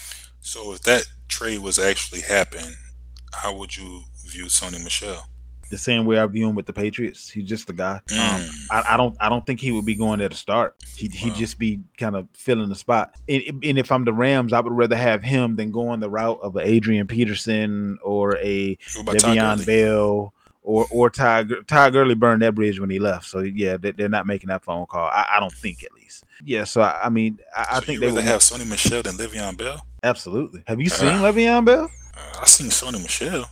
So 0.41 0.73
if 0.73 0.81
that 0.83 1.05
trade 1.27 1.59
was 1.59 1.79
actually 1.79 2.21
happen, 2.21 2.75
how 3.33 3.55
would 3.57 3.75
you 3.75 4.03
view 4.25 4.45
Sony 4.45 4.83
Michel? 4.83 5.27
The 5.69 5.77
same 5.77 6.05
way 6.05 6.19
I 6.19 6.25
view 6.27 6.47
him 6.47 6.55
with 6.55 6.67
the 6.67 6.73
Patriots. 6.73 7.29
He's 7.29 7.47
just 7.47 7.65
the 7.65 7.73
guy. 7.73 7.95
Um, 7.95 8.01
Mm. 8.11 8.67
I, 8.69 8.93
I 8.93 8.97
don't 8.97 9.15
I 9.19 9.29
don't 9.29 9.45
think 9.45 9.59
he 9.59 9.71
would 9.71 9.85
be 9.85 9.95
going 9.95 10.19
there 10.19 10.29
to 10.29 10.35
start. 10.35 10.75
He'd, 10.95 11.13
he'd 11.13 11.35
just 11.35 11.57
be 11.57 11.81
kind 11.97 12.15
of 12.15 12.27
filling 12.33 12.69
the 12.69 12.75
spot. 12.75 13.15
And, 13.27 13.41
and 13.63 13.79
if 13.79 13.91
I'm 13.91 14.05
the 14.05 14.13
Rams, 14.13 14.53
I 14.53 14.59
would 14.59 14.73
rather 14.73 14.95
have 14.95 15.23
him 15.23 15.55
than 15.55 15.71
going 15.71 15.99
the 15.99 16.09
route 16.09 16.39
of 16.43 16.55
an 16.57 16.67
Adrian 16.67 17.07
Peterson 17.07 17.97
or 18.03 18.37
a 18.37 18.77
Gurley? 19.59 19.65
Bell 19.65 20.33
or 20.63 20.87
or 20.91 21.09
Ty 21.09 21.45
Ty 21.67 21.89
Gurley 21.91 22.15
burned 22.15 22.41
that 22.41 22.55
bridge 22.55 22.79
when 22.79 22.89
he 22.89 22.99
left. 22.99 23.25
So 23.27 23.39
yeah, 23.39 23.77
they, 23.77 23.91
they're 23.91 24.09
not 24.09 24.25
making 24.25 24.47
that 24.49 24.63
phone 24.63 24.85
call. 24.87 25.05
I, 25.07 25.25
I 25.35 25.39
don't 25.39 25.53
think 25.53 25.83
at 25.83 25.93
least. 25.93 26.23
Yeah. 26.43 26.63
So 26.63 26.81
I, 26.81 27.01
I 27.03 27.09
mean, 27.09 27.39
I, 27.55 27.77
I 27.77 27.79
think 27.81 27.99
they 27.99 28.11
would 28.11 28.23
have 28.23 28.41
Sony 28.41 28.67
Michel 28.67 29.03
than 29.03 29.15
Le'Veon 29.15 29.57
Bell. 29.57 29.85
absolutely. 30.03 30.63
Have 30.67 30.79
you 30.81 30.87
Uh, 30.87 30.95
seen 30.95 31.09
Le'Veon 31.09 31.65
Bell? 31.65 31.91
Uh, 32.15 32.39
I 32.41 32.45
seen 32.45 32.67
Sony 32.67 33.01
Michel. 33.01 33.45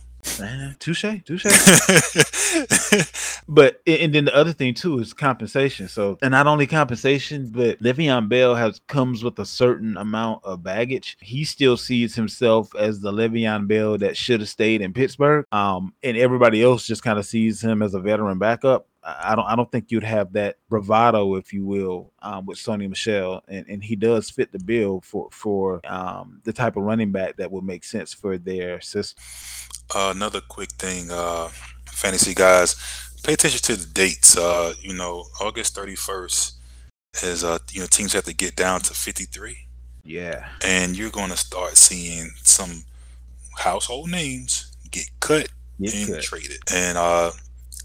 Touche, 0.78 1.22
touche. 1.24 1.46
But 3.48 3.80
and 3.86 4.14
then 4.14 4.26
the 4.26 4.34
other 4.34 4.52
thing 4.52 4.74
too 4.74 4.98
is 5.00 5.12
compensation. 5.12 5.88
So 5.88 6.18
and 6.22 6.30
not 6.32 6.46
only 6.46 6.66
compensation, 6.66 7.50
but 7.50 7.80
Le'Veon 7.80 8.28
Bell 8.28 8.54
has 8.54 8.80
comes 8.86 9.24
with 9.24 9.38
a 9.38 9.46
certain 9.46 9.96
amount 9.96 10.44
of 10.44 10.62
baggage. 10.62 11.16
He 11.20 11.44
still 11.44 11.76
sees 11.76 12.14
himself 12.14 12.74
as 12.76 13.00
the 13.00 13.12
Le'Veon 13.12 13.66
Bell 13.66 13.98
that 13.98 14.16
should 14.16 14.40
have 14.40 14.48
stayed 14.48 14.80
in 14.80 14.92
Pittsburgh. 14.92 15.44
Um, 15.52 15.92
and 16.02 16.16
everybody 16.16 16.62
else 16.62 16.86
just 16.86 17.02
kind 17.02 17.18
of 17.18 17.26
sees 17.26 17.62
him 17.62 17.82
as 17.82 17.94
a 17.94 18.00
veteran 18.00 18.38
backup. 18.38 18.86
I 19.04 19.34
don't 19.34 19.46
I 19.46 19.56
don't 19.56 19.70
think 19.72 19.90
you'd 19.90 20.04
have 20.04 20.32
that 20.34 20.56
bravado, 20.68 21.34
if 21.34 21.52
you 21.52 21.64
will, 21.64 22.12
um, 22.22 22.46
with 22.46 22.58
Sony 22.58 22.88
Michel, 22.88 23.42
and, 23.48 23.66
and 23.68 23.82
he 23.82 23.96
does 23.96 24.30
fit 24.30 24.52
the 24.52 24.60
bill 24.60 25.00
for 25.00 25.28
for 25.32 25.80
um, 25.84 26.40
the 26.44 26.52
type 26.52 26.76
of 26.76 26.84
running 26.84 27.10
back 27.10 27.36
that 27.36 27.50
would 27.50 27.64
make 27.64 27.82
sense 27.82 28.14
for 28.14 28.38
their 28.38 28.80
system. 28.80 29.22
Uh, 29.94 30.12
another 30.14 30.40
quick 30.40 30.70
thing, 30.72 31.10
uh, 31.10 31.48
fantasy 31.90 32.34
guys, 32.34 32.76
pay 33.22 33.34
attention 33.34 33.60
to 33.60 33.76
the 33.76 33.86
dates. 33.92 34.36
Uh, 34.36 34.72
you 34.80 34.94
know, 34.94 35.24
August 35.40 35.76
31st 35.76 36.52
is, 37.22 37.44
uh, 37.44 37.58
you 37.70 37.80
know, 37.80 37.86
teams 37.86 38.12
have 38.14 38.24
to 38.24 38.34
get 38.34 38.56
down 38.56 38.80
to 38.80 38.94
53, 38.94 39.56
Yeah, 40.04 40.48
and 40.64 40.96
you're 40.96 41.10
going 41.10 41.30
to 41.30 41.36
start 41.36 41.76
seeing 41.76 42.30
some 42.42 42.84
household 43.58 44.10
names 44.10 44.74
get 44.90 45.08
cut 45.20 45.48
Get 45.80 45.94
and 45.94 46.08
cut. 46.14 46.22
traded. 46.22 46.58
And 46.72 46.96
uh, 46.96 47.32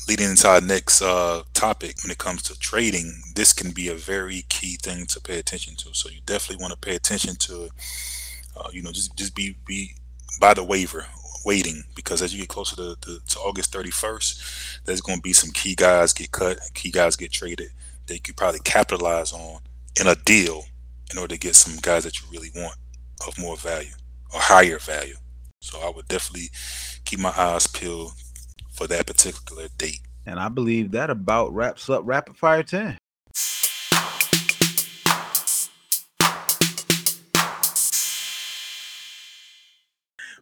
leading 0.07 0.29
into 0.29 0.47
our 0.47 0.61
next 0.61 1.01
uh, 1.01 1.43
topic, 1.53 1.95
when 2.03 2.11
it 2.11 2.17
comes 2.17 2.41
to 2.43 2.57
trading, 2.59 3.13
this 3.35 3.51
can 3.53 3.71
be 3.71 3.89
a 3.89 3.95
very 3.95 4.43
key 4.49 4.77
thing 4.81 5.05
to 5.07 5.19
pay 5.19 5.39
attention 5.39 5.75
to. 5.77 5.93
So 5.93 6.09
you 6.09 6.21
definitely 6.25 6.61
want 6.63 6.73
to 6.73 6.79
pay 6.79 6.95
attention 6.95 7.35
to, 7.37 7.69
uh, 8.55 8.69
you 8.71 8.81
know, 8.81 8.91
just 8.91 9.15
just 9.17 9.35
be 9.35 9.57
be 9.65 9.91
by 10.39 10.53
the 10.53 10.63
waiver 10.63 11.05
waiting 11.47 11.81
because 11.95 12.21
as 12.21 12.33
you 12.33 12.41
get 12.41 12.49
closer 12.49 12.75
to, 12.75 12.97
to, 12.99 13.19
to 13.25 13.39
August 13.39 13.73
31st, 13.73 14.81
there's 14.83 14.99
going 14.99 15.19
to 15.19 15.21
be 15.21 15.31
some 15.31 15.49
key 15.51 15.75
guys 15.75 16.11
get 16.11 16.29
cut, 16.31 16.59
key 16.73 16.91
guys 16.91 17.15
get 17.15 17.31
traded 17.31 17.69
that 18.05 18.15
you 18.15 18.19
could 18.19 18.35
probably 18.35 18.59
capitalize 18.59 19.31
on 19.31 19.61
in 19.99 20.07
a 20.07 20.15
deal 20.25 20.65
in 21.09 21.17
order 21.17 21.35
to 21.35 21.39
get 21.39 21.55
some 21.55 21.77
guys 21.81 22.03
that 22.03 22.19
you 22.19 22.27
really 22.33 22.49
want 22.53 22.75
of 23.25 23.39
more 23.39 23.55
value 23.55 23.95
or 24.33 24.41
higher 24.41 24.77
value. 24.77 25.15
So 25.61 25.79
I 25.79 25.89
would 25.89 26.09
definitely 26.09 26.49
keep 27.05 27.19
my 27.19 27.33
eyes 27.37 27.65
peeled 27.65 28.11
for 28.73 28.85
that 28.87 29.07
particular 29.07 29.69
date. 29.77 30.01
And 30.25 30.39
I 30.39 30.49
believe 30.49 30.91
that 30.91 31.09
about 31.09 31.53
wraps 31.53 31.89
up 31.89 32.01
Rapid 32.03 32.35
Fire 32.35 32.63
10. 32.63 32.97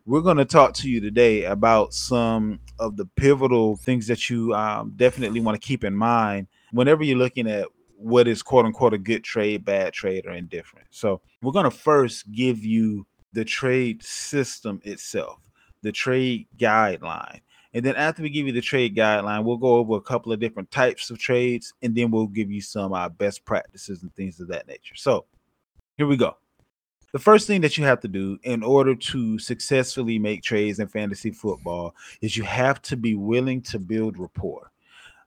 We're 0.07 0.21
going 0.21 0.37
to 0.37 0.45
talk 0.45 0.75
to 0.75 0.89
you 0.89 1.01
today 1.01 1.45
about 1.45 1.91
some 1.91 2.59
of 2.77 2.95
the 2.95 3.07
pivotal 3.15 3.75
things 3.75 4.05
that 4.05 4.29
you 4.29 4.53
um, 4.53 4.93
definitely 4.95 5.39
want 5.39 5.59
to 5.59 5.67
keep 5.67 5.83
in 5.83 5.95
mind 5.95 6.45
whenever 6.71 7.03
you're 7.03 7.17
looking 7.17 7.49
at 7.49 7.67
what 7.97 8.27
is 8.27 8.43
quote 8.43 8.65
unquote 8.65 8.93
a 8.93 8.99
good 8.99 9.23
trade, 9.23 9.65
bad 9.65 9.93
trade, 9.93 10.27
or 10.27 10.33
indifferent. 10.33 10.85
So, 10.91 11.21
we're 11.41 11.53
going 11.53 11.63
to 11.63 11.71
first 11.71 12.31
give 12.31 12.63
you 12.63 13.07
the 13.33 13.43
trade 13.43 14.03
system 14.03 14.79
itself, 14.83 15.39
the 15.81 15.91
trade 15.91 16.45
guideline. 16.55 17.41
And 17.73 17.83
then 17.83 17.95
after 17.95 18.21
we 18.21 18.29
give 18.29 18.45
you 18.45 18.53
the 18.53 18.61
trade 18.61 18.95
guideline, 18.95 19.43
we'll 19.43 19.57
go 19.57 19.77
over 19.77 19.95
a 19.95 20.01
couple 20.01 20.31
of 20.31 20.39
different 20.39 20.69
types 20.69 21.09
of 21.09 21.17
trades, 21.17 21.73
and 21.81 21.95
then 21.95 22.11
we'll 22.11 22.27
give 22.27 22.51
you 22.51 22.61
some 22.61 22.93
uh, 22.93 23.09
best 23.09 23.43
practices 23.43 24.03
and 24.03 24.13
things 24.13 24.39
of 24.39 24.49
that 24.49 24.67
nature. 24.67 24.95
So 24.95 25.25
here 25.97 26.05
we 26.05 26.15
go. 26.15 26.37
The 27.15 27.19
first 27.19 27.47
thing 27.47 27.61
that 27.61 27.77
you 27.77 27.85
have 27.85 28.01
to 28.01 28.09
do 28.09 28.37
in 28.43 28.61
order 28.61 28.93
to 28.93 29.39
successfully 29.39 30.19
make 30.19 30.43
trades 30.43 30.79
in 30.81 30.89
fantasy 30.89 31.31
football 31.31 31.95
is 32.19 32.35
you 32.35 32.43
have 32.43 32.81
to 32.81 32.97
be 32.97 33.15
willing 33.15 33.61
to 33.61 33.79
build 33.79 34.17
rapport. 34.17 34.69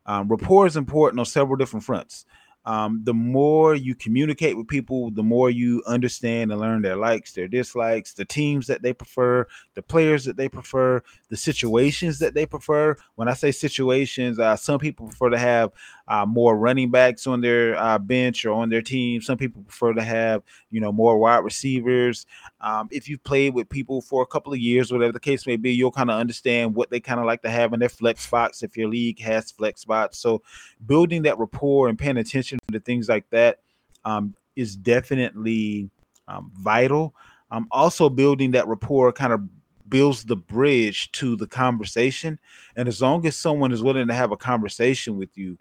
Um, 0.04 0.28
rapport 0.28 0.66
is 0.66 0.76
important 0.76 1.18
on 1.18 1.24
several 1.24 1.56
different 1.56 1.86
fronts 1.86 2.26
um, 2.68 3.00
the 3.04 3.14
more 3.14 3.74
you 3.74 3.94
communicate 3.94 4.54
with 4.54 4.68
people, 4.68 5.10
the 5.10 5.22
more 5.22 5.48
you 5.48 5.82
understand 5.86 6.52
and 6.52 6.60
learn 6.60 6.82
their 6.82 6.96
likes, 6.96 7.32
their 7.32 7.48
dislikes, 7.48 8.12
the 8.12 8.26
teams 8.26 8.66
that 8.66 8.82
they 8.82 8.92
prefer, 8.92 9.46
the 9.74 9.80
players 9.80 10.22
that 10.26 10.36
they 10.36 10.50
prefer, 10.50 11.02
the 11.28 11.36
situations 11.36 12.18
that 12.18 12.34
they 12.34 12.46
prefer. 12.46 12.96
When 13.16 13.28
I 13.28 13.34
say 13.34 13.52
situations, 13.52 14.38
uh, 14.38 14.56
some 14.56 14.78
people 14.78 15.08
prefer 15.08 15.30
to 15.30 15.38
have 15.38 15.72
uh, 16.06 16.24
more 16.24 16.56
running 16.56 16.90
backs 16.90 17.26
on 17.26 17.40
their 17.40 17.76
uh, 17.76 17.98
bench 17.98 18.44
or 18.44 18.52
on 18.52 18.70
their 18.70 18.82
team. 18.82 19.20
Some 19.20 19.36
people 19.36 19.62
prefer 19.62 19.92
to 19.92 20.02
have, 20.02 20.42
you 20.70 20.80
know, 20.80 20.90
more 20.90 21.18
wide 21.18 21.44
receivers. 21.44 22.26
Um, 22.60 22.88
if 22.90 23.08
you've 23.08 23.22
played 23.24 23.54
with 23.54 23.68
people 23.68 24.00
for 24.00 24.22
a 24.22 24.26
couple 24.26 24.52
of 24.52 24.58
years, 24.58 24.90
whatever 24.90 25.12
the 25.12 25.20
case 25.20 25.46
may 25.46 25.56
be, 25.56 25.72
you'll 25.72 25.92
kind 25.92 26.10
of 26.10 26.18
understand 26.18 26.74
what 26.74 26.90
they 26.90 27.00
kind 27.00 27.20
of 27.20 27.26
like 27.26 27.42
to 27.42 27.50
have 27.50 27.72
in 27.72 27.80
their 27.80 27.88
flex 27.88 28.22
spots 28.22 28.62
if 28.62 28.76
your 28.76 28.88
league 28.88 29.20
has 29.20 29.50
flex 29.50 29.82
spots. 29.82 30.18
So 30.18 30.42
building 30.86 31.22
that 31.22 31.38
rapport 31.38 31.88
and 31.88 31.98
paying 31.98 32.16
attention 32.16 32.58
to 32.72 32.80
things 32.80 33.08
like 33.08 33.28
that 33.30 33.60
um, 34.04 34.34
is 34.56 34.76
definitely 34.76 35.90
um, 36.26 36.50
vital. 36.54 37.14
Um, 37.50 37.66
also 37.70 38.10
building 38.10 38.50
that 38.52 38.68
rapport 38.68 39.10
kind 39.12 39.32
of 39.32 39.42
builds 39.88 40.24
the 40.24 40.36
bridge 40.36 41.10
to 41.12 41.36
the 41.36 41.46
conversation. 41.46 42.38
And 42.76 42.88
as 42.88 43.00
long 43.00 43.26
as 43.26 43.36
someone 43.36 43.72
is 43.72 43.82
willing 43.82 44.08
to 44.08 44.14
have 44.14 44.32
a 44.32 44.36
conversation 44.36 45.16
with 45.16 45.36
you, 45.36 45.58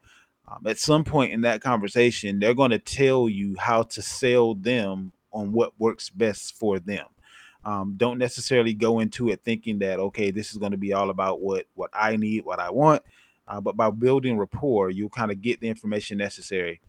um, 0.48 0.66
at 0.66 0.80
some 0.80 1.04
point 1.04 1.34
in 1.34 1.42
that 1.42 1.62
conversation, 1.62 2.40
they're 2.40 2.54
going 2.54 2.72
to 2.72 2.80
tell 2.80 3.28
you 3.28 3.56
how 3.58 3.84
to 3.84 4.02
sell 4.02 4.56
them 4.56 5.12
on 5.32 5.52
what 5.52 5.74
works 5.78 6.10
best 6.10 6.58
for 6.58 6.80
them. 6.80 7.06
Um, 7.66 7.96
don't 7.98 8.18
necessarily 8.18 8.74
go 8.74 9.00
into 9.00 9.30
it 9.30 9.42
thinking 9.44 9.80
that 9.80 10.00
okay, 10.00 10.32
this 10.32 10.52
is 10.52 10.58
going 10.58 10.72
to 10.72 10.78
be 10.78 10.94
all 10.94 11.10
about 11.10 11.42
what 11.42 11.66
what 11.74 11.90
I 11.94 12.16
need, 12.16 12.46
what 12.46 12.60
I 12.60 12.70
want. 12.70 13.04
Uh, 13.48 13.60
but 13.60 13.76
by 13.76 13.90
building 13.90 14.38
rapport, 14.38 14.90
you'll 14.90 15.10
kind 15.10 15.32
of 15.32 15.42
get 15.42 15.60
the 15.60 15.68
information 15.68 16.18
necessary 16.18 16.80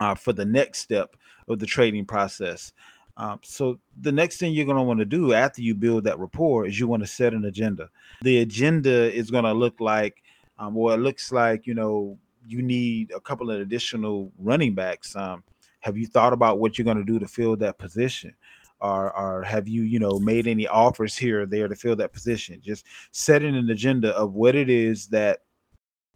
uh, 0.00 0.14
for 0.14 0.32
the 0.32 0.44
next 0.44 0.80
step 0.80 1.16
of 1.48 1.58
the 1.58 1.66
trading 1.66 2.04
process. 2.04 2.72
Um, 3.16 3.40
so 3.42 3.78
the 4.00 4.12
next 4.12 4.38
thing 4.38 4.52
you're 4.52 4.66
going 4.66 4.78
to 4.78 4.82
want 4.82 5.00
to 5.00 5.04
do 5.04 5.34
after 5.34 5.60
you 5.60 5.74
build 5.74 6.04
that 6.04 6.18
rapport 6.18 6.66
is 6.66 6.78
you 6.80 6.88
want 6.88 7.02
to 7.02 7.06
set 7.06 7.34
an 7.34 7.44
agenda. 7.44 7.90
The 8.22 8.40
agenda 8.40 9.12
is 9.12 9.30
going 9.30 9.44
to 9.44 9.52
look 9.52 9.80
like, 9.80 10.22
um, 10.58 10.74
well, 10.74 10.94
it 10.94 11.00
looks 11.00 11.32
like 11.32 11.66
you 11.66 11.74
know 11.74 12.18
you 12.46 12.62
need 12.62 13.12
a 13.14 13.20
couple 13.20 13.50
of 13.50 13.60
additional 13.60 14.32
running 14.38 14.74
backs. 14.74 15.14
Um, 15.14 15.44
have 15.80 15.96
you 15.96 16.06
thought 16.06 16.32
about 16.32 16.58
what 16.58 16.78
you're 16.78 16.84
going 16.84 16.96
to 16.96 17.04
do 17.04 17.18
to 17.18 17.26
fill 17.26 17.56
that 17.56 17.78
position? 17.78 18.34
Or, 18.80 19.16
or 19.16 19.42
have 19.44 19.68
you, 19.68 19.82
you 19.82 20.00
know, 20.00 20.18
made 20.18 20.48
any 20.48 20.66
offers 20.66 21.16
here 21.16 21.42
or 21.42 21.46
there 21.46 21.68
to 21.68 21.76
fill 21.76 21.94
that 21.96 22.12
position? 22.12 22.60
Just 22.64 22.84
setting 23.12 23.54
an 23.54 23.70
agenda 23.70 24.10
of 24.16 24.34
what 24.34 24.56
it 24.56 24.68
is 24.68 25.06
that 25.08 25.40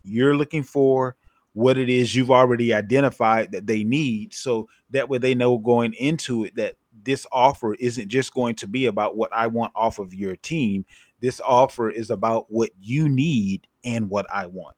you're 0.03 0.37
looking 0.37 0.65
for, 0.65 1.17
what 1.53 1.79
it 1.79 1.89
is 1.89 2.15
you've 2.15 2.31
already 2.31 2.75
identified 2.75 3.53
that 3.53 3.67
they 3.69 3.85
need. 3.85 4.35
So 4.35 4.69
that 4.91 5.09
way 5.09 5.19
they 5.19 5.35
know 5.35 5.59
going 5.59 5.95
into 5.95 6.45
it 6.45 6.57
that 6.57 6.75
this 7.07 7.27
offer 7.33 7.75
isn't 7.75 8.09
just 8.09 8.35
going 8.35 8.57
to 8.57 8.67
be 8.67 8.87
about 8.87 9.17
what 9.17 9.33
I 9.33 9.47
want 9.47 9.73
off 9.75 9.99
of 9.99 10.13
your 10.13 10.37
team. 10.37 10.85
This 11.21 11.41
offer 11.41 11.89
is 11.89 12.11
about 12.11 12.51
what 12.51 12.71
you 12.79 13.09
need 13.09 13.67
and 13.85 14.11
what 14.11 14.27
I 14.31 14.47
want. 14.47 14.77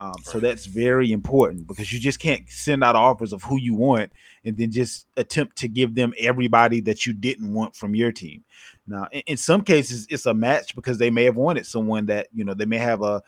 Um, 0.00 0.14
so 0.24 0.40
that's 0.40 0.66
very 0.66 1.12
important 1.12 1.68
because 1.68 1.92
you 1.92 2.00
just 2.00 2.18
can't 2.18 2.42
send 2.48 2.82
out 2.82 2.96
offers 2.96 3.32
of 3.32 3.44
who 3.44 3.56
you 3.56 3.74
want 3.74 4.12
and 4.44 4.56
then 4.56 4.72
just 4.72 5.06
attempt 5.16 5.56
to 5.58 5.68
give 5.68 5.94
them 5.94 6.12
everybody 6.18 6.80
that 6.80 7.06
you 7.06 7.12
didn't 7.12 7.54
want 7.54 7.76
from 7.76 7.94
your 7.94 8.10
team. 8.10 8.42
Now, 8.88 9.06
in, 9.12 9.22
in, 9.28 9.36
some 9.36 9.62
cases, 9.62 10.08
it's 10.10 10.26
a 10.26 10.34
match 10.34 10.74
because 10.74 10.98
they 10.98 11.10
may 11.10 11.22
have 11.22 11.36
wanted 11.36 11.66
someone 11.66 12.06
that 12.06 12.26
you 12.34 12.42
know 12.42 12.52
they 12.52 12.64
may 12.64 12.78
have 12.78 13.02
a 13.02 13.22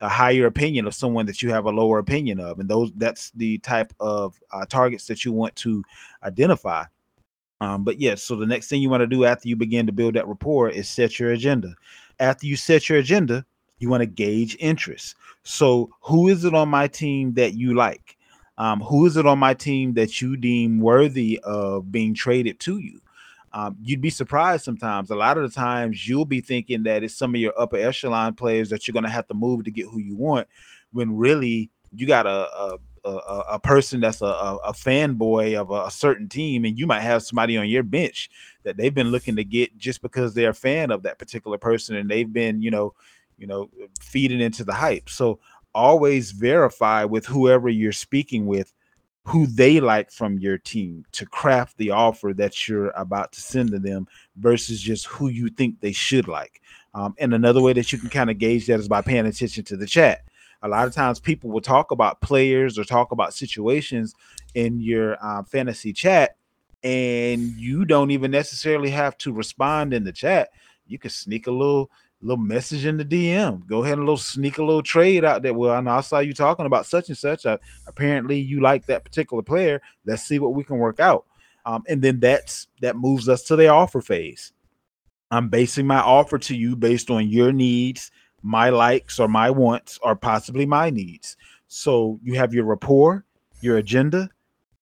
a 0.00 0.08
higher 0.08 0.46
opinion 0.46 0.86
of 0.86 0.94
someone 0.94 1.26
that 1.26 1.42
you 1.42 1.50
have 1.50 1.64
a 1.64 1.70
lower 1.70 1.98
opinion 1.98 2.40
of, 2.40 2.60
and 2.60 2.68
those 2.68 2.92
that's 2.96 3.30
the 3.30 3.56
type 3.58 3.92
of 3.98 4.38
uh, 4.52 4.66
targets 4.66 5.06
that 5.06 5.24
you 5.24 5.32
want 5.32 5.56
to 5.56 5.82
identify. 6.22 6.84
Um, 7.60 7.84
but 7.84 8.00
yes, 8.00 8.22
so 8.22 8.36
the 8.36 8.46
next 8.46 8.68
thing 8.68 8.80
you 8.80 8.90
want 8.90 9.00
to 9.00 9.06
do 9.06 9.24
after 9.24 9.48
you 9.48 9.56
begin 9.56 9.86
to 9.86 9.92
build 9.92 10.14
that 10.14 10.28
rapport 10.28 10.70
is 10.70 10.88
set 10.88 11.18
your 11.18 11.32
agenda. 11.32 11.74
After 12.20 12.46
you 12.46 12.56
set 12.56 12.88
your 12.88 12.98
agenda, 12.98 13.44
you 13.78 13.88
want 13.88 14.02
to 14.02 14.06
gauge 14.06 14.56
interest. 14.60 15.16
So, 15.42 15.90
who 16.00 16.28
is 16.28 16.44
it 16.44 16.54
on 16.54 16.68
my 16.68 16.88
team 16.88 17.34
that 17.34 17.54
you 17.54 17.74
like? 17.74 18.16
Um, 18.58 18.80
who 18.80 19.06
is 19.06 19.16
it 19.16 19.26
on 19.26 19.38
my 19.38 19.54
team 19.54 19.94
that 19.94 20.20
you 20.20 20.36
deem 20.36 20.80
worthy 20.80 21.38
of 21.44 21.90
being 21.92 22.12
traded 22.12 22.58
to 22.60 22.78
you? 22.78 23.00
Um, 23.52 23.76
you'd 23.80 24.00
be 24.00 24.10
surprised 24.10 24.64
sometimes. 24.64 25.10
A 25.10 25.16
lot 25.16 25.38
of 25.38 25.44
the 25.44 25.54
times, 25.54 26.06
you'll 26.08 26.24
be 26.24 26.40
thinking 26.40 26.82
that 26.82 27.02
it's 27.02 27.16
some 27.16 27.34
of 27.34 27.40
your 27.40 27.58
upper 27.58 27.76
echelon 27.76 28.34
players 28.34 28.68
that 28.70 28.86
you're 28.86 28.92
going 28.92 29.04
to 29.04 29.10
have 29.10 29.28
to 29.28 29.34
move 29.34 29.64
to 29.64 29.70
get 29.70 29.86
who 29.86 30.00
you 30.00 30.16
want, 30.16 30.48
when 30.92 31.16
really 31.16 31.70
you 31.94 32.06
got 32.06 32.26
a, 32.26 32.52
a 32.52 32.78
a, 33.04 33.42
a, 33.52 33.60
person 33.60 34.00
that's 34.00 34.22
a, 34.22 34.26
a, 34.26 34.72
fanboy 34.72 35.58
of 35.58 35.70
a, 35.70 35.86
a, 35.86 35.90
certain 35.90 36.28
team, 36.28 36.64
and 36.64 36.78
you 36.78 36.86
might 36.86 37.00
have 37.00 37.22
somebody 37.22 37.56
on 37.56 37.68
your 37.68 37.82
bench 37.82 38.30
that 38.62 38.76
they've 38.76 38.94
been 38.94 39.10
looking 39.10 39.36
to 39.36 39.44
get 39.44 39.76
just 39.78 40.02
because 40.02 40.34
they're 40.34 40.50
a 40.50 40.54
fan 40.54 40.90
of 40.90 41.02
that 41.02 41.18
particular 41.18 41.58
person, 41.58 41.96
and 41.96 42.10
they've 42.10 42.32
been, 42.32 42.62
you 42.62 42.70
know, 42.70 42.94
you 43.36 43.46
know, 43.46 43.70
feeding 44.00 44.40
into 44.40 44.64
the 44.64 44.74
hype. 44.74 45.08
So 45.08 45.38
always 45.74 46.32
verify 46.32 47.04
with 47.04 47.26
whoever 47.26 47.68
you're 47.68 47.92
speaking 47.92 48.46
with 48.46 48.72
who 49.28 49.46
they 49.46 49.78
like 49.78 50.10
from 50.10 50.38
your 50.38 50.56
team 50.56 51.04
to 51.12 51.26
craft 51.26 51.76
the 51.76 51.90
offer 51.90 52.32
that 52.34 52.66
you're 52.66 52.90
about 52.90 53.30
to 53.32 53.42
send 53.42 53.70
to 53.70 53.78
them 53.78 54.08
versus 54.36 54.80
just 54.80 55.06
who 55.06 55.28
you 55.28 55.48
think 55.48 55.80
they 55.80 55.92
should 55.92 56.26
like. 56.26 56.62
Um, 56.94 57.14
and 57.18 57.34
another 57.34 57.60
way 57.60 57.74
that 57.74 57.92
you 57.92 57.98
can 57.98 58.08
kind 58.08 58.30
of 58.30 58.38
gauge 58.38 58.66
that 58.66 58.80
is 58.80 58.88
by 58.88 59.02
paying 59.02 59.26
attention 59.26 59.64
to 59.64 59.76
the 59.76 59.86
chat. 59.86 60.24
A 60.62 60.68
lot 60.68 60.86
of 60.86 60.94
times 60.94 61.20
people 61.20 61.50
will 61.50 61.60
talk 61.60 61.90
about 61.90 62.20
players 62.20 62.78
or 62.78 62.84
talk 62.84 63.12
about 63.12 63.34
situations 63.34 64.14
in 64.54 64.80
your 64.80 65.24
um, 65.24 65.44
fantasy 65.44 65.92
chat, 65.92 66.36
and 66.82 67.40
you 67.56 67.84
don't 67.84 68.10
even 68.10 68.30
necessarily 68.30 68.90
have 68.90 69.16
to 69.18 69.32
respond 69.32 69.94
in 69.94 70.04
the 70.04 70.12
chat. 70.12 70.50
You 70.86 70.98
can 70.98 71.10
sneak 71.10 71.46
a 71.46 71.52
little 71.52 71.90
little 72.20 72.42
message 72.42 72.84
in 72.84 72.96
the 72.96 73.04
DM. 73.04 73.64
Go 73.66 73.84
ahead 73.84 73.98
and 73.98 74.02
little 74.02 74.16
sneak 74.16 74.58
a 74.58 74.64
little 74.64 74.82
trade 74.82 75.24
out 75.24 75.42
there. 75.42 75.54
Well, 75.54 75.72
I 75.72 75.80
know 75.80 75.92
I 75.92 76.00
saw 76.00 76.18
you 76.18 76.34
talking 76.34 76.66
about 76.66 76.86
such 76.86 77.08
and 77.08 77.18
such. 77.18 77.46
Uh, 77.46 77.58
apparently, 77.86 78.38
you 78.38 78.60
like 78.60 78.86
that 78.86 79.04
particular 79.04 79.42
player. 79.42 79.80
Let's 80.04 80.24
see 80.24 80.38
what 80.38 80.54
we 80.54 80.64
can 80.64 80.78
work 80.78 80.98
out. 80.98 81.26
Um, 81.64 81.84
and 81.86 82.02
then 82.02 82.18
that's 82.18 82.66
that 82.80 82.96
moves 82.96 83.28
us 83.28 83.42
to 83.44 83.56
the 83.56 83.68
offer 83.68 84.00
phase. 84.00 84.52
I'm 85.30 85.48
basing 85.48 85.86
my 85.86 86.00
offer 86.00 86.38
to 86.38 86.56
you 86.56 86.74
based 86.74 87.10
on 87.10 87.28
your 87.28 87.52
needs, 87.52 88.10
my 88.42 88.70
likes, 88.70 89.18
or 89.18 89.28
my 89.28 89.50
wants, 89.50 89.98
or 90.02 90.14
possibly 90.14 90.66
my 90.66 90.90
needs. 90.90 91.36
So 91.66 92.18
you 92.22 92.34
have 92.34 92.54
your 92.54 92.64
rapport, 92.64 93.24
your 93.60 93.78
agenda, 93.78 94.30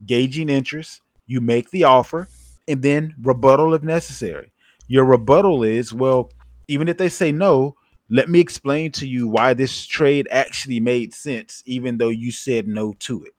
gauging 0.04 0.48
interest. 0.48 1.00
You 1.26 1.40
make 1.40 1.70
the 1.70 1.84
offer, 1.84 2.28
and 2.68 2.82
then 2.82 3.14
rebuttal 3.20 3.74
if 3.74 3.82
necessary. 3.82 4.52
Your 4.86 5.04
rebuttal 5.04 5.64
is, 5.64 5.92
well, 5.92 6.30
even 6.68 6.88
if 6.88 6.98
they 6.98 7.08
say 7.08 7.32
no, 7.32 7.74
let 8.08 8.28
me 8.28 8.38
explain 8.38 8.92
to 8.92 9.06
you 9.08 9.26
why 9.26 9.52
this 9.52 9.84
trade 9.84 10.28
actually 10.30 10.78
made 10.78 11.12
sense, 11.12 11.62
even 11.66 11.98
though 11.98 12.10
you 12.10 12.30
said 12.30 12.68
no 12.68 12.92
to 13.00 13.24
it. 13.24 13.32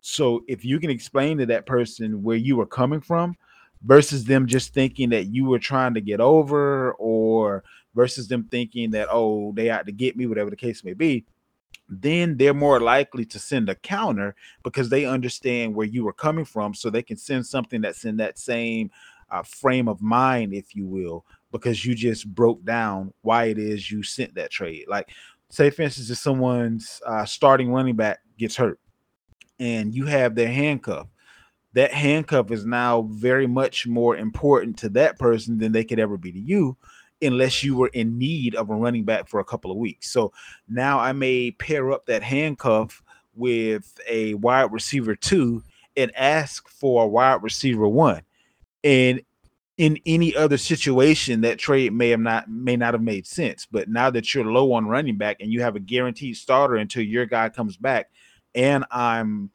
So 0.00 0.44
if 0.46 0.64
you 0.64 0.78
can 0.78 0.90
explain 0.90 1.38
to 1.38 1.46
that 1.46 1.66
person 1.66 2.22
where 2.22 2.36
you 2.36 2.56
were 2.56 2.66
coming 2.66 3.00
from 3.00 3.36
versus 3.84 4.24
them 4.24 4.46
just 4.46 4.74
thinking 4.74 5.10
that 5.10 5.26
you 5.26 5.44
were 5.44 5.58
trying 5.58 5.94
to 5.94 6.00
get 6.00 6.20
over 6.20 6.92
or 6.92 7.64
versus 7.94 8.28
them 8.28 8.44
thinking 8.44 8.90
that 8.90 9.08
oh 9.10 9.52
they 9.52 9.70
out 9.70 9.86
to 9.86 9.92
get 9.92 10.16
me 10.16 10.26
whatever 10.26 10.50
the 10.50 10.56
case 10.56 10.84
may 10.84 10.94
be 10.94 11.24
then 11.88 12.36
they're 12.36 12.54
more 12.54 12.80
likely 12.80 13.24
to 13.24 13.38
send 13.38 13.68
a 13.68 13.74
counter 13.74 14.34
because 14.62 14.88
they 14.88 15.04
understand 15.04 15.74
where 15.74 15.86
you 15.86 16.04
were 16.04 16.12
coming 16.12 16.44
from 16.44 16.74
so 16.74 16.88
they 16.88 17.02
can 17.02 17.16
send 17.16 17.46
something 17.46 17.80
that's 17.80 18.04
in 18.04 18.16
that 18.16 18.38
same 18.38 18.90
uh, 19.30 19.42
frame 19.42 19.88
of 19.88 20.00
mind 20.00 20.54
if 20.54 20.74
you 20.74 20.86
will 20.86 21.24
because 21.50 21.84
you 21.84 21.94
just 21.94 22.26
broke 22.34 22.64
down 22.64 23.12
why 23.22 23.44
it 23.44 23.58
is 23.58 23.90
you 23.90 24.02
sent 24.02 24.34
that 24.34 24.50
trade. 24.50 24.84
Like 24.88 25.10
say 25.50 25.70
for 25.70 25.82
instance 25.82 26.08
if 26.08 26.18
someone's 26.18 27.00
uh, 27.06 27.24
starting 27.24 27.70
running 27.70 27.96
back 27.96 28.20
gets 28.38 28.56
hurt 28.56 28.80
and 29.60 29.94
you 29.94 30.06
have 30.06 30.34
their 30.34 30.50
handcuff 30.50 31.08
that 31.74 31.92
handcuff 31.92 32.50
is 32.50 32.66
now 32.66 33.02
very 33.10 33.46
much 33.46 33.86
more 33.86 34.16
important 34.16 34.78
to 34.78 34.88
that 34.90 35.18
person 35.18 35.58
than 35.58 35.72
they 35.72 35.84
could 35.84 35.98
ever 35.98 36.16
be 36.16 36.32
to 36.32 36.38
you 36.38 36.76
unless 37.22 37.62
you 37.62 37.76
were 37.76 37.88
in 37.88 38.18
need 38.18 38.54
of 38.54 38.70
a 38.70 38.74
running 38.74 39.04
back 39.04 39.28
for 39.28 39.40
a 39.40 39.44
couple 39.44 39.70
of 39.70 39.76
weeks. 39.76 40.10
So 40.10 40.32
now 40.68 40.98
I 40.98 41.12
may 41.12 41.52
pair 41.52 41.92
up 41.92 42.06
that 42.06 42.22
handcuff 42.22 43.02
with 43.34 43.98
a 44.08 44.34
wide 44.34 44.72
receiver 44.72 45.14
two 45.14 45.62
and 45.96 46.14
ask 46.16 46.68
for 46.68 47.04
a 47.04 47.06
wide 47.06 47.42
receiver 47.42 47.88
one. 47.88 48.22
And 48.84 49.22
in 49.78 49.98
any 50.04 50.36
other 50.36 50.58
situation, 50.58 51.40
that 51.42 51.58
trade 51.58 51.92
may 51.92 52.10
have 52.10 52.20
not 52.20 52.50
may 52.50 52.76
not 52.76 52.94
have 52.94 53.02
made 53.02 53.26
sense. 53.26 53.66
But 53.70 53.88
now 53.88 54.10
that 54.10 54.34
you're 54.34 54.44
low 54.44 54.72
on 54.72 54.86
running 54.86 55.16
back 55.16 55.38
and 55.40 55.52
you 55.52 55.62
have 55.62 55.76
a 55.76 55.80
guaranteed 55.80 56.36
starter 56.36 56.76
until 56.76 57.02
your 57.02 57.26
guy 57.26 57.48
comes 57.48 57.76
back, 57.76 58.10
and 58.54 58.84
I'm 58.90 59.50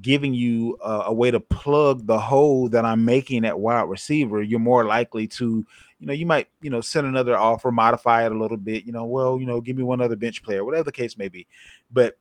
giving 0.00 0.34
you 0.34 0.78
a, 0.82 1.04
a, 1.06 1.12
way 1.12 1.30
to 1.30 1.40
plug 1.40 2.06
the 2.06 2.18
hole 2.18 2.68
that 2.68 2.84
I'm 2.84 3.04
making 3.04 3.44
at 3.44 3.58
wide 3.58 3.88
receiver, 3.88 4.42
you're 4.42 4.60
more 4.60 4.84
likely 4.84 5.26
to, 5.28 5.66
you 5.98 6.06
know, 6.06 6.12
you 6.12 6.26
might, 6.26 6.48
you 6.60 6.70
know, 6.70 6.80
send 6.80 7.06
another 7.06 7.36
offer, 7.36 7.70
modify 7.70 8.24
it 8.24 8.32
a 8.32 8.38
little 8.38 8.56
bit, 8.56 8.84
you 8.84 8.92
know, 8.92 9.04
well, 9.04 9.38
you 9.38 9.46
know, 9.46 9.60
give 9.60 9.76
me 9.76 9.82
one 9.82 10.00
other 10.00 10.16
bench 10.16 10.42
player, 10.42 10.64
whatever 10.64 10.84
the 10.84 10.92
case 10.92 11.18
may 11.18 11.28
be. 11.28 11.46
But 11.90 12.18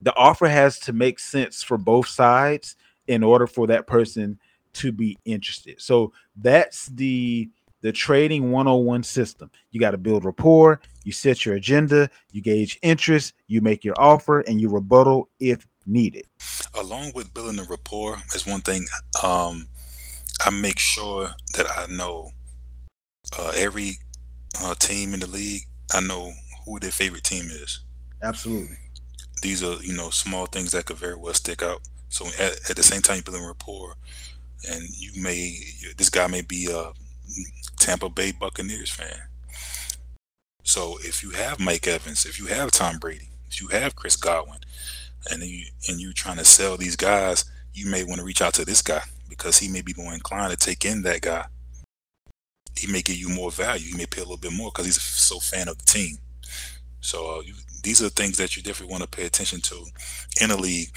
the 0.00 0.14
offer 0.14 0.46
has 0.46 0.78
to 0.80 0.92
make 0.92 1.18
sense 1.18 1.62
for 1.62 1.76
both 1.76 2.06
sides 2.06 2.76
in 3.06 3.22
order 3.22 3.46
for 3.46 3.66
that 3.66 3.86
person 3.86 4.38
to 4.74 4.92
be 4.92 5.18
interested. 5.24 5.80
So 5.80 6.12
that's 6.36 6.86
the 6.86 7.50
the 7.80 7.92
trading 7.92 8.50
101 8.50 9.04
system. 9.04 9.50
You 9.70 9.78
got 9.78 9.92
to 9.92 9.98
build 9.98 10.24
rapport, 10.24 10.80
you 11.04 11.12
set 11.12 11.46
your 11.46 11.54
agenda, 11.54 12.10
you 12.32 12.42
gauge 12.42 12.76
interest, 12.82 13.34
you 13.46 13.60
make 13.60 13.84
your 13.84 13.94
offer, 13.98 14.40
and 14.40 14.60
you 14.60 14.68
rebuttal 14.68 15.28
if 15.38 15.64
needed. 15.86 16.26
Along 16.74 17.12
with 17.14 17.32
building 17.32 17.56
the 17.56 17.62
rapport 17.64 18.18
is 18.34 18.46
one 18.46 18.62
thing. 18.62 18.84
Um, 19.22 19.68
I 20.44 20.50
make 20.50 20.80
sure 20.80 21.30
that 21.56 21.66
I 21.76 21.86
know 21.86 22.32
uh, 23.36 23.52
every 23.56 23.98
uh, 24.62 24.74
team 24.74 25.14
in 25.14 25.20
the 25.20 25.26
league. 25.26 25.62
I 25.92 26.00
know 26.00 26.32
who 26.64 26.78
their 26.78 26.90
favorite 26.90 27.24
team 27.24 27.46
is. 27.46 27.80
Absolutely. 28.22 28.76
These 29.42 29.62
are 29.62 29.76
you 29.82 29.96
know 29.96 30.10
small 30.10 30.46
things 30.46 30.72
that 30.72 30.86
could 30.86 30.96
very 30.96 31.16
well 31.16 31.34
stick 31.34 31.62
out. 31.62 31.80
So 32.08 32.26
at, 32.38 32.70
at 32.70 32.76
the 32.76 32.82
same 32.82 33.02
time, 33.02 33.16
you're 33.16 33.24
building 33.24 33.46
rapport, 33.46 33.94
and 34.70 34.82
you 34.90 35.22
may 35.22 35.56
this 35.96 36.10
guy 36.10 36.26
may 36.26 36.42
be 36.42 36.68
a 36.70 36.92
Tampa 37.78 38.08
Bay 38.08 38.32
Buccaneers 38.32 38.90
fan. 38.90 39.28
So 40.64 40.98
if 41.00 41.22
you 41.22 41.30
have 41.30 41.60
Mike 41.60 41.86
Evans, 41.86 42.26
if 42.26 42.38
you 42.38 42.46
have 42.46 42.70
Tom 42.70 42.98
Brady, 42.98 43.30
if 43.48 43.60
you 43.60 43.68
have 43.68 43.96
Chris 43.96 44.16
Godwin, 44.16 44.58
and 45.30 45.42
you 45.42 45.66
and 45.88 46.00
you're 46.00 46.12
trying 46.12 46.38
to 46.38 46.44
sell 46.44 46.76
these 46.76 46.96
guys, 46.96 47.44
you 47.72 47.86
may 47.86 48.04
want 48.04 48.18
to 48.18 48.24
reach 48.24 48.42
out 48.42 48.54
to 48.54 48.64
this 48.64 48.82
guy 48.82 49.02
because 49.28 49.58
he 49.58 49.68
may 49.68 49.82
be 49.82 49.94
more 49.96 50.12
inclined 50.12 50.50
to 50.50 50.56
take 50.56 50.84
in 50.84 51.02
that 51.02 51.20
guy. 51.20 51.46
He 52.78 52.90
may 52.90 53.02
give 53.02 53.16
you 53.16 53.28
more 53.28 53.50
value. 53.50 53.92
He 53.92 53.96
may 53.96 54.06
pay 54.06 54.20
a 54.20 54.24
little 54.24 54.38
bit 54.38 54.52
more 54.52 54.70
because 54.70 54.86
he's 54.86 55.00
so 55.00 55.38
fan 55.38 55.68
of 55.68 55.78
the 55.78 55.84
team. 55.84 56.18
So 57.00 57.38
uh, 57.38 57.40
you, 57.40 57.54
these 57.82 58.02
are 58.02 58.08
things 58.08 58.36
that 58.38 58.56
you 58.56 58.62
definitely 58.62 58.92
want 58.92 59.02
to 59.02 59.08
pay 59.08 59.26
attention 59.26 59.60
to 59.62 59.84
in 60.42 60.50
a 60.50 60.56
league. 60.56 60.88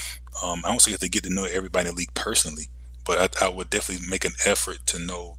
Um, 0.43 0.61
I 0.65 0.69
don't 0.69 0.81
say 0.81 0.91
you 0.91 0.95
have 0.95 1.01
to 1.01 1.09
get 1.09 1.23
to 1.23 1.33
know 1.33 1.45
everybody 1.45 1.89
in 1.89 1.95
the 1.95 1.99
league 1.99 2.13
personally, 2.13 2.65
but 3.05 3.41
I, 3.41 3.45
I 3.45 3.49
would 3.49 3.69
definitely 3.69 4.07
make 4.09 4.25
an 4.25 4.33
effort 4.45 4.85
to 4.87 4.99
know 4.99 5.37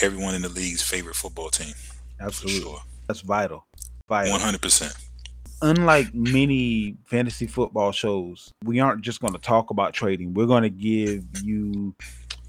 everyone 0.00 0.34
in 0.34 0.42
the 0.42 0.48
league's 0.48 0.82
favorite 0.82 1.16
football 1.16 1.50
team. 1.50 1.74
Absolutely, 2.20 2.60
sure. 2.60 2.80
that's 3.06 3.20
vital. 3.20 3.66
Vital. 4.08 4.32
One 4.32 4.40
hundred 4.40 4.62
percent 4.62 4.94
unlike 5.62 6.12
many 6.12 6.96
fantasy 7.06 7.46
football 7.46 7.92
shows, 7.92 8.52
we 8.64 8.80
aren't 8.80 9.00
just 9.00 9.20
going 9.20 9.32
to 9.32 9.38
talk 9.38 9.70
about 9.70 9.94
trading. 9.94 10.34
We're 10.34 10.46
going 10.46 10.64
to 10.64 10.70
give 10.70 11.24
you 11.42 11.94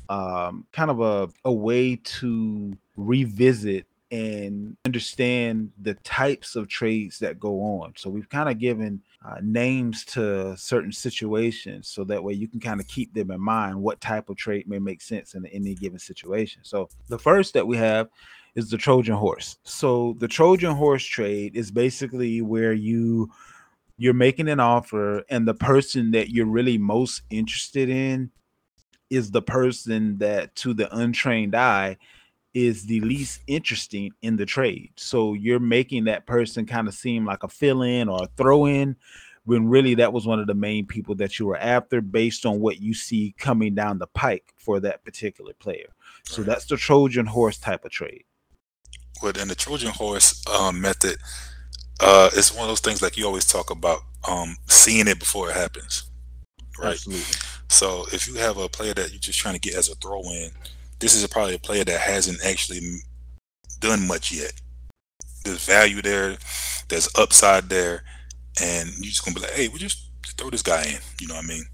um, 0.09 0.65
kind 0.71 0.91
of 0.91 0.99
a, 1.01 1.29
a 1.45 1.51
way 1.51 1.95
to 1.95 2.77
revisit 2.95 3.85
and 4.13 4.77
understand 4.85 5.71
the 5.81 5.95
types 5.95 6.55
of 6.55 6.67
trades 6.67 7.17
that 7.17 7.39
go 7.39 7.61
on. 7.61 7.93
So 7.97 8.11
we've 8.11 8.29
kind 8.29 8.47
of 8.47 8.59
given 8.59 9.01
uh, 9.25 9.37
names 9.41 10.05
to 10.05 10.55
certain 10.55 10.91
situations 10.91 11.87
so 11.87 12.03
that 12.03 12.23
way 12.23 12.33
you 12.33 12.47
can 12.47 12.59
kind 12.59 12.79
of 12.79 12.87
keep 12.87 13.11
them 13.15 13.31
in 13.31 13.41
mind 13.41 13.81
what 13.81 13.99
type 14.01 14.29
of 14.29 14.37
trade 14.37 14.67
may 14.67 14.77
make 14.77 15.01
sense 15.01 15.33
in 15.33 15.47
any 15.47 15.73
given 15.73 15.97
situation. 15.97 16.61
So 16.63 16.89
the 17.09 17.17
first 17.17 17.55
that 17.55 17.65
we 17.65 17.75
have 17.77 18.09
is 18.53 18.69
the 18.69 18.77
Trojan 18.77 19.15
horse. 19.15 19.57
So 19.63 20.15
the 20.19 20.27
Trojan 20.27 20.75
horse 20.75 21.03
trade 21.03 21.55
is 21.55 21.71
basically 21.71 22.43
where 22.43 22.73
you 22.73 23.31
you're 23.97 24.13
making 24.13 24.49
an 24.49 24.59
offer 24.59 25.23
and 25.29 25.47
the 25.47 25.53
person 25.53 26.11
that 26.11 26.29
you're 26.29 26.45
really 26.45 26.77
most 26.77 27.21
interested 27.31 27.89
in 27.89 28.29
is 29.13 29.31
the 29.31 29.41
person 29.41 30.17
that 30.17 30.55
to 30.55 30.73
the 30.73 30.93
untrained 30.95 31.55
eye 31.55 31.97
is 32.53 32.85
the 32.85 32.99
least 33.01 33.41
interesting 33.47 34.11
in 34.21 34.35
the 34.37 34.45
trade. 34.45 34.91
So 34.95 35.33
you're 35.33 35.59
making 35.59 36.05
that 36.05 36.25
person 36.27 36.65
kind 36.65 36.87
of 36.87 36.93
seem 36.93 37.25
like 37.25 37.43
a 37.43 37.47
fill-in 37.47 38.09
or 38.09 38.23
a 38.23 38.27
throw-in 38.37 38.95
when 39.45 39.67
really 39.67 39.95
that 39.95 40.13
was 40.13 40.25
one 40.25 40.39
of 40.39 40.47
the 40.47 40.53
main 40.53 40.85
people 40.85 41.15
that 41.15 41.39
you 41.39 41.47
were 41.47 41.57
after 41.57 41.99
based 41.99 42.45
on 42.45 42.59
what 42.59 42.79
you 42.79 42.93
see 42.93 43.33
coming 43.37 43.73
down 43.75 43.97
the 43.97 44.07
pike 44.07 44.53
for 44.55 44.79
that 44.79 45.03
particular 45.03 45.53
player. 45.53 45.89
So 46.25 46.41
right. 46.41 46.47
that's 46.47 46.65
the 46.65 46.77
Trojan 46.77 47.25
horse 47.25 47.57
type 47.57 47.85
of 47.85 47.91
trade 47.91 48.23
with 49.23 49.41
in 49.41 49.47
the 49.47 49.55
Trojan 49.55 49.91
horse 49.91 50.45
um, 50.47 50.81
method, 50.81 51.17
uh, 51.99 52.29
it's 52.33 52.53
one 52.53 52.63
of 52.63 52.69
those 52.69 52.81
things 52.81 53.01
like 53.01 53.17
you 53.17 53.25
always 53.25 53.45
talk 53.45 53.71
about 53.71 54.01
um, 54.27 54.57
seeing 54.67 55.07
it 55.07 55.19
before 55.19 55.49
it 55.49 55.55
happens, 55.55 56.03
right? 56.79 56.93
Absolutely. 56.93 57.52
So 57.73 58.05
if 58.13 58.27
you 58.27 58.35
have 58.35 58.57
a 58.57 58.69
player 58.69 58.93
that 58.93 59.11
you're 59.11 59.19
just 59.19 59.39
trying 59.39 59.55
to 59.55 59.59
get 59.59 59.75
as 59.75 59.89
a 59.89 59.95
throw 59.95 60.21
in, 60.21 60.51
this 60.99 61.15
is 61.15 61.25
probably 61.27 61.55
a 61.55 61.59
player 61.59 61.83
that 61.83 61.99
hasn't 61.99 62.45
actually 62.45 62.81
done 63.79 64.07
much 64.07 64.31
yet. 64.31 64.53
There's 65.43 65.65
value 65.65 66.01
there, 66.01 66.37
there's 66.87 67.09
upside 67.17 67.69
there, 67.69 68.03
and 68.61 68.89
you're 68.97 69.09
just 69.09 69.25
gonna 69.25 69.35
be 69.35 69.41
like, 69.41 69.51
hey, 69.51 69.67
we 69.67 69.79
just 69.79 70.09
throw 70.37 70.49
this 70.49 70.61
guy 70.61 70.83
in. 70.83 70.99
You 71.19 71.27
know 71.27 71.35
what 71.35 71.45
I 71.45 71.47
mean? 71.47 71.65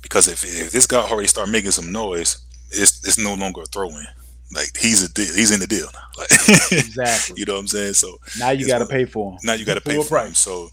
Because 0.00 0.28
if 0.28 0.44
if 0.44 0.70
this 0.70 0.86
guy 0.86 1.00
already 1.00 1.28
start 1.28 1.48
making 1.48 1.72
some 1.72 1.92
noise, 1.92 2.38
it's 2.70 3.06
it's 3.06 3.18
no 3.18 3.34
longer 3.34 3.62
a 3.62 3.66
throw 3.66 3.88
in. 3.88 4.06
Like 4.54 4.76
he's 4.78 5.02
a 5.02 5.12
deal. 5.12 5.34
He's 5.34 5.50
in 5.50 5.60
the 5.60 5.66
deal. 5.66 5.88
Like 6.18 6.30
exactly. 6.72 7.36
you 7.38 7.46
know 7.46 7.54
what 7.54 7.60
I'm 7.60 7.66
saying? 7.68 7.94
So 7.94 8.18
now 8.38 8.50
you 8.50 8.66
got 8.66 8.80
to 8.80 8.86
pay 8.86 9.06
for 9.06 9.32
him. 9.32 9.38
Now 9.44 9.54
you 9.54 9.64
got 9.64 9.74
to 9.74 9.80
pay 9.80 9.96
for 9.96 10.06
price. 10.06 10.28
him. 10.28 10.34
So 10.34 10.70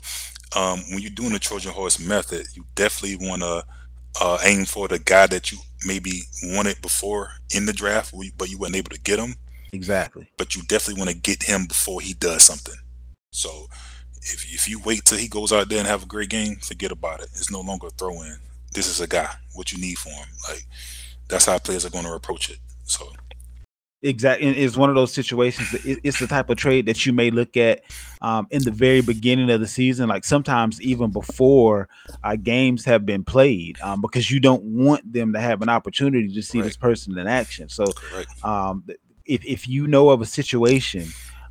um, 0.54 0.80
when 0.90 1.00
you're 1.00 1.12
doing 1.12 1.32
the 1.32 1.40
Trojan 1.40 1.72
horse 1.72 1.98
method, 1.98 2.46
you 2.56 2.66
definitely 2.76 3.26
want 3.26 3.42
to 3.42 3.64
uh, 4.20 4.38
aim 4.44 4.66
for 4.66 4.88
the 4.88 5.00
guy 5.00 5.28
that 5.28 5.52
you 5.52 5.60
maybe 5.86 6.22
wanted 6.44 6.82
before 6.82 7.32
in 7.54 7.66
the 7.66 7.74
draft, 7.74 8.14
but 8.38 8.50
you 8.50 8.58
weren't 8.58 8.76
able 8.76 8.90
to 8.90 9.00
get 9.00 9.20
him. 9.20 9.36
Exactly. 9.72 10.28
But 10.38 10.56
you 10.56 10.64
definitely 10.64 11.02
want 11.02 11.12
to 11.12 11.18
get 11.18 11.44
him 11.44 11.66
before 11.66 12.02
he 12.02 12.14
does 12.14 12.44
something. 12.44 12.76
So 13.32 13.68
if 14.22 14.46
if 14.54 14.68
you 14.68 14.80
wait 14.80 15.06
till 15.06 15.18
he 15.18 15.28
goes 15.28 15.54
out 15.54 15.70
there 15.70 15.80
and 15.80 15.88
have 15.88 16.04
a 16.04 16.08
great 16.08 16.30
game, 16.30 16.58
forget 16.58 16.92
about 16.92 17.22
it. 17.22 17.30
It's 17.34 17.52
no 17.52 17.62
longer 17.62 17.88
a 17.88 17.92
throw 17.92 18.22
in. 18.22 18.38
This 18.74 18.88
is 18.88 19.00
a 19.00 19.08
guy. 19.08 19.30
What 19.54 19.72
you 19.72 19.80
need 19.80 19.98
for 19.98 20.10
him. 20.10 20.28
Like 20.48 20.66
that's 21.28 21.46
how 21.46 21.58
players 21.60 21.86
are 21.86 21.92
going 21.92 22.06
to 22.06 22.14
approach 22.14 22.50
it. 22.50 22.58
So 22.84 23.12
exactly 24.02 24.48
it's 24.48 24.78
one 24.78 24.90
of 24.90 24.96
those 24.96 25.12
situations 25.12 25.72
that 25.72 25.82
it's 26.04 26.20
the 26.20 26.28
type 26.28 26.50
of 26.50 26.58
trade 26.58 26.86
that 26.86 27.06
you 27.06 27.12
may 27.12 27.30
look 27.30 27.58
at 27.58 27.82
um, 28.22 28.48
in 28.50 28.64
the 28.64 28.72
very 28.72 29.02
beginning 29.02 29.50
of 29.50 29.60
the 29.60 29.68
season 29.68 30.08
like 30.08 30.24
sometimes 30.24 30.82
even 30.82 31.12
before 31.12 31.90
uh, 32.24 32.36
games 32.38 32.86
have 32.86 33.06
been 33.06 33.24
played 33.24 33.80
um, 33.82 34.00
because 34.00 34.32
you 34.32 34.40
don't 34.40 34.64
want 34.64 35.12
them 35.12 35.34
to 35.34 35.40
have 35.40 35.62
an 35.62 35.70
opportunity 35.70 36.34
to 36.34 36.42
see 36.42 36.60
right. 36.60 36.66
this 36.66 36.78
person 36.78 37.18
in 37.18 37.28
action. 37.28 37.68
So 37.68 37.86
um, 38.44 38.86
if, 39.26 39.44
if 39.46 39.68
you 39.68 39.86
know 39.86 40.10
of 40.10 40.22
a 40.22 40.26
situation 40.26 41.06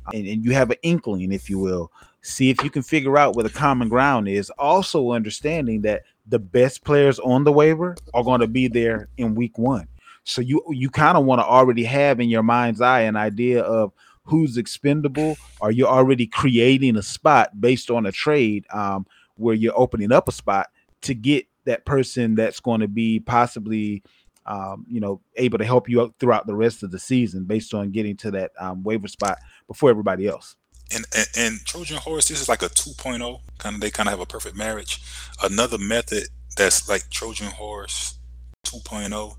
uh, 0.07 0.11
and, 0.13 0.27
and 0.27 0.43
you 0.43 0.53
have 0.53 0.71
an 0.71 0.77
inkling 0.81 1.31
if 1.31 1.49
you 1.49 1.59
will 1.59 1.91
see 2.21 2.49
if 2.49 2.63
you 2.63 2.69
can 2.69 2.81
figure 2.81 3.17
out 3.17 3.35
where 3.35 3.43
the 3.43 3.49
common 3.49 3.89
ground 3.89 4.27
is. 4.27 4.49
Also 4.51 5.11
understanding 5.11 5.81
that 5.81 6.03
the 6.27 6.39
best 6.39 6.83
players 6.83 7.19
on 7.19 7.43
the 7.43 7.51
waiver 7.51 7.95
are 8.13 8.23
going 8.23 8.41
to 8.41 8.47
be 8.47 8.67
there 8.67 9.07
in 9.17 9.35
week 9.35 9.57
one 9.57 9.87
so 10.29 10.41
you 10.41 10.63
you 10.69 10.89
kind 10.89 11.17
of 11.17 11.25
want 11.25 11.39
to 11.39 11.45
already 11.45 11.83
have 11.83 12.19
in 12.19 12.29
your 12.29 12.43
mind's 12.43 12.81
eye 12.81 13.01
an 13.01 13.15
idea 13.15 13.61
of 13.61 13.91
who's 14.23 14.57
expendable, 14.57 15.37
or 15.59 15.71
you're 15.71 15.87
already 15.87 16.27
creating 16.27 16.95
a 16.97 17.01
spot 17.01 17.59
based 17.59 17.89
on 17.89 18.05
a 18.05 18.11
trade 18.11 18.65
um, 18.71 19.07
where 19.35 19.55
you're 19.55 19.77
opening 19.77 20.11
up 20.11 20.27
a 20.27 20.31
spot 20.31 20.67
to 21.01 21.15
get 21.15 21.47
that 21.65 21.85
person 21.85 22.35
that's 22.35 22.59
going 22.59 22.81
to 22.81 22.87
be 22.87 23.19
possibly 23.19 24.03
um, 24.45 24.85
you 24.87 24.99
know, 24.99 25.21
able 25.35 25.57
to 25.59 25.65
help 25.65 25.87
you 25.87 26.01
out 26.01 26.15
throughout 26.19 26.47
the 26.47 26.55
rest 26.55 26.81
of 26.81 26.89
the 26.91 26.97
season 26.97 27.43
based 27.43 27.73
on 27.73 27.91
getting 27.91 28.17
to 28.17 28.31
that 28.31 28.51
um, 28.59 28.83
waiver 28.83 29.07
spot 29.07 29.37
before 29.67 29.89
everybody 29.89 30.27
else. 30.27 30.55
And, 30.91 31.05
and, 31.15 31.27
and 31.37 31.59
Trojan 31.65 31.97
horse, 31.97 32.29
this 32.29 32.41
is 32.41 32.49
like 32.49 32.63
a 32.63 32.69
2.0 32.69 33.39
kind 33.59 33.75
of. 33.75 33.81
They 33.81 33.91
kind 33.91 34.09
of 34.09 34.11
have 34.11 34.19
a 34.19 34.25
perfect 34.25 34.55
marriage. 34.55 35.01
Another 35.43 35.77
method 35.77 36.23
that's 36.57 36.89
like 36.89 37.09
Trojan 37.11 37.51
horse 37.51 38.17
2.0 38.65 39.35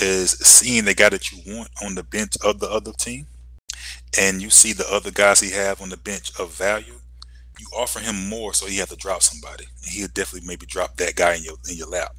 is 0.00 0.32
seeing 0.32 0.84
the 0.84 0.94
guy 0.94 1.08
that 1.08 1.30
you 1.30 1.54
want 1.54 1.70
on 1.84 1.94
the 1.94 2.02
bench 2.02 2.36
of 2.44 2.60
the 2.60 2.70
other 2.70 2.92
team, 2.92 3.26
and 4.18 4.40
you 4.40 4.50
see 4.50 4.72
the 4.72 4.90
other 4.92 5.10
guys 5.10 5.40
he 5.40 5.50
have 5.50 5.80
on 5.80 5.90
the 5.90 5.96
bench 5.96 6.32
of 6.38 6.54
value. 6.54 7.00
You 7.58 7.66
offer 7.76 8.00
him 8.00 8.28
more, 8.28 8.54
so 8.54 8.66
he 8.66 8.78
have 8.78 8.88
to 8.88 8.96
drop 8.96 9.22
somebody. 9.22 9.64
He'll 9.84 10.08
definitely 10.08 10.48
maybe 10.48 10.66
drop 10.66 10.96
that 10.96 11.14
guy 11.14 11.34
in 11.34 11.44
your 11.44 11.56
in 11.68 11.76
your 11.76 11.88
lap 11.88 12.16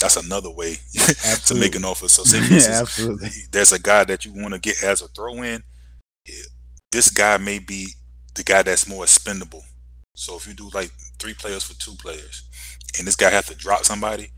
that's 0.00 0.16
another 0.16 0.50
way 0.50 0.76
to 1.46 1.54
make 1.54 1.74
an 1.74 1.84
offer. 1.84 2.08
So 2.08 2.22
say 2.24 2.40
yeah, 2.54 2.80
absolutely. 2.80 3.28
there's 3.50 3.72
a 3.72 3.80
guy 3.80 4.04
that 4.04 4.24
you 4.24 4.32
want 4.34 4.54
to 4.54 4.60
get 4.60 4.82
as 4.82 5.02
a 5.02 5.08
throw 5.08 5.42
in. 5.42 5.62
This 6.92 7.10
guy 7.10 7.36
may 7.38 7.58
be 7.58 7.88
the 8.34 8.42
guy 8.42 8.62
that's 8.62 8.88
more 8.88 9.04
expendable. 9.04 9.64
So 10.14 10.36
if 10.36 10.46
you 10.46 10.54
do 10.54 10.70
like 10.74 10.90
three 11.18 11.34
players 11.34 11.64
for 11.64 11.74
two 11.74 11.94
players, 11.96 12.44
and 12.98 13.06
this 13.06 13.16
guy 13.16 13.30
has 13.30 13.46
to 13.46 13.54
drop 13.54 13.84
somebody, 13.84 14.30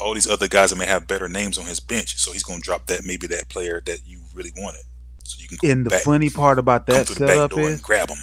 all 0.00 0.14
these 0.14 0.28
other 0.28 0.48
guys 0.48 0.70
that 0.70 0.76
may 0.76 0.86
have 0.86 1.06
better 1.06 1.28
names 1.28 1.58
on 1.58 1.66
his 1.66 1.80
bench, 1.80 2.16
so 2.16 2.32
he's 2.32 2.42
going 2.42 2.60
to 2.60 2.64
drop 2.64 2.86
that 2.86 3.04
maybe 3.04 3.26
that 3.28 3.48
player 3.48 3.82
that 3.86 4.00
you 4.06 4.20
really 4.34 4.52
wanted. 4.56 4.82
So 5.24 5.38
you 5.40 5.58
can. 5.58 5.70
And 5.70 5.86
the 5.86 5.90
back, 5.90 6.02
funny 6.02 6.30
part 6.30 6.58
about 6.58 6.86
that 6.86 7.08
setup 7.08 7.56
is 7.58 7.80
grab 7.80 8.10
him. 8.10 8.18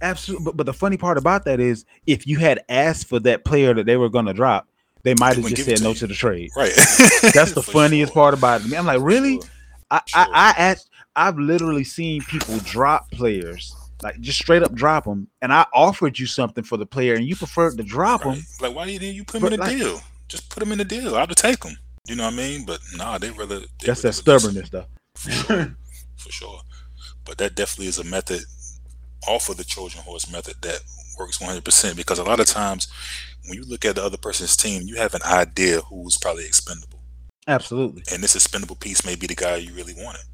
Absolutely, 0.00 0.44
but, 0.44 0.56
but 0.56 0.66
the 0.66 0.74
funny 0.74 0.96
part 0.96 1.18
about 1.18 1.44
that 1.46 1.60
is 1.60 1.84
if 2.06 2.26
you 2.26 2.38
had 2.38 2.64
asked 2.68 3.08
for 3.08 3.18
that 3.20 3.44
player 3.44 3.74
that 3.74 3.86
they 3.86 3.96
were 3.96 4.08
going 4.08 4.26
to 4.26 4.34
drop, 4.34 4.68
they 5.02 5.14
might 5.18 5.36
have 5.36 5.46
just 5.46 5.64
said 5.64 5.82
no 5.82 5.90
you. 5.90 5.94
to 5.96 6.06
the 6.06 6.14
trade. 6.14 6.50
Right. 6.56 6.72
That's 7.34 7.52
the 7.52 7.62
funniest 7.66 8.12
sure. 8.12 8.22
part 8.22 8.34
about 8.34 8.64
it. 8.64 8.74
I'm 8.74 8.86
like, 8.86 9.00
really? 9.00 9.34
Sure. 9.34 9.50
I, 9.90 10.00
sure. 10.06 10.20
I 10.20 10.26
I 10.32 10.50
asked, 10.58 10.90
I've 11.16 11.38
literally 11.38 11.84
seen 11.84 12.22
people 12.22 12.58
drop 12.58 13.10
players, 13.10 13.74
like 14.02 14.18
just 14.20 14.38
straight 14.38 14.62
up 14.62 14.74
drop 14.74 15.04
them, 15.04 15.28
and 15.42 15.52
I 15.52 15.66
offered 15.72 16.18
you 16.18 16.26
something 16.26 16.64
for 16.64 16.76
the 16.76 16.86
player, 16.86 17.14
and 17.14 17.26
you 17.26 17.36
preferred 17.36 17.76
to 17.76 17.82
drop 17.82 18.24
right. 18.24 18.36
them. 18.36 18.44
Like, 18.60 18.74
why 18.74 18.86
didn't 18.86 19.14
you 19.14 19.24
put 19.24 19.40
them 19.40 19.52
in 19.52 19.60
a 19.60 19.62
like, 19.62 19.76
deal? 19.76 20.00
Just 20.34 20.50
put 20.50 20.58
them 20.58 20.72
in 20.72 20.78
the 20.78 20.84
deal. 20.84 21.14
I'd 21.14 21.30
take 21.36 21.60
them. 21.60 21.76
You 22.08 22.16
know 22.16 22.24
what 22.24 22.32
I 22.32 22.36
mean? 22.36 22.66
But 22.66 22.80
nah, 22.96 23.18
they 23.18 23.30
rather. 23.30 23.60
They 23.60 23.86
that's 23.86 24.02
that 24.02 24.14
stubbornness, 24.14 24.68
though. 24.68 24.86
For 25.14 25.30
sure. 25.30 25.76
for 26.16 26.32
sure. 26.32 26.60
But 27.24 27.38
that 27.38 27.54
definitely 27.54 27.86
is 27.86 28.00
a 28.00 28.04
method 28.04 28.40
off 29.28 29.48
of 29.48 29.58
the 29.58 29.64
Trojan 29.64 30.02
horse 30.02 30.28
method 30.28 30.56
that 30.62 30.80
works 31.16 31.38
100% 31.38 31.96
because 31.96 32.18
a 32.18 32.24
lot 32.24 32.40
of 32.40 32.46
times 32.46 32.88
when 33.46 33.56
you 33.56 33.64
look 33.64 33.84
at 33.84 33.94
the 33.94 34.02
other 34.02 34.16
person's 34.16 34.56
team, 34.56 34.82
you 34.86 34.96
have 34.96 35.14
an 35.14 35.22
idea 35.22 35.82
who's 35.82 36.18
probably 36.18 36.46
expendable. 36.46 36.98
Absolutely. 37.46 38.02
And 38.12 38.24
this 38.24 38.34
expendable 38.34 38.74
piece 38.74 39.06
may 39.06 39.14
be 39.14 39.28
the 39.28 39.36
guy 39.36 39.54
you 39.54 39.72
really 39.72 39.94
wanted. 39.96 40.24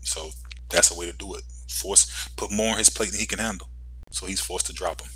So 0.00 0.30
that's 0.70 0.90
a 0.90 0.98
way 0.98 1.10
to 1.10 1.16
do 1.18 1.34
it. 1.34 1.42
Force 1.68 2.30
put 2.38 2.50
more 2.50 2.72
on 2.72 2.78
his 2.78 2.88
plate 2.88 3.10
than 3.10 3.20
he 3.20 3.26
can 3.26 3.38
handle. 3.38 3.68
So 4.12 4.24
he's 4.24 4.40
forced 4.40 4.66
to 4.68 4.72
drop 4.72 5.02
him. 5.02 5.10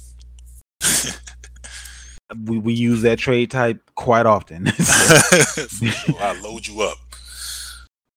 we, 2.44 2.58
we 2.58 2.74
use 2.74 3.02
that 3.02 3.18
trade 3.18 3.50
type 3.50 3.80
quite 3.94 4.26
often. 4.26 4.66
sure, 4.74 6.20
I 6.20 6.38
load 6.42 6.66
you 6.66 6.82
up. 6.82 6.98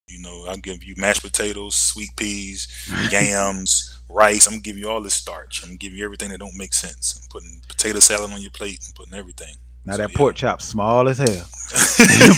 You 0.08 0.22
know, 0.22 0.46
I'll 0.48 0.58
give 0.58 0.84
you 0.84 0.96
mashed 0.98 1.22
potatoes, 1.22 1.76
sweet 1.76 2.10
peas, 2.16 2.68
yams, 3.12 4.00
rice. 4.10 4.48
I'm 4.48 4.54
gonna 4.54 4.62
give 4.62 4.78
you 4.78 4.90
all 4.90 5.02
this 5.02 5.14
starch. 5.14 5.62
I'm 5.62 5.70
gonna 5.70 5.78
give 5.78 5.94
you 5.94 6.04
everything 6.04 6.30
that 6.32 6.40
don't 6.40 6.58
make 6.58 6.74
sense. 6.74 7.20
I'm 7.22 7.30
putting 7.30 7.62
potato 7.68 8.00
salad 8.00 8.32
on 8.32 8.42
your 8.42 8.52
plate 8.52 8.80
and 8.86 8.96
putting 8.96 9.14
everything. 9.14 9.56
Now 9.86 9.94
so, 9.94 9.98
that 10.00 10.12
yeah. 10.12 10.18
pork 10.18 10.36
chop 10.36 10.62
small 10.62 11.08
as 11.08 11.20
hell, 11.20 11.28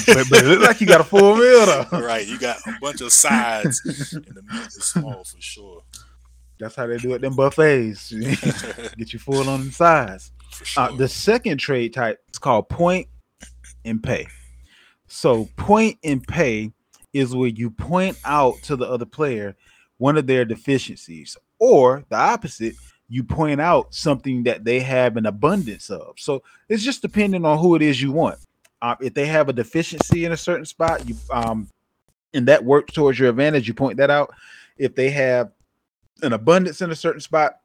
but, 0.08 0.30
but, 0.30 0.44
it 0.44 0.46
looks 0.46 0.68
like 0.68 0.82
you 0.82 0.88
got 0.88 1.02
a 1.02 1.06
full 1.06 1.36
meal 1.36 1.66
though. 1.66 2.02
Right, 2.02 2.28
you 2.28 2.38
got 2.38 2.58
a 2.68 2.78
bunch 2.82 3.02
of 3.02 3.12
sides, 3.12 3.82
and 4.14 4.26
the 4.26 4.42
meat 4.42 4.68
is 4.68 4.84
small 4.84 5.24
for 5.24 5.42
sure. 5.42 5.82
That's 6.60 6.76
how 6.76 6.86
they 6.86 6.98
do 6.98 7.14
it. 7.14 7.22
Them 7.22 7.36
buffets 7.36 8.12
get 8.12 9.14
you 9.14 9.20
full 9.20 9.50
on 9.50 9.66
the 9.66 9.72
sides. 9.72 10.32
Uh, 10.52 10.64
sure. 10.64 10.84
Uh, 10.84 10.96
the 10.96 11.08
second 11.08 11.58
trade 11.58 11.94
type 11.94 12.20
is 12.32 12.40
called 12.40 12.70
point 12.70 13.08
and 13.86 14.02
pay. 14.02 14.28
So 15.08 15.50
point 15.58 15.98
and 16.04 16.26
pay 16.26 16.72
is 17.14 17.36
where 17.36 17.50
you 17.50 17.70
point 17.70 18.18
out 18.26 18.56
to 18.64 18.76
the 18.76 18.86
other 18.86 19.06
player 19.06 19.56
one 19.98 20.18
of 20.18 20.26
their 20.26 20.46
deficiencies 20.46 21.38
or 21.60 22.04
the 22.10 22.16
opposite 22.16 22.74
you 23.08 23.24
point 23.24 23.60
out 23.60 23.94
something 23.94 24.44
that 24.44 24.64
they 24.64 24.80
have 24.80 25.18
an 25.18 25.26
abundance 25.26 25.90
of 25.90 26.16
so 26.18 26.42
it's 26.70 26.84
just 26.84 27.02
depending 27.02 27.46
on 27.46 27.60
who 27.60 27.76
it 27.76 27.82
is 27.82 28.02
you 28.02 28.12
want 28.12 28.40
uh, 28.82 28.96
if 29.00 29.14
they 29.14 29.28
have 29.28 29.50
a 29.50 29.54
deficiency 29.54 30.26
in 30.26 30.32
a 30.32 30.38
certain 30.38 30.66
spot 30.66 31.08
you 31.08 31.16
um 31.32 31.70
and 32.34 32.48
that 32.48 32.64
works 32.64 32.94
towards 32.94 33.20
your 33.20 33.30
advantage 33.30 33.68
you 33.68 33.74
point 33.74 33.98
that 33.98 34.10
out 34.10 34.34
if 34.78 34.96
they 34.96 35.10
have 35.10 35.52
an 36.24 36.34
abundance 36.34 36.82
in 36.82 36.90
a 36.90 36.96
certain 36.96 37.22
spot 37.22 37.60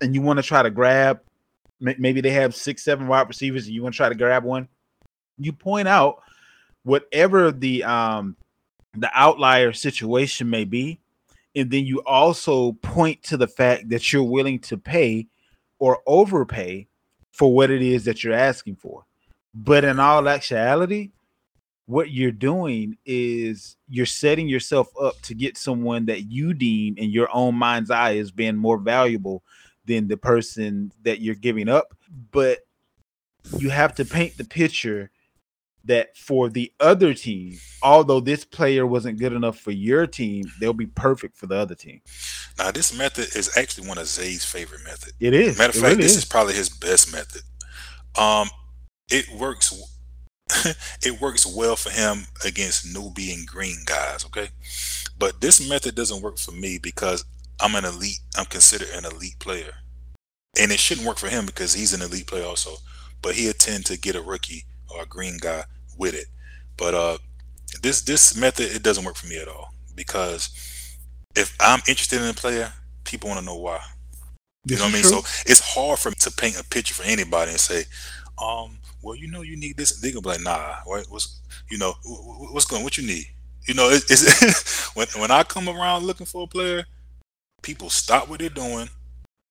and 0.00 0.14
you 0.14 0.22
want 0.22 0.38
to 0.38 0.42
try 0.42 0.62
to 0.62 0.70
grab 0.70 1.20
maybe 1.80 2.20
they 2.20 2.30
have 2.30 2.54
six 2.54 2.82
seven 2.82 3.06
wide 3.06 3.28
receivers 3.28 3.66
and 3.66 3.74
you 3.74 3.82
want 3.82 3.94
to 3.94 3.96
try 3.96 4.08
to 4.08 4.14
grab 4.14 4.44
one 4.44 4.68
you 5.38 5.52
point 5.52 5.86
out 5.86 6.22
whatever 6.84 7.50
the 7.52 7.84
um 7.84 8.36
the 8.94 9.10
outlier 9.14 9.72
situation 9.72 10.48
may 10.48 10.64
be 10.64 10.98
and 11.56 11.70
then 11.70 11.86
you 11.86 12.02
also 12.04 12.72
point 12.72 13.22
to 13.24 13.38
the 13.38 13.48
fact 13.48 13.88
that 13.88 14.12
you're 14.12 14.22
willing 14.22 14.58
to 14.60 14.76
pay 14.76 15.26
or 15.78 16.02
overpay 16.06 16.86
for 17.32 17.52
what 17.52 17.70
it 17.70 17.82
is 17.82 18.04
that 18.04 18.22
you're 18.22 18.34
asking 18.34 18.76
for. 18.76 19.04
But 19.54 19.84
in 19.84 19.98
all 19.98 20.28
actuality, 20.28 21.12
what 21.86 22.10
you're 22.10 22.30
doing 22.30 22.98
is 23.06 23.76
you're 23.88 24.04
setting 24.04 24.48
yourself 24.48 24.88
up 25.00 25.18
to 25.22 25.34
get 25.34 25.56
someone 25.56 26.04
that 26.06 26.30
you 26.30 26.52
deem 26.52 26.98
in 26.98 27.10
your 27.10 27.28
own 27.32 27.54
mind's 27.54 27.90
eye 27.90 28.16
as 28.16 28.30
being 28.30 28.56
more 28.56 28.78
valuable 28.78 29.42
than 29.86 30.08
the 30.08 30.16
person 30.16 30.92
that 31.02 31.20
you're 31.20 31.34
giving 31.34 31.68
up. 31.68 31.94
But 32.32 32.60
you 33.58 33.70
have 33.70 33.94
to 33.96 34.04
paint 34.04 34.36
the 34.36 34.44
picture 34.44 35.10
that 35.86 36.16
for 36.16 36.48
the 36.48 36.72
other 36.80 37.14
team, 37.14 37.58
although 37.82 38.20
this 38.20 38.44
player 38.44 38.86
wasn't 38.86 39.18
good 39.18 39.32
enough 39.32 39.58
for 39.58 39.70
your 39.70 40.06
team, 40.06 40.44
they'll 40.60 40.72
be 40.72 40.86
perfect 40.86 41.36
for 41.36 41.46
the 41.46 41.56
other 41.56 41.74
team. 41.74 42.00
Now, 42.58 42.70
this 42.70 42.96
method 42.96 43.28
is 43.36 43.56
actually 43.56 43.88
one 43.88 43.98
of 43.98 44.06
Zay's 44.06 44.44
favorite 44.44 44.82
methods. 44.84 45.14
It 45.20 45.32
is. 45.32 45.58
Matter 45.58 45.70
of 45.70 45.74
fact, 45.76 45.84
really 45.92 46.02
this 46.02 46.12
is. 46.12 46.18
is. 46.18 46.24
probably 46.24 46.54
his 46.54 46.68
best 46.68 47.12
method. 47.12 47.42
Um, 48.18 48.48
it 49.10 49.28
works. 49.38 49.72
it 51.02 51.20
works 51.20 51.46
well 51.46 51.76
for 51.76 51.90
him 51.90 52.26
against 52.44 52.86
newbie 52.86 53.34
and 53.34 53.46
green 53.46 53.78
guys. 53.84 54.24
Okay, 54.26 54.48
but 55.18 55.40
this 55.40 55.66
method 55.66 55.94
doesn't 55.94 56.22
work 56.22 56.38
for 56.38 56.52
me 56.52 56.78
because 56.78 57.24
I'm 57.60 57.74
an 57.74 57.84
elite. 57.84 58.20
I'm 58.36 58.46
considered 58.46 58.88
an 58.94 59.04
elite 59.04 59.38
player, 59.38 59.72
and 60.58 60.72
it 60.72 60.78
shouldn't 60.78 61.06
work 61.06 61.18
for 61.18 61.28
him 61.28 61.46
because 61.46 61.74
he's 61.74 61.94
an 61.94 62.02
elite 62.02 62.26
player 62.26 62.44
also. 62.44 62.76
But 63.22 63.34
he'll 63.34 63.52
tend 63.52 63.86
to 63.86 63.98
get 63.98 64.16
a 64.16 64.20
rookie 64.20 64.64
or 64.90 65.02
a 65.02 65.06
green 65.06 65.38
guy 65.40 65.64
with 65.98 66.14
it. 66.14 66.26
But 66.76 66.94
uh, 66.94 67.18
this 67.82 68.02
this 68.02 68.36
method 68.36 68.74
it 68.74 68.82
doesn't 68.82 69.04
work 69.04 69.16
for 69.16 69.26
me 69.26 69.38
at 69.38 69.48
all 69.48 69.72
because 69.94 70.50
if 71.34 71.56
I'm 71.60 71.80
interested 71.88 72.20
in 72.22 72.28
a 72.28 72.34
player, 72.34 72.72
people 73.04 73.28
want 73.28 73.40
to 73.40 73.46
know 73.46 73.56
why. 73.56 73.80
You 74.64 74.76
know 74.76 74.84
what 74.84 74.90
I 74.90 74.94
mean? 74.94 75.02
True. 75.02 75.22
So 75.22 75.42
it's 75.46 75.60
hard 75.60 75.98
for 75.98 76.10
me 76.10 76.16
to 76.20 76.30
paint 76.32 76.58
a 76.58 76.64
picture 76.64 76.94
for 76.94 77.04
anybody 77.04 77.52
and 77.52 77.60
say, 77.60 77.84
um, 78.42 78.78
well, 79.02 79.14
you 79.14 79.28
know, 79.28 79.42
you 79.42 79.56
need 79.56 79.76
this. 79.76 80.00
They're 80.00 80.10
gonna 80.12 80.22
be 80.22 80.28
like, 80.30 80.40
nah, 80.40 80.76
what, 80.84 81.06
what's, 81.08 81.40
you 81.70 81.78
know, 81.78 81.94
what's 82.50 82.66
going, 82.66 82.82
what 82.82 82.98
you 82.98 83.06
need? 83.06 83.26
You 83.66 83.74
know, 83.74 83.88
it, 83.88 84.04
it's 84.10 84.88
when 84.96 85.06
when 85.16 85.30
I 85.30 85.42
come 85.44 85.68
around 85.68 86.04
looking 86.04 86.26
for 86.26 86.44
a 86.44 86.46
player, 86.46 86.84
people 87.66 87.90
stop 87.90 88.28
what 88.28 88.38
they're 88.38 88.48
doing, 88.48 88.88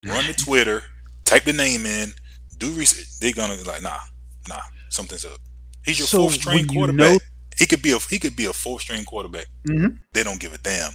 run 0.06 0.24
to 0.24 0.34
Twitter, 0.34 0.84
type 1.26 1.44
the 1.44 1.54
name 1.54 1.86
in, 1.86 2.14
do 2.58 2.72
research. 2.72 3.20
They're 3.20 3.34
gonna 3.34 3.58
be 3.58 3.64
like, 3.64 3.84
nah, 3.84 4.00
nah, 4.48 4.62
something's 4.90 5.26
up. 5.26 5.38
He's 5.84 6.00
your 6.00 6.08
so 6.08 6.20
fourth 6.20 6.36
string 6.36 6.66
quarterback. 6.66 7.12
Know- 7.12 7.20
he 7.58 7.66
could 7.66 7.82
be 7.82 7.92
a 7.92 8.00
he 8.00 8.20
could 8.20 8.36
be 8.36 8.46
a 8.46 8.54
fourth 8.54 8.82
string 8.82 9.06
quarterback. 9.06 9.46
Mm-hmm. 9.68 9.96
They 10.14 10.24
don't 10.24 10.42
give 10.42 10.54
a 10.54 10.58
damn 10.58 10.92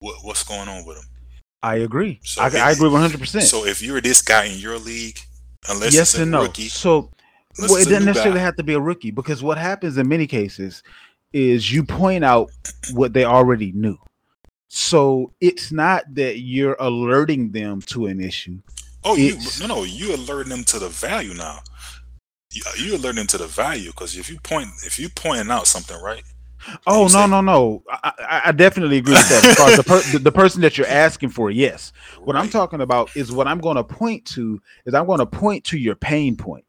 what, 0.00 0.16
what's 0.22 0.42
going 0.42 0.68
on 0.68 0.84
with 0.84 0.96
him. 0.96 1.04
I 1.62 1.76
agree. 1.76 2.18
So 2.24 2.42
I, 2.42 2.48
if, 2.48 2.56
I 2.56 2.70
agree 2.72 2.88
one 2.88 3.00
hundred 3.00 3.20
percent. 3.20 3.44
So 3.44 3.64
if 3.64 3.80
you're 3.80 4.00
this 4.00 4.20
guy 4.20 4.46
in 4.46 4.58
your 4.58 4.78
league, 4.78 5.18
unless 5.68 5.94
yes 5.94 6.16
and 6.18 6.32
no, 6.32 6.42
rookie, 6.42 6.68
so 6.68 7.10
well, 7.58 7.76
it 7.76 7.84
doesn't 7.84 8.06
necessarily 8.06 8.40
guy. 8.40 8.44
have 8.44 8.56
to 8.56 8.64
be 8.64 8.74
a 8.74 8.80
rookie 8.80 9.12
because 9.12 9.42
what 9.42 9.56
happens 9.56 9.96
in 9.96 10.08
many 10.08 10.26
cases 10.26 10.82
is 11.32 11.72
you 11.72 11.84
point 11.84 12.24
out 12.24 12.50
what 12.92 13.12
they 13.12 13.24
already 13.24 13.70
knew. 13.72 13.96
So 14.68 15.32
it's 15.40 15.70
not 15.70 16.02
that 16.14 16.40
you're 16.40 16.76
alerting 16.80 17.52
them 17.52 17.80
to 17.82 18.06
an 18.06 18.20
issue. 18.20 18.58
Oh, 19.04 19.16
you, 19.16 19.38
no, 19.60 19.66
no, 19.66 19.84
you 19.84 20.14
alerting 20.14 20.50
them 20.50 20.64
to 20.64 20.78
the 20.78 20.88
value 20.88 21.34
now 21.34 21.60
you're 22.76 22.96
uh, 22.96 22.98
learning 22.98 23.26
to 23.28 23.38
the 23.38 23.46
value 23.46 23.90
because 23.90 24.16
if 24.16 24.30
you 24.30 24.38
point 24.40 24.68
if 24.84 24.98
you 24.98 25.08
pointing 25.08 25.50
out 25.50 25.66
something 25.66 26.00
right 26.00 26.22
Oh 26.86 27.08
no, 27.12 27.26
no, 27.26 27.42
no. 27.42 27.82
I, 27.90 28.42
I, 28.46 28.52
definitely 28.52 28.96
agree 28.96 29.12
with 29.12 29.28
that. 29.28 29.76
The, 29.76 29.82
per, 29.82 30.00
the, 30.12 30.18
the 30.18 30.32
person 30.32 30.62
that 30.62 30.78
you're 30.78 30.86
asking 30.86 31.28
for, 31.28 31.50
yes. 31.50 31.92
What 32.22 32.36
I'm 32.36 32.48
talking 32.48 32.80
about 32.80 33.14
is 33.14 33.30
what 33.30 33.46
I'm 33.46 33.58
going 33.58 33.76
to 33.76 33.84
point 33.84 34.24
to 34.28 34.58
is 34.86 34.94
I'm 34.94 35.04
going 35.04 35.18
to 35.18 35.26
point 35.26 35.64
to 35.64 35.76
your 35.76 35.94
pain 35.94 36.36
point. 36.36 36.64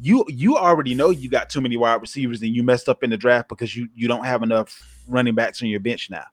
You 0.00 0.24
you 0.28 0.56
already 0.56 0.94
know 0.94 1.10
you 1.10 1.28
got 1.28 1.50
too 1.50 1.60
many 1.60 1.76
wide 1.76 2.00
receivers 2.00 2.40
and 2.40 2.56
you 2.56 2.62
messed 2.62 2.88
up 2.88 3.02
in 3.02 3.10
the 3.10 3.18
draft 3.18 3.50
because 3.50 3.76
you 3.76 3.86
you 3.94 4.08
don't 4.08 4.24
have 4.24 4.42
enough 4.42 4.82
running 5.08 5.34
backs 5.34 5.62
on 5.62 5.68
your 5.68 5.80
bench 5.80 6.08
now. 6.08 6.24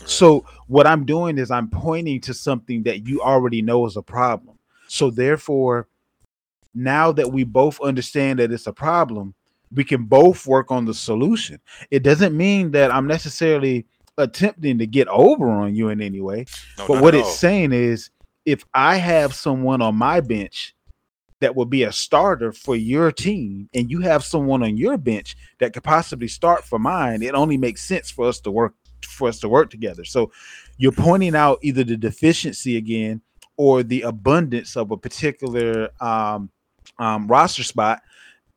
Right. 0.00 0.08
So 0.08 0.44
what 0.66 0.86
I'm 0.86 1.04
doing 1.04 1.38
is 1.38 1.50
I'm 1.50 1.68
pointing 1.68 2.20
to 2.22 2.34
something 2.34 2.82
that 2.84 3.06
you 3.06 3.20
already 3.22 3.62
know 3.62 3.86
is 3.86 3.96
a 3.96 4.02
problem. 4.02 4.58
So 4.88 5.10
therefore, 5.10 5.88
now 6.74 7.12
that 7.12 7.32
we 7.32 7.44
both 7.44 7.80
understand 7.80 8.38
that 8.38 8.52
it's 8.52 8.66
a 8.66 8.72
problem, 8.72 9.34
we 9.72 9.84
can 9.84 10.04
both 10.04 10.46
work 10.46 10.70
on 10.70 10.84
the 10.84 10.94
solution. 10.94 11.60
It 11.90 12.02
doesn't 12.02 12.36
mean 12.36 12.70
that 12.72 12.92
I'm 12.92 13.06
necessarily 13.06 13.86
attempting 14.18 14.78
to 14.78 14.86
get 14.86 15.08
over 15.08 15.48
on 15.50 15.74
you 15.74 15.88
in 15.88 16.00
any 16.00 16.20
way. 16.20 16.46
No, 16.78 16.86
But 16.86 17.02
what 17.02 17.14
it's 17.14 17.26
all. 17.26 17.32
saying 17.34 17.72
is 17.72 18.10
if 18.44 18.64
I 18.74 18.96
have 18.96 19.34
someone 19.34 19.82
on 19.82 19.96
my 19.96 20.20
bench 20.20 20.74
that 21.40 21.56
will 21.56 21.66
be 21.66 21.82
a 21.82 21.92
starter 21.92 22.52
for 22.52 22.76
your 22.76 23.10
team 23.10 23.68
and 23.74 23.90
you 23.90 24.00
have 24.00 24.24
someone 24.24 24.62
on 24.62 24.76
your 24.76 24.96
bench 24.96 25.36
that 25.58 25.72
could 25.72 25.82
possibly 25.82 26.28
start 26.28 26.64
for 26.64 26.78
mine, 26.78 27.22
it 27.22 27.34
only 27.34 27.56
makes 27.56 27.82
sense 27.82 28.10
for 28.10 28.28
us 28.28 28.40
to 28.40 28.50
work 28.50 28.74
for 29.14 29.28
us 29.28 29.38
to 29.40 29.48
work 29.48 29.70
together. 29.70 30.04
So 30.04 30.30
you're 30.76 30.92
pointing 30.92 31.34
out 31.34 31.58
either 31.62 31.84
the 31.84 31.96
deficiency 31.96 32.76
again 32.76 33.22
or 33.56 33.82
the 33.82 34.02
abundance 34.02 34.76
of 34.76 34.90
a 34.90 34.96
particular 34.96 35.90
um, 36.00 36.50
um, 36.98 37.26
roster 37.26 37.62
spot, 37.62 38.02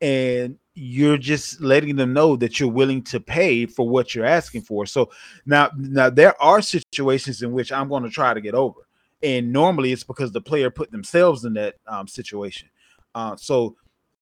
and 0.00 0.58
you're 0.74 1.18
just 1.18 1.60
letting 1.60 1.96
them 1.96 2.12
know 2.12 2.36
that 2.36 2.60
you're 2.60 2.70
willing 2.70 3.02
to 3.02 3.18
pay 3.18 3.66
for 3.66 3.88
what 3.88 4.14
you're 4.14 4.24
asking 4.24 4.62
for. 4.62 4.86
So 4.86 5.10
now, 5.44 5.70
now 5.76 6.10
there 6.10 6.40
are 6.40 6.62
situations 6.62 7.42
in 7.42 7.52
which 7.52 7.72
I'm 7.72 7.88
going 7.88 8.04
to 8.04 8.10
try 8.10 8.34
to 8.34 8.40
get 8.40 8.54
over, 8.54 8.80
and 9.22 9.52
normally 9.52 9.92
it's 9.92 10.04
because 10.04 10.32
the 10.32 10.40
player 10.40 10.70
put 10.70 10.90
themselves 10.90 11.44
in 11.44 11.54
that 11.54 11.76
um, 11.86 12.06
situation. 12.06 12.68
Uh, 13.14 13.36
so 13.36 13.76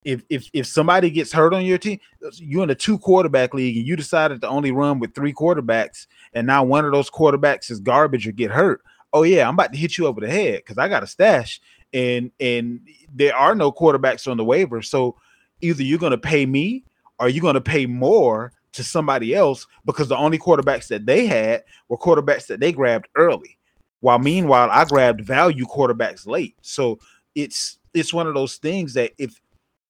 if 0.06 0.22
if 0.30 0.48
if 0.52 0.66
somebody 0.66 1.10
gets 1.10 1.32
hurt 1.32 1.52
on 1.52 1.64
your 1.64 1.78
team, 1.78 1.98
you're 2.34 2.62
in 2.62 2.70
a 2.70 2.76
two 2.76 2.96
quarterback 2.96 3.52
league, 3.52 3.76
and 3.76 3.86
you 3.86 3.96
decided 3.96 4.40
to 4.40 4.48
only 4.48 4.70
run 4.70 5.00
with 5.00 5.14
three 5.14 5.32
quarterbacks, 5.32 6.06
and 6.32 6.46
now 6.46 6.62
one 6.62 6.84
of 6.84 6.92
those 6.92 7.10
quarterbacks 7.10 7.72
is 7.72 7.80
garbage 7.80 8.26
or 8.26 8.32
get 8.32 8.52
hurt. 8.52 8.82
Oh 9.12 9.24
yeah, 9.24 9.48
I'm 9.48 9.54
about 9.54 9.72
to 9.72 9.78
hit 9.78 9.98
you 9.98 10.06
over 10.06 10.20
the 10.20 10.30
head 10.30 10.58
because 10.58 10.78
I 10.78 10.88
got 10.88 11.02
a 11.02 11.08
stash, 11.08 11.60
and 11.92 12.30
and 12.38 12.80
there 13.12 13.34
are 13.34 13.56
no 13.56 13.72
quarterbacks 13.72 14.30
on 14.30 14.36
the 14.36 14.44
waiver. 14.44 14.80
So 14.80 15.16
either 15.60 15.82
you're 15.82 15.98
to 15.98 16.16
pay 16.18 16.46
me 16.46 16.84
or 17.18 17.28
you're 17.28 17.52
to 17.52 17.60
pay 17.60 17.84
more 17.86 18.52
to 18.74 18.84
somebody 18.84 19.34
else 19.34 19.66
because 19.86 20.06
the 20.06 20.16
only 20.16 20.38
quarterbacks 20.38 20.86
that 20.86 21.04
they 21.04 21.26
had 21.26 21.64
were 21.88 21.98
quarterbacks 21.98 22.46
that 22.46 22.60
they 22.60 22.70
grabbed 22.70 23.08
early. 23.16 23.58
While 24.00 24.20
meanwhile, 24.20 24.70
I 24.70 24.84
grabbed 24.84 25.22
value 25.22 25.64
quarterbacks 25.64 26.28
late. 26.28 26.54
So 26.60 27.00
it's 27.34 27.78
it's 27.92 28.14
one 28.14 28.28
of 28.28 28.34
those 28.34 28.56
things 28.58 28.94
that 28.94 29.10
if 29.18 29.40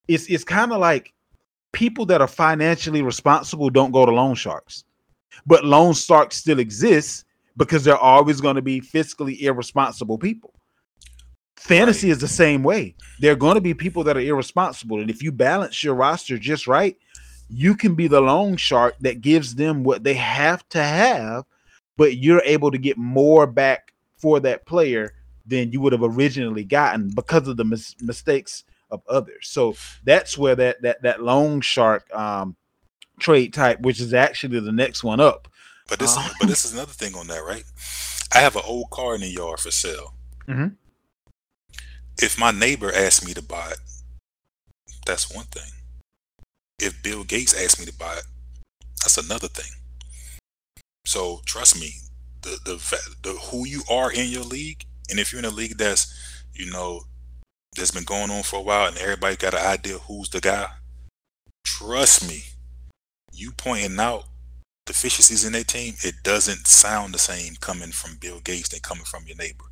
it's 0.09 0.26
it's 0.26 0.44
kind 0.44 0.72
of 0.72 0.78
like 0.78 1.12
people 1.72 2.07
that 2.07 2.20
are 2.20 2.28
financially 2.28 3.02
responsible 3.02 3.70
don't 3.70 3.92
go 3.92 4.07
to 4.07 4.12
loan 4.12 4.34
sharks, 4.34 4.84
but 5.46 5.64
loan 5.64 5.94
sharks 5.94 6.36
still 6.36 6.59
exist 6.59 7.24
because 7.57 7.84
they're 7.84 7.96
always 7.96 8.40
going 8.40 8.57
to 8.57 8.62
be 8.62 8.80
fiscally 8.80 9.40
irresponsible 9.40 10.18
people. 10.18 10.52
Fantasy 11.57 12.11
is 12.11 12.18
the 12.18 12.28
same 12.28 12.62
way. 12.62 12.94
There 13.18 13.32
are 13.32 13.36
going 13.36 13.54
to 13.54 13.61
be 13.61 13.74
people 13.74 14.04
that 14.04 14.16
are 14.16 14.20
irresponsible, 14.20 15.00
and 15.00 15.11
if 15.11 15.22
you 15.22 15.32
balance 15.32 15.82
your 15.82 15.94
roster 15.94 16.38
just 16.38 16.66
right, 16.66 16.96
you 17.48 17.74
can 17.74 17.94
be 17.94 18.09
the 18.09 18.20
loan 18.20 18.57
shark 18.57 18.96
that 19.00 19.20
gives 19.20 19.54
them 19.54 19.84
what 19.84 20.04
they 20.04 20.14
have 20.14 20.68
to 20.70 20.82
have, 20.82 21.44
but 21.96 22.16
you're 22.16 22.42
able 22.44 22.70
to 22.70 22.78
get 22.78 22.98
more 22.98 23.46
back 23.46 23.92
for 24.18 24.40
that 24.40 24.66
player 24.66 25.12
than 25.46 25.70
you 25.72 25.80
would 25.80 25.92
have 25.92 26.02
originally 26.02 26.64
gotten 26.64 27.11
because 27.14 27.46
of 27.46 27.57
the 27.57 27.64
mis- 27.64 27.94
mistakes 28.00 28.64
of 28.91 29.03
others. 29.09 29.49
So 29.49 29.76
that's 30.05 30.39
where 30.39 30.55
that 30.57 30.82
that 30.82 31.03
that 31.03 31.22
loan 31.22 31.61
shark 31.61 32.12
um 32.14 32.57
trade 33.18 33.53
type, 33.53 33.80
which 33.80 34.01
is 34.01 34.14
actually 34.14 34.61
the 34.61 34.72
next 34.72 35.03
one 35.03 35.20
up. 35.20 35.49
But 35.89 35.99
this, 35.99 36.16
Uh, 36.16 36.28
but 36.41 36.49
this 36.49 36.64
is 36.66 36.74
another 36.74 36.93
thing 36.93 37.14
on 37.14 37.26
that, 37.28 37.45
right? 37.45 37.64
I 38.34 38.39
have 38.39 38.57
an 38.57 38.62
old 38.64 38.91
car 38.91 39.14
in 39.14 39.20
the 39.20 39.28
yard 39.28 39.61
for 39.61 39.70
sale. 39.70 40.14
Mm-hmm. 40.49 40.74
If 42.18 42.39
my 42.39 42.51
neighbor 42.51 42.93
asked 42.93 43.26
me 43.26 43.34
to 43.34 43.43
buy 43.43 43.70
it, 43.70 43.78
that's 45.07 45.32
one 45.32 45.47
thing. 45.47 45.70
If 46.78 47.03
Bill 47.03 47.24
Gates 47.24 47.55
asked 47.55 47.78
me 47.78 47.87
to 47.87 47.95
buy 47.95 48.14
it, 48.16 48.24
that's 49.01 49.18
another 49.18 49.49
thing. 49.49 49.70
So 51.05 51.41
trust 51.47 51.80
me, 51.80 51.93
the 52.43 52.59
the 52.64 53.12
the 53.22 53.39
who 53.51 53.66
you 53.66 53.82
are 53.91 54.11
in 54.12 54.28
your 54.28 54.43
league, 54.43 54.84
and 55.09 55.18
if 55.18 55.32
you're 55.32 55.39
in 55.39 55.45
a 55.45 55.51
league 55.51 55.78
that's 55.78 56.12
you 56.53 56.70
know 56.70 57.03
that's 57.76 57.90
been 57.90 58.04
going 58.04 58.30
on 58.30 58.42
for 58.42 58.60
a 58.60 58.62
while, 58.62 58.88
and 58.88 58.98
everybody 58.98 59.36
got 59.36 59.54
an 59.54 59.66
idea 59.66 59.98
who's 59.98 60.28
the 60.30 60.40
guy, 60.40 60.68
trust 61.64 62.28
me, 62.28 62.42
you 63.32 63.52
pointing 63.52 63.98
out 63.98 64.24
deficiencies 64.86 65.44
in 65.44 65.52
their 65.52 65.64
team, 65.64 65.94
it 66.02 66.14
doesn't 66.22 66.66
sound 66.66 67.12
the 67.12 67.18
same 67.18 67.54
coming 67.60 67.90
from 67.90 68.16
Bill 68.16 68.40
Gates 68.40 68.68
than 68.70 68.80
coming 68.80 69.04
from 69.04 69.24
your 69.26 69.36
neighbor. 69.36 69.64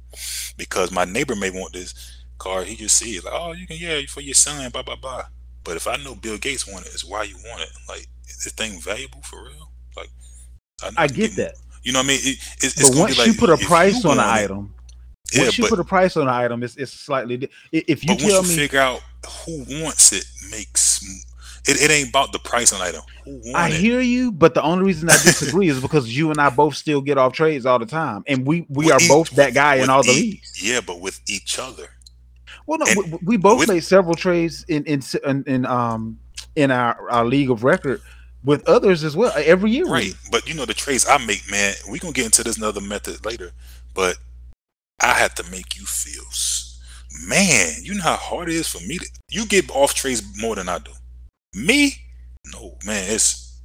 Because 0.57 0.93
my 0.93 1.05
neighbor 1.05 1.35
may 1.35 1.51
want 1.51 1.73
this 1.73 1.95
car, 2.39 2.65
he 2.65 2.77
just 2.77 2.97
sees 2.97 3.19
it 3.19 3.25
like, 3.25 3.35
oh, 3.35 3.53
you 3.53 3.67
can 3.67 3.77
yeah 3.79 4.01
for 4.09 4.21
your 4.21 4.35
son, 4.35 4.71
blah 4.71 4.83
blah 4.83 4.97
blah. 4.97 5.25
But 5.63 5.77
if 5.77 5.87
I 5.89 5.97
know 5.97 6.15
Bill 6.15 6.37
Gates 6.37 6.67
want 6.67 6.87
it, 6.87 6.93
it's 6.93 7.05
why 7.05 7.23
you 7.23 7.37
want 7.37 7.63
it. 7.63 7.71
Like, 7.89 8.07
is 8.29 8.45
this 8.45 8.53
thing 8.53 8.81
valuable 8.81 9.23
for 9.23 9.43
real? 9.43 9.71
Like, 9.97 10.11
I 10.97 11.07
can 11.07 11.17
get 11.17 11.37
that. 11.37 11.55
You 11.83 11.93
know 11.93 12.01
what 12.01 12.07
I 12.07 12.09
mean? 12.09 12.21
It, 12.23 12.39
it's, 12.63 12.91
But 12.91 12.99
once 12.99 13.17
be 13.17 13.31
you 13.31 13.35
put 13.35 13.51
a 13.51 13.57
price 13.57 14.05
on 14.05 14.19
an 14.19 14.25
item, 14.25 14.75
yeah, 15.35 15.43
once 15.43 15.59
you 15.59 15.65
but, 15.65 15.71
put 15.71 15.79
a 15.81 15.85
price 15.85 16.17
on 16.17 16.25
an 16.25 16.29
item, 16.29 16.63
it's, 16.63 16.77
it's 16.77 16.93
slightly. 16.93 17.49
If 17.73 18.05
you 18.05 18.09
but 18.09 18.19
tell 18.19 18.39
once 18.39 18.51
you 18.51 18.57
me, 18.57 18.63
figure 18.63 18.81
out 18.81 19.01
who 19.45 19.65
wants 19.83 20.13
it, 20.13 20.25
makes 20.51 21.03
it, 21.67 21.81
it 21.81 21.91
ain't 21.91 22.11
about 22.11 22.33
the 22.33 22.39
price 22.39 22.73
on 22.73 22.81
item. 22.81 23.03
Who 23.25 23.37
want 23.45 23.57
I 23.57 23.69
it? 23.69 23.75
hear 23.75 24.01
you, 24.01 24.31
but 24.33 24.55
the 24.55 24.63
only 24.63 24.85
reason 24.85 25.09
I 25.09 25.15
disagree 25.15 25.69
is 25.69 25.81
because 25.81 26.15
you 26.15 26.31
and 26.31 26.41
I 26.41 26.51
both 26.51 26.75
still 26.75 27.01
get 27.01 27.17
off 27.17 27.33
trades 27.33 27.65
all 27.67 27.79
the 27.79 27.87
time, 27.87 28.23
and 28.27 28.47
we 28.47 28.67
we 28.69 28.87
With 28.87 28.95
are 28.95 29.09
both 29.09 29.31
that 29.31 29.55
guy 29.55 29.77
in 29.77 29.89
all 29.89 30.03
the 30.03 30.13
leagues. 30.13 30.63
Yeah, 30.63 30.81
but 30.81 31.01
with 31.01 31.21
each 31.29 31.59
other. 31.59 31.89
Well, 32.67 32.79
no, 32.79 32.87
we, 32.97 33.19
we 33.25 33.37
both 33.37 33.61
with- 33.61 33.69
made 33.69 33.85
several 33.85 34.15
trades 34.15 34.65
in 34.69 34.85
in 34.85 35.03
in, 35.25 35.45
in 35.47 35.67
um 35.67 36.19
in 36.57 36.71
our, 36.71 37.11
our 37.11 37.25
league 37.25 37.51
of 37.51 37.65
record 37.65 38.01
with 38.45 38.67
others 38.69 39.05
as 39.05 39.17
well 39.17 39.33
every 39.37 39.71
year. 39.71 39.87
Right. 39.87 40.15
But 40.31 40.47
you 40.47 40.55
know 40.55 40.65
the 40.65 40.75
trades 40.75 41.07
I 41.09 41.19
make, 41.25 41.51
man, 41.51 41.75
we 41.91 41.99
gonna 41.99 42.13
get 42.13 42.27
into 42.27 42.45
this 42.45 42.59
another 42.59 42.81
method 42.81 43.25
later. 43.25 43.53
But 43.95 44.19
I 45.01 45.15
have 45.15 45.35
to 45.37 45.51
make 45.51 45.77
you 45.77 45.85
feel 45.85 46.25
s- 46.29 46.81
man, 47.29 47.75
you 47.83 47.95
know 47.95 48.03
how 48.03 48.17
hard 48.17 48.49
it 48.49 48.55
is 48.55 48.69
for 48.69 48.81
me 48.87 48.99
to 48.99 49.07
you 49.31 49.47
get 49.47 49.71
off 49.71 49.95
trades 49.95 50.23
more 50.41 50.55
than 50.57 50.69
I 50.69 50.79
do. 50.79 50.93
Me? 51.55 51.95
No, 52.53 52.77
man, 52.85 53.05
it's 53.13 53.59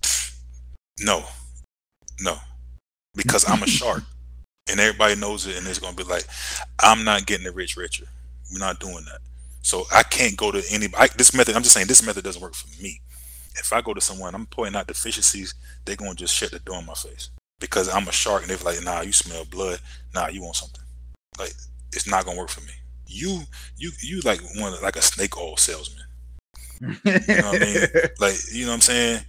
no, 1.02 1.24
no. 2.22 2.38
Because 3.16 3.50
I'm 3.50 3.64
a 3.64 3.68
shark. 3.80 4.04
and 4.70 4.80
everybody 4.80 5.16
knows 5.16 5.48
it, 5.48 5.58
and 5.58 5.68
it's 5.68 5.80
gonna 5.80 5.96
be 5.96 6.04
like, 6.04 6.26
I'm 6.82 7.04
not 7.04 7.26
getting 7.26 7.46
the 7.46 7.52
rich 7.52 7.78
richer. 7.78 8.06
We're 8.52 8.60
not 8.60 8.80
doing 8.80 9.06
that. 9.06 9.20
So 9.62 9.86
I 9.94 10.04
can't 10.04 10.38
go 10.38 10.52
to 10.52 10.64
anybody. 10.72 11.12
This 11.18 11.34
method, 11.34 11.56
I'm 11.56 11.64
just 11.64 11.74
saying, 11.76 11.88
this 11.88 12.06
method 12.06 12.24
doesn't 12.24 12.42
work 12.42 12.56
for 12.56 12.68
me. 12.82 13.02
If 13.56 13.74
I 13.74 13.82
go 13.82 13.94
to 13.94 14.02
someone, 14.02 14.36
I'm 14.36 14.46
pointing 14.48 14.76
out 14.80 14.88
deficiencies, 14.88 15.56
they're 15.86 15.96
gonna 15.98 16.16
just 16.16 16.36
shut 16.36 16.52
the 16.52 16.60
door 16.60 16.80
in 16.80 16.86
my 16.86 16.94
face 16.94 17.30
because 17.60 17.90
I'm 17.90 18.08
a 18.08 18.12
shark, 18.12 18.44
and 18.44 18.52
they're 18.52 18.58
like, 18.60 18.84
Nah, 18.84 19.02
you 19.02 19.12
smell 19.14 19.46
blood. 19.46 19.80
Nah, 20.14 20.28
you 20.30 20.42
want 20.44 20.56
something. 20.58 20.84
Like 21.40 21.54
it's 21.94 22.08
not 22.08 22.26
gonna 22.26 22.38
work 22.38 22.50
for 22.50 22.62
me. 22.62 22.74
You, 23.08 23.42
you, 23.78 23.92
you 24.04 24.22
like 24.22 24.40
one 24.58 24.80
like 24.84 24.96
a 24.96 25.02
snake 25.02 25.36
oil 25.38 25.58
salesman. 25.58 26.06
You 26.82 26.88
know 26.88 26.94
what 27.04 27.56
I 27.56 27.60
mean? 27.60 27.88
Like 28.20 28.36
you 28.54 28.66
know 28.66 28.72
what 28.72 28.76
I'm 28.76 28.82
saying? 28.82 29.22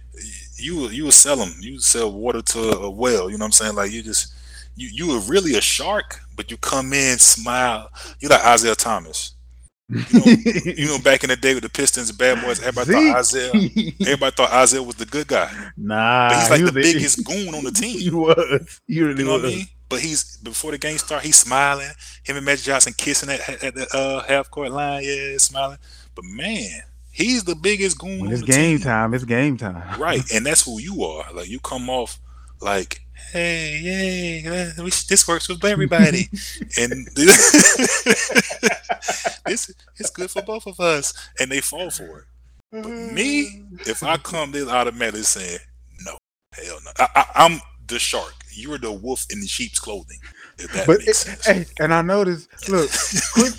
You 0.57 0.89
you 0.89 1.03
will 1.05 1.11
sell 1.11 1.37
them. 1.37 1.53
You 1.59 1.79
sell 1.79 2.11
water 2.11 2.41
to 2.41 2.59
a 2.77 2.89
well. 2.89 3.29
You 3.29 3.37
know 3.37 3.43
what 3.43 3.47
I'm 3.47 3.51
saying? 3.53 3.75
Like 3.75 3.91
you 3.91 4.03
just 4.03 4.33
you 4.75 4.89
you 4.93 5.11
are 5.17 5.19
really 5.21 5.55
a 5.55 5.61
shark, 5.61 6.19
but 6.35 6.51
you 6.51 6.57
come 6.57 6.93
in 6.93 7.17
smile. 7.17 7.89
You 8.19 8.29
like 8.29 8.45
Isiah 8.55 8.75
Thomas. 8.75 9.33
You 9.89 9.97
know, 10.13 10.25
you 10.63 10.85
know 10.87 10.99
back 10.99 11.23
in 11.25 11.29
the 11.29 11.35
day 11.35 11.53
with 11.53 11.63
the 11.63 11.69
Pistons 11.69 12.09
and 12.09 12.17
Bad 12.17 12.41
Boys, 12.45 12.61
everybody 12.61 12.91
thought 13.11 13.19
Isiah. 13.19 13.51
Everybody 14.01 14.35
thought 14.35 14.63
Isiah 14.63 14.81
was 14.83 14.95
the 14.95 15.05
good 15.05 15.27
guy, 15.27 15.51
nah, 15.75 16.29
but 16.29 16.39
he's 16.39 16.49
like 16.49 16.59
he 16.61 16.65
the 16.67 16.71
was- 16.71 16.93
biggest 16.93 17.25
goon 17.25 17.53
on 17.55 17.63
the 17.65 17.71
He 17.83 18.03
team. 18.09 18.15
was. 18.17 18.79
He 18.87 19.01
really 19.01 19.19
You 19.19 19.25
know 19.25 19.33
was. 19.33 19.41
what 19.43 19.51
I 19.51 19.55
mean? 19.55 19.65
But 19.91 19.99
he's 19.99 20.37
before 20.37 20.71
the 20.71 20.77
game 20.79 20.97
start, 20.97 21.23
he's 21.23 21.37
smiling. 21.37 21.91
Him 22.23 22.37
and 22.37 22.45
Magic 22.45 22.65
Johnson 22.65 22.93
kissing 22.97 23.29
at, 23.29 23.63
at 23.63 23.75
the 23.75 23.87
uh, 23.93 24.23
half 24.23 24.49
court 24.49 24.71
line, 24.71 25.03
yeah, 25.03 25.37
smiling. 25.37 25.77
But 26.15 26.25
man, 26.25 26.81
he's 27.11 27.43
the 27.43 27.55
biggest 27.55 27.99
goon 27.99 28.19
When 28.19 28.31
it's 28.31 28.41
game 28.41 28.77
team. 28.77 28.85
time, 28.85 29.13
it's 29.13 29.23
game 29.25 29.57
time. 29.57 29.99
right 29.99 30.23
and 30.33 30.45
that's 30.45 30.65
who 30.65 30.79
you 30.79 31.03
are 31.03 31.25
like 31.33 31.49
you 31.49 31.59
come 31.59 31.89
off 31.89 32.19
like 32.61 33.01
hey 33.33 33.79
yay 33.81 34.41
this 35.07 35.27
works 35.27 35.47
with 35.49 35.63
everybody 35.63 36.29
and 36.79 37.07
this 37.15 38.13
it's 39.97 40.09
good 40.09 40.29
for 40.31 40.41
both 40.41 40.65
of 40.67 40.79
us 40.79 41.13
and 41.39 41.51
they 41.51 41.61
fall 41.61 41.89
for 41.89 42.19
it 42.19 42.25
but 42.71 42.87
me 42.87 43.63
if 43.85 44.03
i 44.03 44.17
come 44.17 44.51
this 44.51 44.67
automatically 44.67 45.23
saying 45.23 45.59
no 46.05 46.17
Hell 46.53 46.79
no. 46.83 46.91
I, 46.99 47.07
I, 47.15 47.25
I'm 47.45 47.61
the 47.87 47.99
shark. 47.99 48.33
You're 48.53 48.77
the 48.77 48.91
wolf 48.91 49.25
in 49.29 49.39
the 49.39 49.47
sheep's 49.47 49.79
clothing. 49.79 50.19
That 50.57 50.87
But 50.87 51.01
it, 51.07 51.39
hey, 51.45 51.65
and 51.79 51.93
I 51.93 52.01
noticed. 52.01 52.49
Look, 52.69 52.89
quick, 53.33 53.53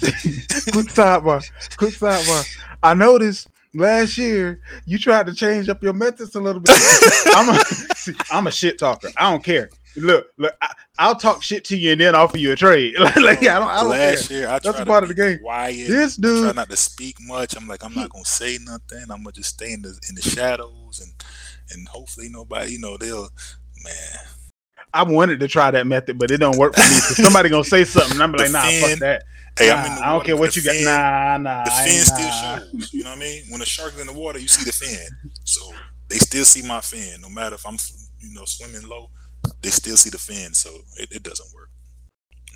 quick 0.72 0.86
sidebar. 0.88 1.42
Quick 1.76 1.94
sidebar. 1.94 2.46
I 2.82 2.94
noticed 2.94 3.48
last 3.74 4.18
year 4.18 4.60
you 4.84 4.98
tried 4.98 5.26
to 5.26 5.34
change 5.34 5.68
up 5.68 5.82
your 5.82 5.92
methods 5.92 6.34
a 6.34 6.40
little 6.40 6.60
bit. 6.60 6.76
I'm 7.34 7.48
a, 7.48 7.64
see, 7.94 8.14
I'm 8.30 8.46
a 8.46 8.50
shit 8.50 8.78
talker. 8.78 9.10
I 9.16 9.30
don't 9.30 9.42
care. 9.42 9.70
Look, 9.96 10.28
look. 10.38 10.54
I, 10.62 10.72
I'll 10.98 11.16
talk 11.16 11.42
shit 11.42 11.64
to 11.66 11.76
you 11.76 11.92
and 11.92 12.00
then 12.00 12.14
offer 12.14 12.38
you 12.38 12.52
a 12.52 12.56
trade. 12.56 12.98
like, 12.98 13.16
I 13.42 13.58
don't. 13.58 13.68
I 13.68 13.80
don't 13.80 13.90
Last 13.90 14.28
care. 14.28 14.38
year, 14.38 14.48
I 14.48 14.58
That's 14.58 14.78
a 14.78 14.86
part 14.86 15.02
of 15.02 15.08
the 15.08 15.14
game. 15.14 15.38
Quiet. 15.40 15.88
This 15.88 16.16
try 16.16 16.28
dude, 16.28 16.56
not 16.56 16.70
to 16.70 16.76
speak 16.76 17.16
much. 17.20 17.56
I'm 17.56 17.68
like, 17.68 17.84
I'm 17.84 17.94
not 17.94 18.10
gonna 18.10 18.24
say 18.24 18.58
nothing. 18.62 19.02
I'm 19.10 19.22
gonna 19.22 19.32
just 19.32 19.50
stay 19.50 19.72
in 19.72 19.82
the 19.82 19.98
in 20.08 20.14
the 20.14 20.22
shadows 20.22 21.00
and 21.00 21.12
and 21.70 21.88
hopefully 21.88 22.28
nobody, 22.30 22.72
you 22.72 22.78
know, 22.78 22.96
they'll 22.96 23.28
man. 23.84 24.26
I 24.94 25.02
wanted 25.04 25.40
to 25.40 25.48
try 25.48 25.70
that 25.70 25.86
method, 25.86 26.18
but 26.18 26.30
it 26.30 26.38
don't 26.38 26.58
work 26.58 26.74
for 26.74 26.80
me. 26.80 26.86
Cause 27.00 27.16
somebody 27.16 27.48
gonna 27.48 27.64
say 27.64 27.84
something, 27.84 28.12
and 28.12 28.22
I'm 28.22 28.32
like, 28.32 28.50
nah, 28.50 28.62
fin- 28.62 28.90
fuck 28.90 28.98
that. 29.00 29.22
Hey, 29.58 29.68
Nah, 29.68 29.74
I'm 29.74 29.86
in 29.86 29.94
the 29.96 30.06
I 30.06 30.12
don't 30.12 30.24
care 30.24 30.36
what 30.36 30.52
the 30.54 30.60
you 30.60 30.66
got. 30.66 31.40
Nah, 31.44 31.50
nah. 31.50 31.64
The 31.64 31.72
I 31.72 31.84
fin 31.84 31.92
ain't- 31.94 32.06
still 32.06 32.26
nah. 32.26 32.58
shows. 32.58 32.92
You 32.94 33.04
know 33.04 33.10
what 33.10 33.16
I 33.16 33.20
mean? 33.20 33.42
When 33.50 33.60
a 33.62 33.66
shark's 33.66 34.00
in 34.00 34.06
the 34.06 34.12
water, 34.12 34.38
you 34.38 34.48
see 34.48 34.64
the 34.64 34.72
fin. 34.72 35.32
So 35.44 35.72
they 36.08 36.16
still 36.16 36.44
see 36.44 36.62
my 36.66 36.80
fin, 36.80 37.20
no 37.20 37.28
matter 37.28 37.54
if 37.56 37.66
I'm 37.66 37.76
you 38.20 38.34
know 38.34 38.44
swimming 38.44 38.88
low. 38.88 39.10
They 39.60 39.70
still 39.70 39.96
see 39.96 40.10
the 40.10 40.18
fin, 40.18 40.54
so 40.54 40.70
it, 40.98 41.10
it 41.12 41.22
doesn't 41.22 41.52
work. 41.54 41.68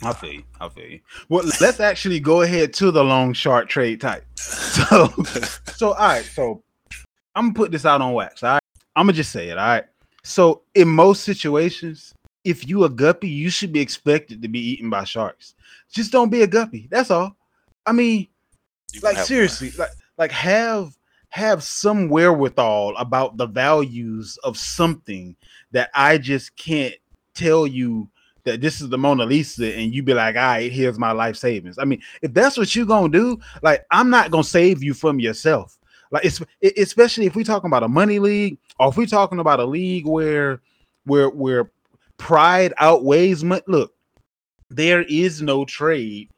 I 0.02 0.12
feel 0.12 0.32
you. 0.32 0.42
I 0.60 0.68
feel 0.68 0.84
you. 0.86 1.00
Well, 1.28 1.44
let's 1.60 1.80
actually 1.80 2.20
go 2.20 2.42
ahead 2.42 2.72
to 2.74 2.90
the 2.90 3.02
long 3.02 3.32
shark 3.32 3.68
trade 3.68 4.00
type. 4.00 4.24
So, 4.38 5.08
so 5.74 5.92
all 5.92 6.08
right. 6.08 6.24
So 6.24 6.62
I'm 7.34 7.46
gonna 7.46 7.54
put 7.54 7.72
this 7.72 7.84
out 7.86 8.00
on 8.02 8.12
wax. 8.12 8.42
All 8.42 8.52
right. 8.52 8.60
I'm 8.94 9.06
gonna 9.06 9.14
just 9.14 9.32
say 9.32 9.48
it. 9.48 9.56
All 9.58 9.66
right. 9.66 9.84
So 10.22 10.62
in 10.74 10.88
most 10.88 11.24
situations, 11.24 12.12
if 12.46 12.66
you 12.68 12.84
a 12.84 12.88
guppy, 12.88 13.28
you 13.28 13.50
should 13.50 13.72
be 13.72 13.80
expected 13.80 14.40
to 14.42 14.48
be 14.48 14.60
eaten 14.60 14.88
by 14.88 15.04
sharks. 15.04 15.54
Just 15.90 16.12
don't 16.12 16.30
be 16.30 16.42
a 16.42 16.46
guppy. 16.46 16.86
That's 16.90 17.10
all. 17.10 17.36
I 17.84 17.92
mean, 17.92 18.28
You 18.92 19.00
like 19.00 19.16
have 19.16 19.22
one. 19.22 19.26
seriously, 19.26 19.72
like 19.72 19.90
like 20.16 20.30
have 20.30 20.96
have 21.30 21.62
some 21.62 22.08
wherewithal 22.08 22.96
about 22.96 23.36
the 23.36 23.46
values 23.46 24.38
of 24.44 24.56
something 24.56 25.36
that 25.72 25.90
I 25.94 26.18
just 26.18 26.56
can't 26.56 26.94
tell 27.34 27.66
you 27.66 28.08
that 28.44 28.60
this 28.60 28.80
is 28.80 28.88
the 28.88 28.96
Mona 28.96 29.26
Lisa 29.26 29.74
and 29.74 29.92
you 29.92 30.02
be 30.04 30.14
like, 30.14 30.36
all 30.36 30.42
right, 30.42 30.70
here's 30.70 30.98
my 31.00 31.10
life 31.10 31.36
savings. 31.36 31.78
I 31.78 31.84
mean, 31.84 32.00
if 32.22 32.32
that's 32.32 32.56
what 32.56 32.74
you're 32.76 32.86
gonna 32.86 33.08
do, 33.08 33.38
like 33.62 33.84
I'm 33.90 34.08
not 34.08 34.30
gonna 34.30 34.44
save 34.44 34.82
you 34.84 34.94
from 34.94 35.18
yourself. 35.18 35.76
Like 36.12 36.24
it's 36.24 36.40
especially 36.78 37.26
if 37.26 37.34
we're 37.34 37.44
talking 37.44 37.68
about 37.68 37.82
a 37.82 37.88
money 37.88 38.20
league 38.20 38.58
or 38.78 38.88
if 38.88 38.96
we're 38.96 39.06
talking 39.06 39.40
about 39.40 39.58
a 39.58 39.64
league 39.64 40.06
where 40.06 40.60
where 41.04 41.28
where 41.28 41.72
pride 42.18 42.72
outweighs 42.78 43.44
money. 43.44 43.62
Look, 43.66 43.94
there 44.70 45.02
is 45.02 45.42
no 45.42 45.64
trade 45.64 46.30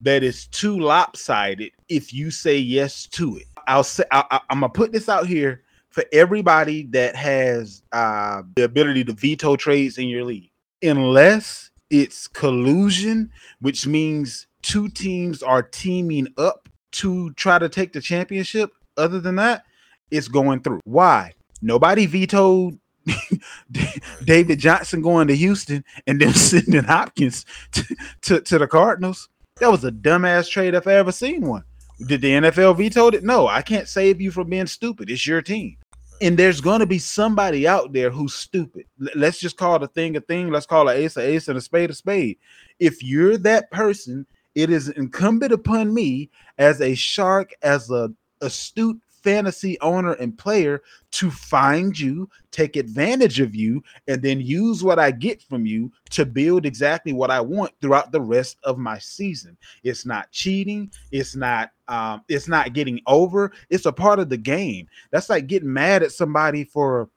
that 0.00 0.22
is 0.22 0.46
too 0.46 0.78
lopsided 0.78 1.72
if 1.88 2.12
you 2.12 2.30
say 2.30 2.56
yes 2.56 3.06
to 3.06 3.36
it. 3.36 3.46
I'll 3.66 3.84
say 3.84 4.04
I, 4.10 4.40
I'm 4.50 4.60
gonna 4.60 4.72
put 4.72 4.92
this 4.92 5.08
out 5.08 5.26
here 5.26 5.62
for 5.90 6.04
everybody 6.12 6.84
that 6.90 7.16
has 7.16 7.82
uh, 7.92 8.42
the 8.56 8.64
ability 8.64 9.04
to 9.04 9.12
veto 9.12 9.56
trades 9.56 9.98
in 9.98 10.08
your 10.08 10.24
league, 10.24 10.50
unless 10.82 11.70
it's 11.90 12.28
collusion, 12.28 13.30
which 13.60 13.86
means 13.86 14.46
two 14.62 14.88
teams 14.88 15.42
are 15.42 15.62
teaming 15.62 16.28
up 16.36 16.68
to 16.92 17.32
try 17.32 17.58
to 17.58 17.68
take 17.68 17.92
the 17.92 18.00
championship. 18.00 18.70
Other 18.96 19.20
than 19.20 19.36
that, 19.36 19.64
it's 20.10 20.28
going 20.28 20.60
through. 20.60 20.80
Why? 20.84 21.32
Nobody 21.60 22.06
vetoed 22.06 22.78
David 24.24 24.58
Johnson 24.58 25.02
going 25.02 25.28
to 25.28 25.36
Houston 25.36 25.84
and 26.06 26.20
then 26.20 26.32
sending 26.34 26.84
Hopkins 26.84 27.44
to, 27.72 27.96
to, 28.22 28.40
to 28.40 28.58
the 28.58 28.66
Cardinals. 28.66 29.28
That 29.60 29.70
was 29.70 29.84
a 29.84 29.90
dumbass 29.90 30.48
trade 30.48 30.74
if 30.74 30.86
I 30.86 30.94
ever 30.94 31.12
seen 31.12 31.42
one. 31.42 31.64
Did 32.06 32.20
the 32.20 32.30
NFL 32.30 32.76
veto 32.76 33.08
it? 33.08 33.24
No, 33.24 33.48
I 33.48 33.60
can't 33.60 33.88
save 33.88 34.20
you 34.20 34.30
from 34.30 34.48
being 34.48 34.66
stupid. 34.66 35.10
It's 35.10 35.26
your 35.26 35.42
team. 35.42 35.76
And 36.20 36.36
there's 36.36 36.60
going 36.60 36.80
to 36.80 36.86
be 36.86 36.98
somebody 36.98 37.66
out 37.66 37.92
there 37.92 38.10
who's 38.10 38.34
stupid. 38.34 38.86
Let's 39.14 39.38
just 39.38 39.56
call 39.56 39.78
the 39.78 39.88
thing 39.88 40.16
a 40.16 40.20
thing. 40.20 40.50
Let's 40.50 40.66
call 40.66 40.88
an 40.88 40.96
ace 40.96 41.16
a 41.16 41.20
ace 41.20 41.48
and 41.48 41.58
a 41.58 41.60
spade 41.60 41.90
a 41.90 41.94
spade. 41.94 42.38
If 42.78 43.02
you're 43.02 43.36
that 43.38 43.70
person, 43.70 44.26
it 44.54 44.70
is 44.70 44.88
incumbent 44.88 45.52
upon 45.52 45.94
me 45.94 46.30
as 46.58 46.80
a 46.80 46.94
shark, 46.94 47.52
as 47.62 47.90
a 47.90 48.12
astute 48.40 49.00
fantasy 49.22 49.78
owner 49.80 50.12
and 50.14 50.36
player 50.36 50.82
to 51.12 51.30
find 51.30 51.98
you, 51.98 52.28
take 52.50 52.76
advantage 52.76 53.40
of 53.40 53.54
you, 53.54 53.82
and 54.06 54.22
then 54.22 54.40
use 54.40 54.82
what 54.82 54.98
I 54.98 55.10
get 55.10 55.42
from 55.42 55.66
you 55.66 55.92
to 56.10 56.24
build 56.24 56.66
exactly 56.66 57.12
what 57.12 57.30
I 57.30 57.40
want 57.40 57.72
throughout 57.80 58.12
the 58.12 58.20
rest 58.20 58.58
of 58.64 58.78
my 58.78 58.98
season. 58.98 59.56
It's 59.84 60.06
not 60.06 60.30
cheating. 60.30 60.90
It's 61.12 61.36
not. 61.36 61.70
Um, 61.88 62.22
it's 62.28 62.48
not 62.48 62.74
getting 62.74 63.00
over. 63.06 63.52
It's 63.70 63.86
a 63.86 63.92
part 63.92 64.18
of 64.18 64.28
the 64.28 64.36
game. 64.36 64.88
That's 65.10 65.30
like 65.30 65.46
getting 65.46 65.72
mad 65.72 66.02
at 66.02 66.12
somebody 66.12 66.64
for 66.64 67.08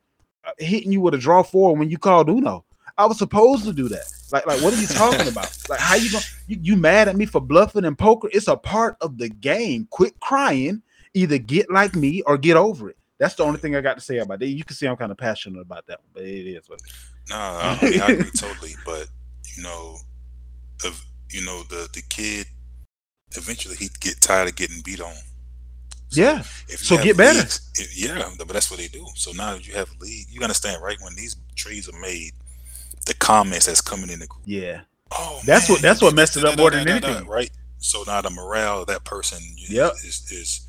uh, 0.45 0.52
hitting 0.60 0.91
you 0.91 1.02
with 1.02 1.14
a 1.14 1.18
draw 1.18 1.43
four 1.43 1.76
when 1.76 1.89
you 1.89 1.97
called 1.97 2.30
Uno. 2.30 2.66
I 2.97 3.06
was 3.06 3.18
supposed 3.18 3.66
to 3.66 3.74
do 3.74 3.88
that. 3.89 4.06
Like, 4.32 4.45
like, 4.45 4.62
what 4.62 4.74
are 4.74 4.82
you 4.82 4.88
talking 4.88 5.28
about? 5.28 5.58
Like, 5.70 5.80
how 5.80 5.95
you 5.95 6.12
going 6.12 6.24
you, 6.47 6.58
you 6.62 6.76
mad 6.76 7.08
at 7.08 7.16
me 7.16 7.26
for 7.26 7.39
bluffing 7.39 7.86
and 7.86 7.97
poker? 7.97 8.28
It's 8.34 8.49
a 8.49 8.58
part 8.58 8.97
of 8.99 9.18
the 9.18 9.30
game. 9.30 9.88
Quit 9.89 10.20
crying. 10.20 10.82
Either 11.14 11.38
get 11.38 11.70
like 11.72 11.95
me 11.95 12.22
or 12.24 12.38
get 12.38 12.55
over 12.57 12.89
it. 12.89 12.97
That's 13.20 13.36
the 13.36 13.43
only 13.43 13.59
thing 13.59 13.76
I 13.76 13.82
got 13.82 13.95
to 13.95 14.01
say 14.01 14.18
about 14.18 14.41
it. 14.41 14.47
You 14.47 14.64
can 14.64 14.76
see 14.76 14.88
I'm 14.88 14.95
kind 14.97 15.12
of 15.12 15.18
passionate 15.18 15.59
about 15.62 15.86
that, 15.88 15.99
but 16.14 16.24
it 16.24 16.47
is 16.47 16.68
what 16.70 16.80
is. 16.82 16.93
Nah, 17.30 17.78
I, 17.82 17.86
mean, 17.89 18.01
I 18.01 18.07
agree 18.14 18.32
totally. 18.36 18.74
But 18.86 19.07
you 19.55 19.64
know, 19.64 19.97
of 20.86 21.03
you 21.30 21.45
know 21.45 21.64
the 21.64 21.88
the 21.93 22.01
kid, 22.09 22.47
eventually 23.36 23.76
he'd 23.76 23.99
get 23.99 24.20
tired 24.22 24.47
of 24.49 24.55
getting 24.55 24.82
beat 24.84 25.01
on. 25.01 25.14
So 26.09 26.22
Yeah. 26.22 26.39
If 26.68 26.80
So 26.80 27.01
get 27.01 27.16
better. 27.18 27.39
if- 27.39 27.97
yeah, 27.97 28.30
but 28.38 28.47
that's 28.49 28.70
what 28.72 28.80
they 28.80 28.88
do. 28.88 29.05
So 29.16 29.32
now 29.32 29.53
that 29.53 29.68
you 29.68 29.74
have 29.76 29.89
a 29.89 30.03
league, 30.03 30.28
you 30.30 30.41
understand, 30.41 30.82
right? 30.82 30.97
When 31.01 31.16
these 31.16 31.36
trades 31.55 31.88
are 31.89 31.99
made, 31.99 32.32
the 33.05 33.14
comments 33.14 33.66
that's 33.68 33.82
coming 33.82 34.09
in 34.09 34.20
the 34.20 34.28
group. 34.28 34.43
Yeah. 34.45 34.82
Oh, 35.12 35.41
That's 35.45 35.70
what- 35.70 35.82
that's 35.82 36.01
what 36.01 36.14
messed 36.16 36.38
it 36.38 36.45
up 36.45 36.57
more 36.57 36.72
than 36.72 36.88
anything. 36.88 37.28
right? 37.28 37.49
So 37.80 38.03
now 38.07 38.22
the 38.22 38.30
morale 38.30 38.82
of 38.82 38.88
that 38.88 39.03
person 39.03 39.39
Yep. 39.57 39.93
is 40.03 40.24
is 40.32 40.62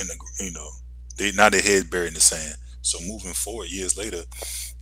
in 0.00 0.06
the 0.06 0.16
you 0.40 0.52
know 0.52 0.68
they 1.16 1.32
now 1.32 1.48
their 1.48 1.62
head 1.62 1.90
buried 1.90 2.08
in 2.08 2.14
the 2.14 2.20
sand. 2.20 2.56
So 2.82 2.98
moving 3.06 3.32
forward, 3.32 3.70
years 3.70 3.96
later, 3.96 4.22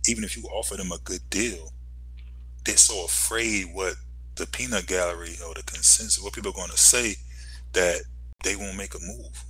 even 0.07 0.23
if 0.23 0.35
you 0.35 0.43
offer 0.43 0.75
them 0.75 0.91
a 0.91 0.97
good 0.99 1.21
deal, 1.29 1.71
they're 2.65 2.75
so 2.75 3.05
afraid 3.05 3.67
what 3.73 3.95
the 4.35 4.45
peanut 4.47 4.87
gallery 4.87 5.35
or 5.45 5.53
the 5.53 5.63
consensus, 5.63 6.21
what 6.21 6.33
people 6.33 6.51
are 6.51 6.55
going 6.55 6.69
to 6.69 6.77
say, 6.77 7.15
that 7.73 8.01
they 8.43 8.55
won't 8.55 8.77
make 8.77 8.93
a 8.95 8.99
move. 8.99 9.43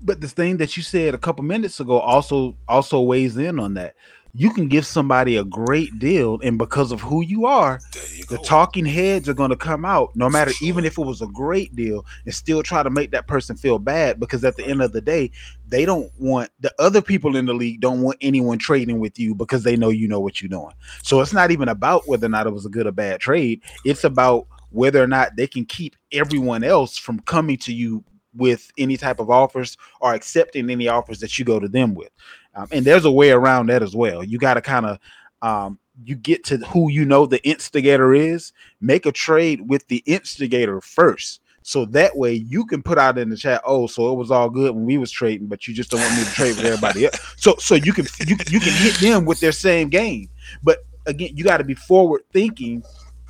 But 0.00 0.20
the 0.20 0.28
thing 0.28 0.58
that 0.58 0.76
you 0.76 0.82
said 0.82 1.14
a 1.14 1.18
couple 1.18 1.44
minutes 1.44 1.80
ago 1.80 1.98
also 1.98 2.56
also 2.68 3.00
weighs 3.00 3.36
in 3.36 3.58
on 3.58 3.74
that. 3.74 3.94
You 4.34 4.52
can 4.52 4.68
give 4.68 4.86
somebody 4.86 5.36
a 5.36 5.44
great 5.44 5.98
deal, 5.98 6.38
and 6.42 6.58
because 6.58 6.92
of 6.92 7.00
who 7.00 7.22
you 7.22 7.46
are, 7.46 7.80
you 8.14 8.24
the 8.26 8.38
talking 8.38 8.84
heads 8.84 9.28
are 9.28 9.34
going 9.34 9.50
to 9.50 9.56
come 9.56 9.84
out 9.84 10.14
no 10.14 10.28
matter 10.28 10.52
even 10.60 10.84
if 10.84 10.98
it 10.98 11.04
was 11.04 11.22
a 11.22 11.26
great 11.26 11.74
deal 11.74 12.04
and 12.24 12.34
still 12.34 12.62
try 12.62 12.82
to 12.82 12.90
make 12.90 13.10
that 13.10 13.26
person 13.26 13.56
feel 13.56 13.78
bad 13.78 14.20
because 14.20 14.44
at 14.44 14.56
the 14.56 14.64
end 14.66 14.82
of 14.82 14.92
the 14.92 15.00
day 15.00 15.30
they 15.68 15.84
don't 15.84 16.10
want 16.18 16.50
the 16.60 16.72
other 16.78 17.00
people 17.00 17.36
in 17.36 17.46
the 17.46 17.54
league 17.54 17.80
don't 17.80 18.02
want 18.02 18.18
anyone 18.20 18.58
trading 18.58 19.00
with 19.00 19.18
you 19.18 19.34
because 19.34 19.62
they 19.62 19.76
know 19.76 19.88
you 19.88 20.08
know 20.08 20.20
what 20.20 20.40
you're 20.40 20.48
doing. 20.48 20.74
So 21.02 21.20
it's 21.20 21.32
not 21.32 21.50
even 21.50 21.68
about 21.68 22.06
whether 22.06 22.26
or 22.26 22.30
not 22.30 22.46
it 22.46 22.52
was 22.52 22.66
a 22.66 22.70
good 22.70 22.86
or 22.86 22.92
bad 22.92 23.20
trade. 23.20 23.62
It's 23.84 24.04
about 24.04 24.46
whether 24.70 25.02
or 25.02 25.06
not 25.06 25.36
they 25.36 25.46
can 25.46 25.64
keep 25.64 25.96
everyone 26.12 26.62
else 26.62 26.98
from 26.98 27.20
coming 27.20 27.56
to 27.58 27.72
you 27.72 28.04
with 28.34 28.70
any 28.78 28.96
type 28.96 29.20
of 29.20 29.30
offers 29.30 29.76
or 30.00 30.14
accepting 30.14 30.70
any 30.70 30.86
offers 30.86 31.20
that 31.20 31.38
you 31.38 31.44
go 31.44 31.58
to 31.58 31.68
them 31.68 31.94
with 31.94 32.10
um, 32.58 32.68
and 32.70 32.84
there's 32.84 33.06
a 33.06 33.10
way 33.10 33.30
around 33.30 33.68
that 33.68 33.82
as 33.82 33.96
well 33.96 34.22
you 34.22 34.38
got 34.38 34.54
to 34.54 34.60
kind 34.60 34.84
of 34.84 34.98
um, 35.42 35.78
you 36.04 36.14
get 36.14 36.44
to 36.44 36.58
who 36.58 36.90
you 36.90 37.04
know 37.04 37.26
the 37.26 37.42
instigator 37.46 38.14
is, 38.14 38.52
make 38.80 39.06
a 39.06 39.12
trade 39.12 39.68
with 39.68 39.86
the 39.88 40.02
instigator 40.06 40.80
first. 40.80 41.40
So 41.62 41.84
that 41.86 42.16
way 42.16 42.32
you 42.32 42.64
can 42.64 42.82
put 42.82 42.98
out 42.98 43.18
in 43.18 43.28
the 43.28 43.36
chat, 43.36 43.60
oh, 43.64 43.86
so 43.86 44.10
it 44.10 44.16
was 44.16 44.30
all 44.30 44.48
good 44.48 44.74
when 44.74 44.86
we 44.86 44.96
was 44.96 45.10
trading, 45.10 45.48
but 45.48 45.68
you 45.68 45.74
just 45.74 45.90
don't 45.90 46.00
want 46.00 46.16
me 46.16 46.24
to 46.24 46.30
trade 46.30 46.56
with 46.56 46.64
everybody 46.64 47.06
else. 47.06 47.18
So 47.36 47.56
so 47.58 47.74
you 47.74 47.92
can 47.92 48.06
you, 48.26 48.36
you 48.48 48.60
can 48.60 48.72
hit 48.72 48.94
them 49.00 49.24
with 49.24 49.40
their 49.40 49.52
same 49.52 49.88
game. 49.88 50.28
But 50.62 50.84
again, 51.06 51.36
you 51.36 51.44
got 51.44 51.58
to 51.58 51.64
be 51.64 51.74
forward 51.74 52.22
thinking, 52.32 52.82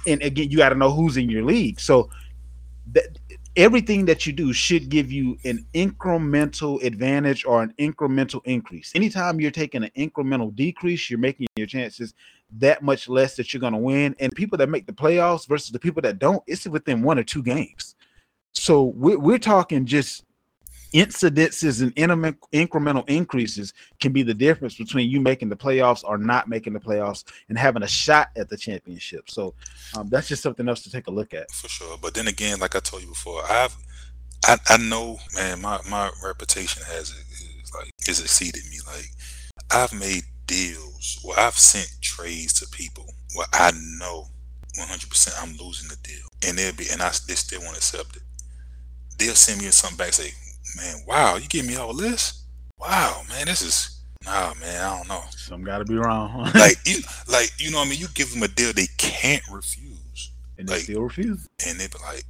and 0.06 0.22
again, 0.22 0.50
you 0.50 0.58
got 0.58 0.70
to 0.70 0.74
know 0.76 0.90
who's 0.90 1.16
in 1.16 1.28
your 1.28 1.44
league. 1.44 1.80
So 1.80 2.10
that 2.92 3.18
everything 3.58 4.04
that 4.04 4.24
you 4.24 4.32
do 4.32 4.52
should 4.52 4.88
give 4.88 5.10
you 5.10 5.36
an 5.44 5.66
incremental 5.74 6.82
advantage 6.84 7.44
or 7.44 7.60
an 7.60 7.74
incremental 7.78 8.40
increase. 8.44 8.92
Anytime 8.94 9.40
you're 9.40 9.50
taking 9.50 9.82
an 9.82 9.90
incremental 9.96 10.54
decrease, 10.54 11.10
you're 11.10 11.18
making 11.18 11.48
your 11.56 11.66
chances 11.66 12.14
that 12.58 12.82
much 12.82 13.08
less 13.08 13.34
that 13.36 13.52
you're 13.52 13.60
going 13.60 13.72
to 13.72 13.78
win. 13.78 14.14
And 14.20 14.32
people 14.34 14.56
that 14.58 14.68
make 14.68 14.86
the 14.86 14.92
playoffs 14.92 15.46
versus 15.46 15.70
the 15.70 15.78
people 15.80 16.00
that 16.02 16.20
don't, 16.20 16.42
it's 16.46 16.66
within 16.68 17.02
one 17.02 17.18
or 17.18 17.24
two 17.24 17.42
games. 17.42 17.96
So 18.52 18.84
we're, 18.84 19.18
we're 19.18 19.38
talking 19.38 19.84
just 19.84 20.24
incidences 20.92 21.82
and 21.82 21.92
increment- 21.96 22.40
incremental 22.52 23.08
increases 23.08 23.74
can 24.00 24.12
be 24.12 24.22
the 24.22 24.34
difference 24.34 24.76
between 24.76 25.10
you 25.10 25.20
making 25.20 25.48
the 25.48 25.56
playoffs 25.56 26.02
or 26.04 26.18
not 26.18 26.48
making 26.48 26.72
the 26.72 26.80
playoffs 26.80 27.24
and 27.48 27.58
having 27.58 27.82
a 27.82 27.88
shot 27.88 28.30
at 28.36 28.48
the 28.48 28.56
championship. 28.56 29.28
So 29.28 29.54
um, 29.96 30.08
that's 30.08 30.28
just 30.28 30.42
something 30.42 30.68
else 30.68 30.82
to 30.82 30.90
take 30.90 31.06
a 31.06 31.10
look 31.10 31.34
at. 31.34 31.50
for 31.50 31.68
sure. 31.68 31.98
But 32.00 32.14
then 32.14 32.28
again, 32.28 32.58
like 32.60 32.74
I 32.74 32.80
told 32.80 33.02
you 33.02 33.08
before, 33.08 33.42
I've 33.48 33.76
I, 34.44 34.56
I 34.68 34.76
know, 34.76 35.18
man, 35.34 35.60
my 35.60 35.80
my 35.90 36.10
reputation 36.24 36.82
has 36.86 37.10
is 37.10 37.72
like 37.74 37.92
has 38.06 38.20
exceeded 38.20 38.62
me. 38.70 38.78
Like 38.86 39.10
I've 39.70 39.92
made 39.92 40.22
deals 40.46 41.18
where 41.22 41.38
I've 41.38 41.58
sent 41.58 41.90
trades 42.00 42.54
to 42.60 42.68
people 42.68 43.04
where 43.34 43.46
I 43.52 43.72
know 43.98 44.28
100 44.76 45.10
percent 45.10 45.36
I'm 45.40 45.56
losing 45.56 45.88
the 45.88 45.96
deal, 45.96 46.26
and 46.46 46.56
they'll 46.56 46.74
be 46.74 46.86
and 46.90 47.02
I 47.02 47.10
they 47.26 47.34
still 47.34 47.60
won't 47.62 47.76
accept 47.76 48.16
it. 48.16 48.22
They'll 49.18 49.34
send 49.34 49.60
me 49.60 49.66
something 49.70 49.98
back, 49.98 50.12
say, 50.12 50.30
"Man, 50.76 50.96
wow, 51.06 51.36
you 51.36 51.48
give 51.48 51.66
me 51.66 51.76
all 51.76 51.94
this? 51.94 52.44
Wow, 52.78 53.22
man, 53.28 53.46
this 53.46 53.62
is 53.62 54.00
nah, 54.24 54.54
man, 54.60 54.82
I 54.84 54.96
don't 54.98 55.08
know." 55.08 55.22
Some 55.30 55.62
got 55.64 55.78
to 55.78 55.84
be 55.84 55.94
wrong, 55.96 56.50
Like 56.54 56.76
you, 56.86 57.00
like 57.30 57.50
you 57.58 57.70
know, 57.70 57.78
what 57.78 57.86
I 57.86 57.90
mean, 57.90 57.98
you 58.00 58.08
give 58.14 58.32
them 58.32 58.42
a 58.42 58.48
deal 58.48 58.72
they 58.72 58.86
can't 58.98 59.42
refuse 59.50 60.30
and 60.58 60.68
they 60.68 60.74
like- 60.74 60.82
still 60.82 61.02
refuse. 61.02 61.46
and 61.66 61.78
they 61.80 61.86
be 61.86 61.98
like, 62.02 62.24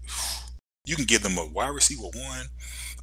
you 0.84 0.97
can 0.97 1.05
give 1.05 1.22
them 1.22 1.36
a 1.39 1.47
wide 1.47 1.68
receiver 1.74 2.03
one, 2.03 2.47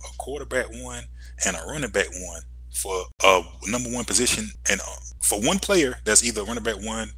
a 0.03 0.17
quarterback 0.17 0.67
one, 0.71 1.03
and 1.45 1.55
a 1.55 1.59
running 1.67 1.91
back 1.91 2.07
one 2.11 2.41
for 2.73 3.05
a 3.23 3.41
number 3.67 3.89
one 3.89 4.05
position, 4.05 4.49
and 4.69 4.81
uh, 4.81 4.95
for 5.21 5.39
one 5.41 5.59
player 5.59 5.97
that's 6.03 6.23
either 6.23 6.43
running 6.43 6.63
back 6.63 6.81
one, 6.81 7.09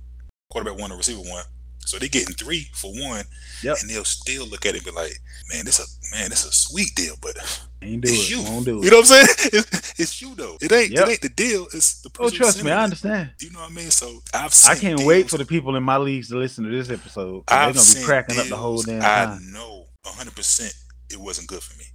quarterback 0.52 0.80
one, 0.80 0.92
or 0.92 0.98
receiver 0.98 1.22
one. 1.22 1.44
So 1.86 1.98
they're 1.98 2.10
getting 2.10 2.36
three 2.36 2.68
for 2.74 2.92
one, 2.92 3.24
Yep. 3.64 3.78
and 3.82 3.90
they'll 3.90 4.04
still 4.04 4.46
look 4.46 4.66
at 4.66 4.76
it 4.76 4.86
and 4.86 4.86
be 4.86 4.92
like, 4.92 5.14
man, 5.54 5.64
this 5.66 5.80
a 5.80 5.97
man, 6.12 6.30
this 6.30 6.46
a 6.46 6.52
sweet 6.52 6.94
deal, 6.96 7.16
but 7.22 7.36
Ain't 7.82 8.02
do 8.02 8.10
it's 8.10 8.24
it. 8.24 8.30
you. 8.32 8.44
Won't 8.44 8.66
do 8.66 8.80
it. 8.82 8.86
You 8.86 8.92
know 8.92 8.98
what 8.98 9.12
I'm 9.12 9.26
saying? 9.26 9.28
It's, 9.54 10.00
it's 10.00 10.22
you 10.22 10.36
though. 10.36 10.58
It 10.62 10.72
ain't 10.72 10.92
Yep. 10.92 11.08
it 11.08 11.12
ain't 11.12 11.22
the 11.22 11.30
deal. 11.30 11.68
It's 11.74 12.02
the 12.02 12.10
oh, 12.20 12.24
person. 12.24 12.36
oh, 12.36 12.38
trust 12.38 12.64
me, 12.64 12.72
I 12.72 12.82
it. 12.82 12.84
understand. 12.86 13.32
You 13.40 13.52
know 13.52 13.60
what 13.62 13.72
I 13.72 13.74
mean? 13.74 13.92
So 13.92 14.22
I've 14.34 14.54
I 14.68 14.76
can't 14.76 15.02
wait 15.04 15.30
for 15.30 15.38
the 15.38 15.46
people 15.46 15.76
in 15.76 15.84
my 15.84 15.98
leagues 15.98 16.30
to 16.30 16.38
listen 16.38 16.64
to 16.66 16.70
this 16.72 16.90
episode. 16.90 17.46
'cause 17.46 17.76
They're 17.76 17.84
gonna 17.84 18.00
be 18.02 18.06
cracking 18.06 18.40
up 18.40 18.48
the 18.48 18.56
whole 18.58 18.82
deals 18.82 18.86
damn 19.04 19.30
I 19.32 19.38
know 19.52 19.86
100 20.04 20.36
percent 20.36 20.74
it 21.10 21.18
wasn't 21.20 21.48
good 21.48 21.62
for 21.64 21.78
me. 21.78 21.86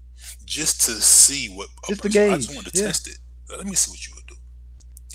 Just 0.44 0.82
to 0.86 0.92
see 1.00 1.48
what 1.48 1.68
a 1.84 1.88
Just 1.88 2.02
to 2.02 2.08
person- 2.08 2.32
I 2.32 2.36
just 2.36 2.54
wanted 2.54 2.72
to 2.72 2.78
yeah. 2.80 2.86
test 2.86 3.08
it. 3.08 3.18
Let 3.50 3.66
me 3.66 3.74
see 3.74 3.90
what 3.90 4.06
you 4.06 4.12
would 4.16 4.26
do. 4.26 4.36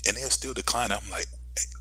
And 0.06 0.16
they'll 0.16 0.30
still 0.30 0.54
decline. 0.54 0.92
I'm 0.92 1.08
like, 1.10 1.26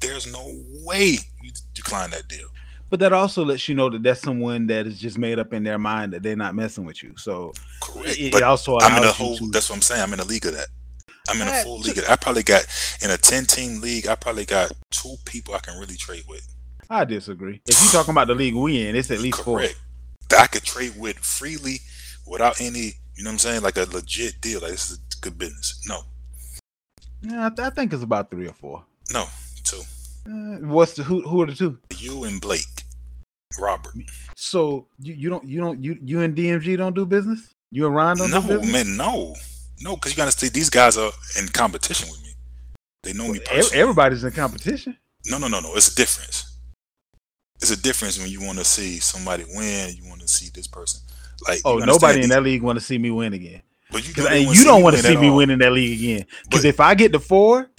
there's 0.02 0.32
no 0.32 0.44
way 0.84 1.18
you 1.44 1.52
decline 1.74 2.10
that 2.12 2.28
deal. 2.28 2.48
But 2.90 3.00
that 3.02 3.12
also 3.12 3.44
lets 3.44 3.68
you 3.68 3.76
know 3.76 3.90
that 3.90 4.02
that's 4.04 4.22
someone 4.22 4.68
that 4.68 4.88
is 4.88 5.00
just 5.00 5.18
made 5.18 5.40
up 5.40 5.52
in 5.54 5.64
their 5.64 5.78
mind 5.78 6.14
that 6.14 6.24
they're 6.24 6.38
not 6.38 6.56
messing 6.56 6.86
with 6.86 7.04
you. 7.04 7.14
So 7.18 7.52
Correct. 7.82 8.18
it, 8.18 8.32
but 8.32 8.38
it 8.42 8.44
also 8.44 8.78
I'm 8.80 9.02
in 9.02 9.08
a 9.10 9.12
whole. 9.12 9.38
to. 9.38 9.50
That's 9.52 9.70
what 9.70 9.76
I'm 9.76 9.82
saying. 9.82 10.02
I'm 10.02 10.14
in 10.14 10.20
a 10.22 10.26
league 10.26 10.46
of 10.46 10.54
that. 10.54 10.68
I'm 11.30 11.42
in 11.42 11.48
a 11.50 11.64
full 11.64 11.80
league. 11.80 12.00
I 12.10 12.16
probably 12.16 12.44
got 12.44 12.66
in 13.04 13.12
a 13.12 13.18
10 13.18 13.46
team 13.46 13.82
league. 13.82 14.08
I 14.08 14.16
probably 14.16 14.46
got 14.46 14.72
two 14.92 15.16
people 15.26 15.54
I 15.56 15.60
can 15.60 15.78
really 15.78 15.98
trade 15.98 16.24
with. 16.30 16.48
I 16.90 17.04
disagree. 17.04 17.62
If 17.68 17.82
you're 17.82 17.92
talking 17.92 18.12
about 18.14 18.28
the 18.28 18.36
league 18.36 18.56
we 18.56 18.88
in, 18.88 18.96
it's 18.96 19.12
at 19.12 19.20
least 19.20 19.42
four. 19.42 19.58
Correct. 19.60 19.78
That 20.30 20.40
I 20.40 20.48
could 20.48 20.64
trade 20.64 20.94
with 20.98 21.18
freely 21.20 21.80
without 22.26 22.62
any. 22.62 22.94
You 23.18 23.24
know 23.24 23.30
what 23.30 23.34
I'm 23.34 23.40
saying? 23.40 23.62
Like 23.64 23.76
a 23.78 23.84
legit 23.92 24.40
deal. 24.40 24.62
Like 24.62 24.72
this 24.72 24.92
is 24.92 24.98
good 25.20 25.38
business. 25.38 25.82
No, 25.90 26.00
Yeah, 27.24 27.48
I, 27.48 27.50
th- 27.50 27.60
I 27.60 27.70
think 27.72 27.92
it's 27.92 28.04
about 28.04 28.32
three 28.32 28.48
or 28.48 28.54
four. 28.54 28.86
no, 29.12 29.26
two. 29.66 29.82
Uh, 30.30 30.60
what's 30.68 30.94
the 30.94 31.04
who? 31.04 31.22
Who 31.28 31.42
are 31.42 31.46
the 31.48 31.56
two? 31.56 31.78
You 31.98 32.24
and 32.26 32.40
Blake, 32.40 32.77
Robert. 33.60 33.94
So 34.36 34.88
you, 35.00 35.14
you 35.14 35.30
don't 35.30 35.46
you 35.46 35.60
don't 35.62 35.84
you 35.84 35.98
you 36.04 36.22
and 36.22 36.36
DMG 36.36 36.78
don't 36.78 36.96
do 36.96 37.06
business. 37.06 37.54
You 37.72 37.86
and 37.88 37.96
Ron 37.96 38.18
don't 38.18 38.32
No, 38.32 38.42
do 38.42 38.48
business. 38.60 38.72
man, 38.72 38.98
no, 38.98 39.36
no, 39.82 39.96
because 39.96 40.12
you 40.12 40.18
gotta 40.18 40.32
see 40.32 40.50
these 40.50 40.70
guys 40.70 40.98
are 40.98 41.12
in 41.40 41.48
competition 41.50 42.10
with 42.12 42.22
me. 42.24 42.30
They 43.04 43.14
know 43.14 43.28
me 43.32 43.40
personally. 43.40 43.82
Everybody's 43.82 44.24
in 44.24 44.32
competition. 44.32 44.98
No, 45.28 45.38
no, 45.38 45.48
no, 45.48 45.60
no. 45.60 45.76
It's 45.76 45.92
a 45.92 45.96
difference. 45.96 46.58
It's 47.62 47.72
a 47.72 47.82
difference 47.82 48.20
when 48.20 48.30
you 48.30 48.42
want 48.42 48.60
to 48.60 48.64
see 48.64 49.00
somebody 49.00 49.44
win. 49.56 49.96
You 49.96 50.08
want 50.08 50.22
to 50.22 50.28
see 50.28 50.50
this 50.54 50.68
person. 50.68 51.02
Like, 51.48 51.60
Oh, 51.66 51.78
nobody 51.78 52.24
in 52.24 52.30
that 52.30 52.44
league 52.44 52.62
want 52.62 52.78
to 52.80 52.84
see 52.86 52.98
me 52.98 53.12
win 53.12 53.34
again. 53.34 53.62
But 53.92 54.08
you, 54.08 54.14
don't 54.14 54.26
wanna 54.26 54.54
you 54.54 54.64
don't 54.66 54.84
want 54.84 54.96
to 54.98 55.02
see 55.02 55.16
me 55.18 55.30
win 55.32 55.50
in 55.50 55.60
that 55.60 55.72
league 55.72 55.98
again. 56.00 56.26
Because 56.44 56.66
if 56.66 56.80
I 56.80 56.94
get 56.94 57.14
to 57.14 57.20
four 57.20 57.70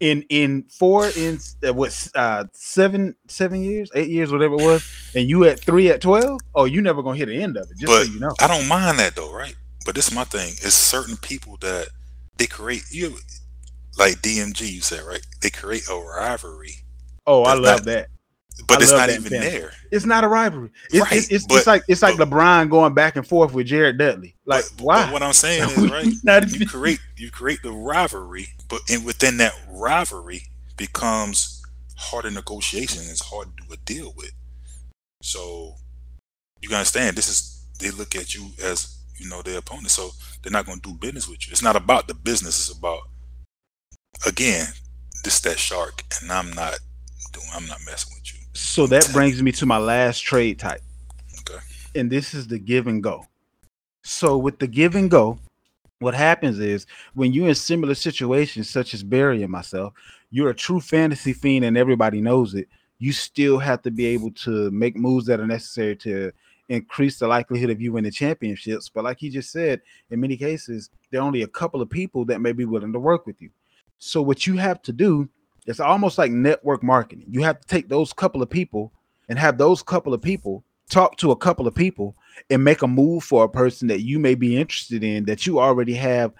in 0.00 0.22
in 0.28 0.64
four 0.64 1.08
in 1.16 1.38
uh, 1.66 1.72
what 1.72 2.08
uh 2.14 2.44
seven 2.52 3.14
seven 3.28 3.62
years, 3.62 3.90
eight 3.94 4.08
years, 4.10 4.30
whatever 4.30 4.54
it 4.54 4.62
was, 4.62 4.86
and 5.14 5.28
you 5.28 5.44
at 5.44 5.60
three 5.60 5.88
at 5.90 6.00
twelve, 6.00 6.40
oh, 6.54 6.64
you 6.66 6.82
never 6.82 7.02
gonna 7.02 7.16
hit 7.16 7.26
the 7.28 7.42
end 7.42 7.56
of 7.56 7.70
it. 7.70 7.78
Just 7.78 7.86
But 7.86 8.06
so 8.06 8.12
you 8.12 8.20
know. 8.20 8.34
I 8.40 8.46
don't 8.46 8.68
mind 8.68 8.98
that 8.98 9.14
though, 9.16 9.32
right? 9.32 9.54
But 9.84 9.94
this 9.94 10.08
is 10.08 10.14
my 10.14 10.24
thing. 10.24 10.50
It's 10.50 10.74
certain 10.74 11.16
people 11.16 11.56
that 11.60 11.88
they 12.36 12.46
create. 12.46 12.82
You 12.90 13.16
like 13.98 14.16
DMG. 14.20 14.70
You 14.70 14.80
said 14.82 15.02
right? 15.02 15.24
They 15.40 15.50
create 15.50 15.88
a 15.90 15.94
rivalry, 15.96 16.74
Oh, 17.26 17.42
I 17.44 17.54
love 17.54 17.62
not- 17.80 17.84
that. 17.86 18.08
But 18.66 18.78
I 18.78 18.82
it's 18.82 18.92
not 18.92 19.10
even 19.10 19.22
fantasy. 19.24 19.50
there. 19.58 19.72
It's 19.90 20.06
not 20.06 20.24
a 20.24 20.28
rivalry. 20.28 20.70
It's, 20.90 21.00
Right, 21.00 21.12
it's, 21.12 21.30
it's, 21.30 21.46
but- 21.46 21.56
it's 21.58 21.66
like 21.66 21.82
it's 21.88 22.02
like 22.02 22.16
but- 22.16 22.28
LeBron 22.30 22.70
going 22.70 22.94
back 22.94 23.16
and 23.16 23.26
forth 23.26 23.52
with 23.52 23.66
Jared 23.66 23.98
Dudley. 23.98 24.34
Like 24.46 24.64
But- 24.76 24.84
why? 24.84 25.12
What 25.12 25.22
I'm 25.22 25.32
saying 25.32 25.62
is 25.70 25.90
right. 25.90 26.06
Not 26.24 26.50
you 26.52 26.66
create 26.66 27.00
you 27.16 27.30
create 27.30 27.62
the 27.62 27.72
rivalry, 27.72 28.48
but 28.68 28.80
and 28.90 29.04
within 29.04 29.36
that 29.38 29.52
rivalry 29.68 30.42
becomes 30.76 31.62
harder 31.96 32.30
negotiation. 32.30 33.02
It's 33.08 33.20
hard 33.24 33.48
to 33.56 33.66
do 33.66 33.72
a 33.72 33.76
deal 33.78 34.12
with. 34.16 34.32
So 35.22 35.74
you 36.62 36.68
can 36.68 36.78
understand 36.78 37.16
this 37.16 37.28
is 37.28 37.64
they 37.78 37.90
look 37.90 38.14
at 38.16 38.34
you 38.34 38.48
as 38.62 38.96
you 39.18 39.28
know 39.28 39.42
their 39.42 39.58
opponent, 39.58 39.90
so 39.90 40.10
they're 40.42 40.52
not 40.52 40.66
going 40.66 40.80
to 40.80 40.90
do 40.92 40.98
business 40.98 41.28
with 41.28 41.46
you. 41.46 41.52
It's 41.52 41.62
not 41.62 41.76
about 41.76 42.06
the 42.08 42.14
business. 42.14 42.68
It's 42.68 42.78
about 42.78 43.00
again, 44.26 44.66
this 45.24 45.40
that 45.40 45.58
shark, 45.58 46.02
and 46.20 46.30
I'm 46.32 46.50
not 46.52 46.78
doing. 47.32 47.46
I'm 47.54 47.66
not 47.66 47.80
messing 47.86 48.12
with. 48.14 48.15
So 48.56 48.86
that 48.86 49.08
brings 49.12 49.42
me 49.42 49.52
to 49.52 49.66
my 49.66 49.76
last 49.76 50.20
trade 50.20 50.58
type. 50.58 50.80
Okay. 51.40 51.62
And 51.94 52.10
this 52.10 52.32
is 52.32 52.46
the 52.46 52.58
give 52.58 52.86
and 52.86 53.02
go. 53.02 53.26
So 54.02 54.38
with 54.38 54.58
the 54.58 54.66
give 54.66 54.94
and 54.94 55.10
go, 55.10 55.38
what 55.98 56.14
happens 56.14 56.58
is 56.58 56.86
when 57.12 57.34
you're 57.34 57.48
in 57.48 57.54
similar 57.54 57.94
situations, 57.94 58.70
such 58.70 58.94
as 58.94 59.02
Barry 59.02 59.42
and 59.42 59.52
myself, 59.52 59.92
you're 60.30 60.48
a 60.48 60.54
true 60.54 60.80
fantasy 60.80 61.34
fiend 61.34 61.66
and 61.66 61.76
everybody 61.76 62.20
knows 62.22 62.54
it. 62.54 62.66
You 62.98 63.12
still 63.12 63.58
have 63.58 63.82
to 63.82 63.90
be 63.90 64.06
able 64.06 64.30
to 64.32 64.70
make 64.70 64.96
moves 64.96 65.26
that 65.26 65.38
are 65.38 65.46
necessary 65.46 65.94
to 65.96 66.32
increase 66.70 67.18
the 67.18 67.28
likelihood 67.28 67.70
of 67.70 67.80
you 67.80 67.92
winning 67.92 68.10
championships. 68.10 68.88
But 68.88 69.04
like 69.04 69.18
he 69.18 69.28
just 69.28 69.52
said, 69.52 69.82
in 70.10 70.20
many 70.20 70.36
cases, 70.36 70.88
there 71.10 71.20
are 71.20 71.26
only 71.26 71.42
a 71.42 71.48
couple 71.48 71.82
of 71.82 71.90
people 71.90 72.24
that 72.24 72.40
may 72.40 72.52
be 72.52 72.64
willing 72.64 72.94
to 72.94 72.98
work 72.98 73.26
with 73.26 73.40
you. 73.42 73.50
So 73.98 74.22
what 74.22 74.46
you 74.46 74.56
have 74.56 74.80
to 74.82 74.92
do 74.92 75.28
it's 75.66 75.80
almost 75.80 76.18
like 76.18 76.30
network 76.30 76.82
marketing. 76.82 77.26
You 77.28 77.42
have 77.42 77.60
to 77.60 77.66
take 77.66 77.88
those 77.88 78.12
couple 78.12 78.42
of 78.42 78.48
people 78.48 78.92
and 79.28 79.38
have 79.38 79.58
those 79.58 79.82
couple 79.82 80.14
of 80.14 80.22
people 80.22 80.64
talk 80.88 81.16
to 81.16 81.32
a 81.32 81.36
couple 81.36 81.66
of 81.66 81.74
people 81.74 82.16
and 82.50 82.62
make 82.62 82.82
a 82.82 82.86
move 82.86 83.24
for 83.24 83.44
a 83.44 83.48
person 83.48 83.88
that 83.88 84.02
you 84.02 84.18
may 84.18 84.34
be 84.34 84.56
interested 84.56 85.02
in 85.02 85.24
that 85.24 85.46
you 85.46 85.58
already 85.58 85.94
have 85.94 86.32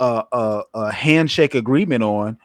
a, 0.00 0.24
a, 0.32 0.62
a 0.74 0.92
handshake 0.92 1.54
agreement 1.54 2.02
on 2.02 2.36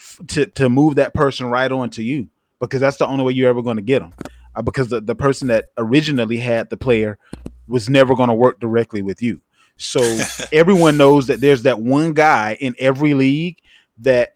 f- 0.00 0.20
to, 0.28 0.46
to 0.46 0.68
move 0.68 0.94
that 0.96 1.14
person 1.14 1.46
right 1.46 1.72
on 1.72 1.90
to 1.90 2.02
you 2.02 2.28
because 2.60 2.80
that's 2.80 2.98
the 2.98 3.06
only 3.06 3.24
way 3.24 3.32
you're 3.32 3.48
ever 3.48 3.62
going 3.62 3.76
to 3.76 3.82
get 3.82 4.00
them 4.00 4.12
uh, 4.54 4.62
because 4.62 4.88
the, 4.88 5.00
the 5.00 5.14
person 5.14 5.48
that 5.48 5.66
originally 5.76 6.36
had 6.36 6.70
the 6.70 6.76
player 6.76 7.18
was 7.66 7.88
never 7.88 8.14
going 8.14 8.28
to 8.28 8.34
work 8.34 8.60
directly 8.60 9.02
with 9.02 9.20
you 9.20 9.40
so 9.76 10.00
everyone 10.52 10.96
knows 10.96 11.26
that 11.26 11.40
there's 11.40 11.62
that 11.62 11.80
one 11.80 12.12
guy 12.12 12.56
in 12.60 12.76
every 12.78 13.14
league 13.14 13.58
that 13.98 14.35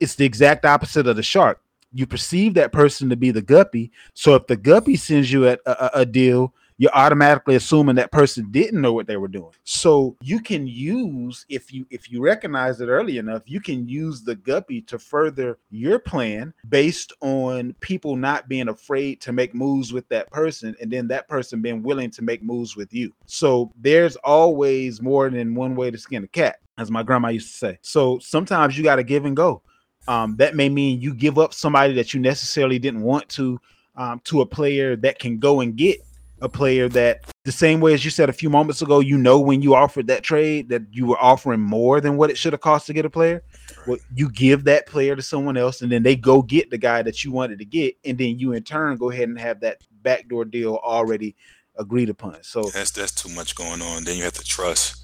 it's 0.00 0.14
the 0.14 0.24
exact 0.24 0.64
opposite 0.64 1.06
of 1.06 1.16
the 1.16 1.22
shark. 1.22 1.60
You 1.92 2.06
perceive 2.06 2.54
that 2.54 2.72
person 2.72 3.08
to 3.10 3.16
be 3.16 3.30
the 3.30 3.42
guppy. 3.42 3.90
So 4.14 4.34
if 4.34 4.46
the 4.46 4.56
guppy 4.56 4.96
sends 4.96 5.32
you 5.32 5.48
a, 5.48 5.56
a, 5.64 5.90
a 5.94 6.06
deal, 6.06 6.52
you're 6.78 6.94
automatically 6.94 7.54
assuming 7.54 7.96
that 7.96 8.12
person 8.12 8.50
didn't 8.50 8.80
know 8.80 8.92
what 8.92 9.06
they 9.06 9.16
were 9.16 9.28
doing. 9.28 9.52
So 9.64 10.16
you 10.20 10.40
can 10.40 10.66
use 10.66 11.46
if 11.48 11.72
you 11.72 11.86
if 11.90 12.10
you 12.10 12.22
recognize 12.22 12.80
it 12.80 12.88
early 12.88 13.18
enough, 13.18 13.42
you 13.46 13.60
can 13.60 13.88
use 13.88 14.22
the 14.22 14.34
guppy 14.34 14.82
to 14.82 14.98
further 14.98 15.58
your 15.70 15.98
plan 15.98 16.52
based 16.68 17.12
on 17.20 17.74
people 17.80 18.16
not 18.16 18.48
being 18.48 18.68
afraid 18.68 19.20
to 19.22 19.32
make 19.32 19.54
moves 19.54 19.92
with 19.92 20.08
that 20.08 20.30
person 20.30 20.76
and 20.80 20.90
then 20.90 21.08
that 21.08 21.28
person 21.28 21.62
being 21.62 21.82
willing 21.82 22.10
to 22.10 22.22
make 22.22 22.42
moves 22.42 22.76
with 22.76 22.92
you. 22.92 23.12
So 23.24 23.72
there's 23.76 24.16
always 24.16 25.00
more 25.00 25.30
than 25.30 25.54
one 25.54 25.76
way 25.76 25.90
to 25.90 25.98
skin 25.98 26.24
a 26.24 26.28
cat, 26.28 26.58
as 26.76 26.90
my 26.90 27.02
grandma 27.02 27.28
used 27.28 27.52
to 27.52 27.56
say. 27.56 27.78
So 27.80 28.18
sometimes 28.18 28.76
you 28.76 28.84
got 28.84 28.96
to 28.96 29.04
give 29.04 29.24
and 29.24 29.36
go 29.36 29.62
um, 30.08 30.36
that 30.36 30.54
may 30.54 30.68
mean 30.68 31.00
you 31.00 31.14
give 31.14 31.38
up 31.38 31.54
somebody 31.54 31.94
that 31.94 32.14
you 32.14 32.20
necessarily 32.20 32.78
didn't 32.78 33.02
want 33.02 33.28
to 33.30 33.60
um, 33.96 34.20
to 34.24 34.40
a 34.40 34.46
player 34.46 34.96
that 34.96 35.18
can 35.18 35.38
go 35.38 35.60
and 35.60 35.76
get 35.76 35.98
a 36.42 36.48
player 36.48 36.86
that 36.86 37.24
the 37.44 37.52
same 37.52 37.80
way 37.80 37.94
as 37.94 38.04
you 38.04 38.10
said 38.10 38.28
a 38.28 38.32
few 38.32 38.50
moments 38.50 38.82
ago 38.82 39.00
you 39.00 39.16
know 39.16 39.40
when 39.40 39.62
you 39.62 39.74
offered 39.74 40.06
that 40.06 40.22
trade 40.22 40.68
that 40.68 40.82
you 40.90 41.06
were 41.06 41.16
offering 41.18 41.60
more 41.60 41.98
than 41.98 42.18
what 42.18 42.28
it 42.28 42.36
should 42.36 42.52
have 42.52 42.60
cost 42.60 42.86
to 42.86 42.92
get 42.92 43.06
a 43.06 43.10
player 43.10 43.42
well, 43.86 43.96
you 44.14 44.30
give 44.30 44.64
that 44.64 44.86
player 44.86 45.16
to 45.16 45.22
someone 45.22 45.56
else 45.56 45.80
and 45.80 45.90
then 45.90 46.02
they 46.02 46.14
go 46.14 46.42
get 46.42 46.68
the 46.68 46.76
guy 46.76 47.00
that 47.00 47.24
you 47.24 47.32
wanted 47.32 47.58
to 47.58 47.64
get 47.64 47.96
and 48.04 48.18
then 48.18 48.38
you 48.38 48.52
in 48.52 48.62
turn 48.62 48.98
go 48.98 49.10
ahead 49.10 49.28
and 49.28 49.40
have 49.40 49.60
that 49.60 49.78
backdoor 50.02 50.44
deal 50.44 50.78
already 50.84 51.34
agreed 51.78 52.10
upon 52.10 52.42
so 52.42 52.68
That's 52.70 52.90
that's 52.90 53.12
too 53.12 53.28
much 53.30 53.54
going 53.54 53.82
on. 53.82 54.04
Then 54.04 54.16
you 54.16 54.24
have 54.24 54.32
to 54.34 54.44
trust. 54.44 55.02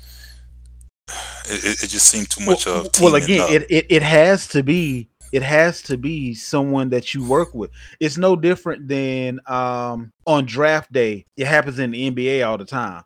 It, 1.09 1.83
it, 1.83 1.89
just 1.89 2.07
seemed 2.07 2.31
too 2.31 2.45
much 2.45 2.67
well, 2.67 2.87
of. 2.87 3.01
well 3.01 3.17
again 3.17 3.53
it, 3.53 3.67
it 3.69 3.87
it 3.89 4.03
has 4.03 4.47
to 4.49 4.63
be 4.63 5.09
it 5.33 5.43
has 5.43 5.83
to 5.83 5.99
be 5.99 6.35
someone 6.35 6.91
that 6.91 7.13
you 7.15 7.27
work 7.27 7.53
with 7.53 7.71
it's 7.99 8.17
no 8.17 8.37
different 8.37 8.87
than 8.87 9.41
um 9.47 10.13
on 10.27 10.47
draft 10.47 10.93
day 10.93 11.27
it 11.37 11.47
happens 11.47 11.81
in 11.81 11.91
the 11.91 12.11
nba 12.11 12.47
all 12.47 12.57
the 12.57 12.65
time 12.65 13.03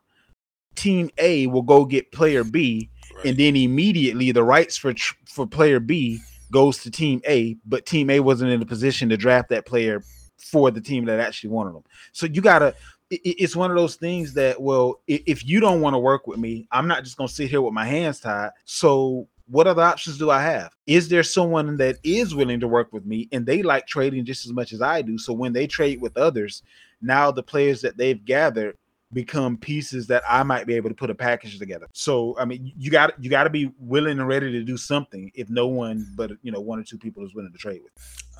team 0.75 1.09
a 1.17 1.47
will 1.47 1.63
go 1.63 1.83
get 1.83 2.11
player 2.11 2.43
b 2.43 2.89
Right. 3.15 3.27
and 3.27 3.37
then 3.37 3.55
immediately 3.55 4.31
the 4.31 4.43
rights 4.43 4.77
for 4.77 4.93
for 5.25 5.47
player 5.47 5.79
b 5.79 6.19
goes 6.51 6.77
to 6.79 6.91
team 6.91 7.21
a 7.27 7.55
but 7.65 7.85
team 7.85 8.09
a 8.09 8.19
wasn't 8.19 8.51
in 8.51 8.61
a 8.61 8.65
position 8.65 9.09
to 9.09 9.17
draft 9.17 9.49
that 9.49 9.65
player 9.65 10.03
for 10.37 10.69
the 10.71 10.81
team 10.81 11.05
that 11.05 11.19
actually 11.19 11.49
wanted 11.49 11.73
them 11.73 11.83
so 12.11 12.27
you 12.27 12.41
gotta 12.41 12.75
it's 13.09 13.55
one 13.55 13.71
of 13.71 13.77
those 13.77 13.95
things 13.95 14.33
that 14.33 14.61
well 14.61 14.99
if 15.07 15.45
you 15.45 15.59
don't 15.59 15.81
want 15.81 15.93
to 15.93 15.99
work 15.99 16.27
with 16.27 16.37
me 16.37 16.67
i'm 16.71 16.87
not 16.87 17.03
just 17.03 17.17
going 17.17 17.27
to 17.27 17.33
sit 17.33 17.49
here 17.49 17.61
with 17.61 17.73
my 17.73 17.85
hands 17.85 18.19
tied. 18.19 18.51
So 18.65 19.27
what 19.49 19.65
other 19.65 19.81
options 19.81 20.17
do 20.17 20.29
i 20.29 20.41
have? 20.41 20.73
Is 20.87 21.07
there 21.07 21.23
someone 21.23 21.77
that 21.77 21.97
is 22.03 22.35
willing 22.35 22.59
to 22.59 22.67
work 22.67 22.91
with 22.91 23.05
me 23.05 23.29
and 23.31 23.45
they 23.45 23.61
like 23.61 23.87
trading 23.87 24.25
just 24.25 24.45
as 24.45 24.51
much 24.51 24.73
as 24.73 24.81
i 24.81 25.01
do? 25.01 25.17
So 25.17 25.33
when 25.33 25.53
they 25.53 25.67
trade 25.67 26.01
with 26.01 26.17
others 26.17 26.63
now 27.01 27.31
the 27.31 27.43
players 27.43 27.81
that 27.81 27.97
they've 27.97 28.23
gathered 28.23 28.75
become 29.13 29.55
pieces 29.55 30.05
that 30.07 30.21
i 30.27 30.43
might 30.43 30.67
be 30.67 30.73
able 30.73 30.89
to 30.89 30.95
put 30.95 31.09
a 31.09 31.15
package 31.15 31.57
together. 31.59 31.87
So 31.93 32.35
i 32.37 32.43
mean 32.43 32.73
you 32.77 32.91
got 32.91 33.21
you 33.23 33.29
got 33.29 33.45
to 33.45 33.49
be 33.49 33.71
willing 33.79 34.19
and 34.19 34.27
ready 34.27 34.51
to 34.51 34.63
do 34.63 34.75
something 34.75 35.31
if 35.33 35.49
no 35.49 35.67
one 35.67 36.11
but 36.15 36.31
you 36.41 36.51
know 36.51 36.59
one 36.59 36.79
or 36.79 36.83
two 36.83 36.97
people 36.97 37.25
is 37.25 37.33
willing 37.33 37.53
to 37.53 37.57
trade 37.57 37.81
with 37.83 37.93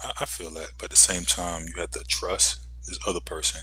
I, 0.03 0.11
I 0.21 0.25
feel 0.25 0.51
that, 0.51 0.71
but 0.77 0.85
at 0.85 0.91
the 0.91 0.97
same 0.97 1.23
time, 1.23 1.65
you 1.67 1.81
have 1.81 1.91
to 1.91 2.03
trust 2.07 2.67
this 2.87 2.99
other 3.07 3.19
person 3.19 3.61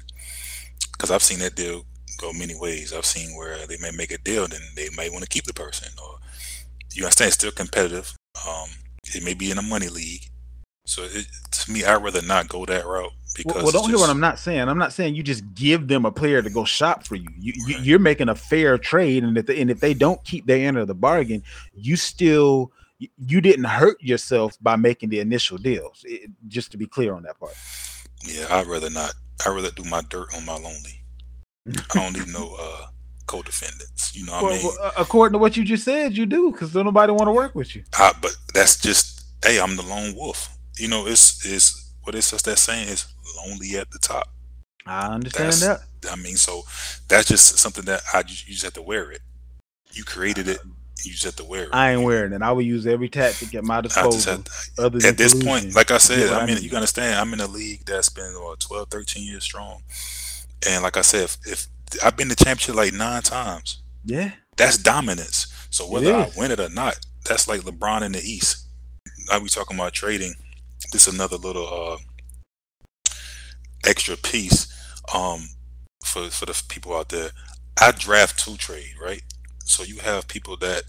because 0.96 1.10
I've 1.10 1.22
seen 1.22 1.38
that 1.40 1.54
deal 1.56 1.84
go 2.18 2.32
many 2.32 2.54
ways. 2.58 2.92
I've 2.92 3.04
seen 3.06 3.36
where 3.36 3.66
they 3.66 3.76
may 3.80 3.90
make 3.90 4.10
a 4.12 4.18
deal, 4.18 4.46
then 4.46 4.60
they 4.76 4.88
might 4.96 5.12
want 5.12 5.22
to 5.24 5.28
keep 5.28 5.44
the 5.44 5.54
person, 5.54 5.88
or 6.02 6.18
you 6.92 7.02
understand, 7.04 7.28
it's 7.28 7.34
still 7.36 7.50
competitive. 7.50 8.14
Um, 8.48 8.68
it 9.14 9.24
may 9.24 9.34
be 9.34 9.50
in 9.50 9.58
a 9.58 9.62
money 9.62 9.88
league, 9.88 10.22
so 10.86 11.02
it, 11.04 11.26
to 11.50 11.70
me, 11.72 11.84
I'd 11.84 12.02
rather 12.02 12.22
not 12.22 12.48
go 12.48 12.64
that 12.66 12.86
route 12.86 13.10
because 13.36 13.54
Well, 13.56 13.64
well, 13.64 13.72
don't 13.72 13.80
it's 13.82 13.90
hear 13.90 13.98
what 13.98 14.10
I'm 14.10 14.20
not 14.20 14.38
saying. 14.38 14.68
I'm 14.68 14.78
not 14.78 14.92
saying 14.92 15.14
you 15.16 15.22
just 15.24 15.42
give 15.54 15.88
them 15.88 16.04
a 16.04 16.12
player 16.12 16.40
to 16.40 16.50
go 16.50 16.64
shop 16.64 17.04
for 17.04 17.16
you. 17.16 17.28
you, 17.38 17.52
Right. 17.66 17.80
you're 17.84 17.98
making 17.98 18.28
a 18.28 18.34
fair 18.34 18.78
trade, 18.78 19.24
and 19.24 19.36
if 19.36 19.46
they, 19.46 19.60
and 19.60 19.70
if 19.70 19.80
they 19.80 19.92
don't 19.94 20.22
keep 20.24 20.46
their 20.46 20.66
end 20.66 20.78
of 20.78 20.86
the 20.86 20.94
bargain, 20.94 21.42
you 21.74 21.96
still 21.96 22.70
you- 23.00 23.08
you 23.26 23.40
didn't 23.40 23.64
hurt 23.64 24.00
yourself 24.00 24.56
by 24.62 24.76
making 24.76 25.08
the 25.08 25.18
initial 25.18 25.58
deals. 25.58 26.02
It- 26.04 26.30
just 26.46 26.70
to 26.70 26.76
be 26.78 26.86
clear 26.86 27.12
on 27.12 27.24
that 27.24 27.38
part. 27.40 27.54
Yeah, 28.24 28.46
I'd 28.48 28.68
rather 28.68 28.88
not. 28.88 29.14
I'd 29.44 29.50
rather 29.50 29.70
do 29.70 29.84
my 29.84 30.02
dirt 30.08 30.28
on 30.36 30.44
my 30.44 30.54
lonely. 30.54 31.02
I 31.68 31.72
don't 31.94 32.12
need 32.12 32.28
no 32.28 32.56
uh 32.60 32.86
co-defendants. 33.26 34.14
You 34.14 34.26
know 34.26 34.32
what 34.34 34.42
Well, 34.44 34.52
I 34.52 34.56
mean? 34.58 34.72
well, 34.80 34.92
according 34.98 35.32
to 35.32 35.38
what 35.38 35.56
you 35.56 35.64
just 35.64 35.84
said, 35.84 36.16
you 36.16 36.26
do 36.26 36.52
because 36.52 36.74
nobody 36.74 37.12
want 37.12 37.26
to 37.28 37.32
work 37.32 37.54
with 37.54 37.74
you. 37.74 37.82
I, 37.98 38.12
but 38.20 38.36
that's 38.52 38.80
just 38.80 39.24
hey, 39.44 39.60
I'm 39.60 39.76
the 39.76 39.82
lone 39.82 40.14
wolf. 40.14 40.48
You 40.78 40.88
know, 40.88 41.06
it's 41.06 41.44
it's 41.46 41.92
what 42.02 42.14
is 42.14 42.30
just 42.30 42.44
that 42.44 42.58
saying 42.58 42.88
is 42.88 43.06
lonely 43.36 43.76
at 43.76 43.90
the 43.90 43.98
top. 43.98 44.28
I 44.86 45.06
understand 45.14 45.52
That's- 45.52 45.60
that. 46.02 46.12
I 46.12 46.16
mean, 46.16 46.36
so 46.36 46.64
that's 47.08 47.28
just 47.28 47.56
something 47.56 47.84
that 47.86 48.02
I 48.12 48.18
you 48.18 48.26
just 48.52 48.62
have 48.64 48.74
to 48.74 48.82
wear 48.82 49.10
it. 49.10 49.22
You 49.92 50.04
created 50.04 50.48
it, 50.48 50.58
you 51.02 51.12
just 51.12 51.24
have 51.24 51.36
to 51.36 51.44
wear 51.44 51.64
it. 51.64 51.70
I 51.72 51.92
ain't 51.92 52.02
wearing 52.02 52.32
it. 52.32 52.42
I 52.42 52.52
will 52.52 52.62
use 52.62 52.86
every 52.86 53.08
tactic 53.08 53.54
at 53.54 53.64
my 53.64 53.80
disposal. 53.82 54.42
to, 54.42 54.50
other 54.78 55.06
at 55.06 55.18
this 55.18 55.34
point, 55.42 55.74
like 55.74 55.90
I 55.90 55.98
said, 55.98 56.32
I 56.32 56.42
I 56.42 56.46
mean, 56.46 56.56
need. 56.56 56.70
you 56.70 56.76
understand, 56.76 57.18
I'm 57.18 57.32
in 57.32 57.40
a 57.40 57.46
league 57.46 57.84
that's 57.84 58.08
been 58.08 58.32
what, 58.34 58.60
12, 58.60 58.88
13 58.90 59.24
years 59.24 59.42
strong. 59.44 59.82
And 60.68 60.82
like 60.82 60.96
I 60.96 61.02
said, 61.02 61.24
if, 61.24 61.36
if 61.46 61.66
I've 62.02 62.16
been 62.16 62.28
to 62.28 62.36
championship 62.36 62.74
like 62.76 62.92
nine 62.92 63.22
times, 63.22 63.82
yeah, 64.04 64.32
that's 64.56 64.78
dominance. 64.78 65.46
So 65.70 65.88
whether 65.88 66.14
I 66.14 66.30
win 66.36 66.52
it 66.52 66.60
or 66.60 66.68
not, 66.68 66.98
that's 67.24 67.48
like 67.48 67.62
LeBron 67.62 68.02
in 68.02 68.12
the 68.12 68.20
East. 68.20 68.66
Now 69.28 69.40
we 69.40 69.48
talking 69.48 69.76
about 69.76 69.92
trading. 69.92 70.34
This 70.92 71.08
is 71.08 71.14
another 71.14 71.36
little 71.36 71.66
uh 71.66 71.98
extra 73.86 74.16
piece 74.16 74.72
um 75.14 75.48
for 76.04 76.30
for 76.30 76.46
the 76.46 76.62
people 76.68 76.94
out 76.94 77.08
there. 77.08 77.30
I 77.80 77.90
draft 77.90 78.38
to 78.44 78.56
trade, 78.56 78.94
right? 79.02 79.22
So 79.64 79.82
you 79.82 79.98
have 79.98 80.28
people 80.28 80.56
that 80.58 80.84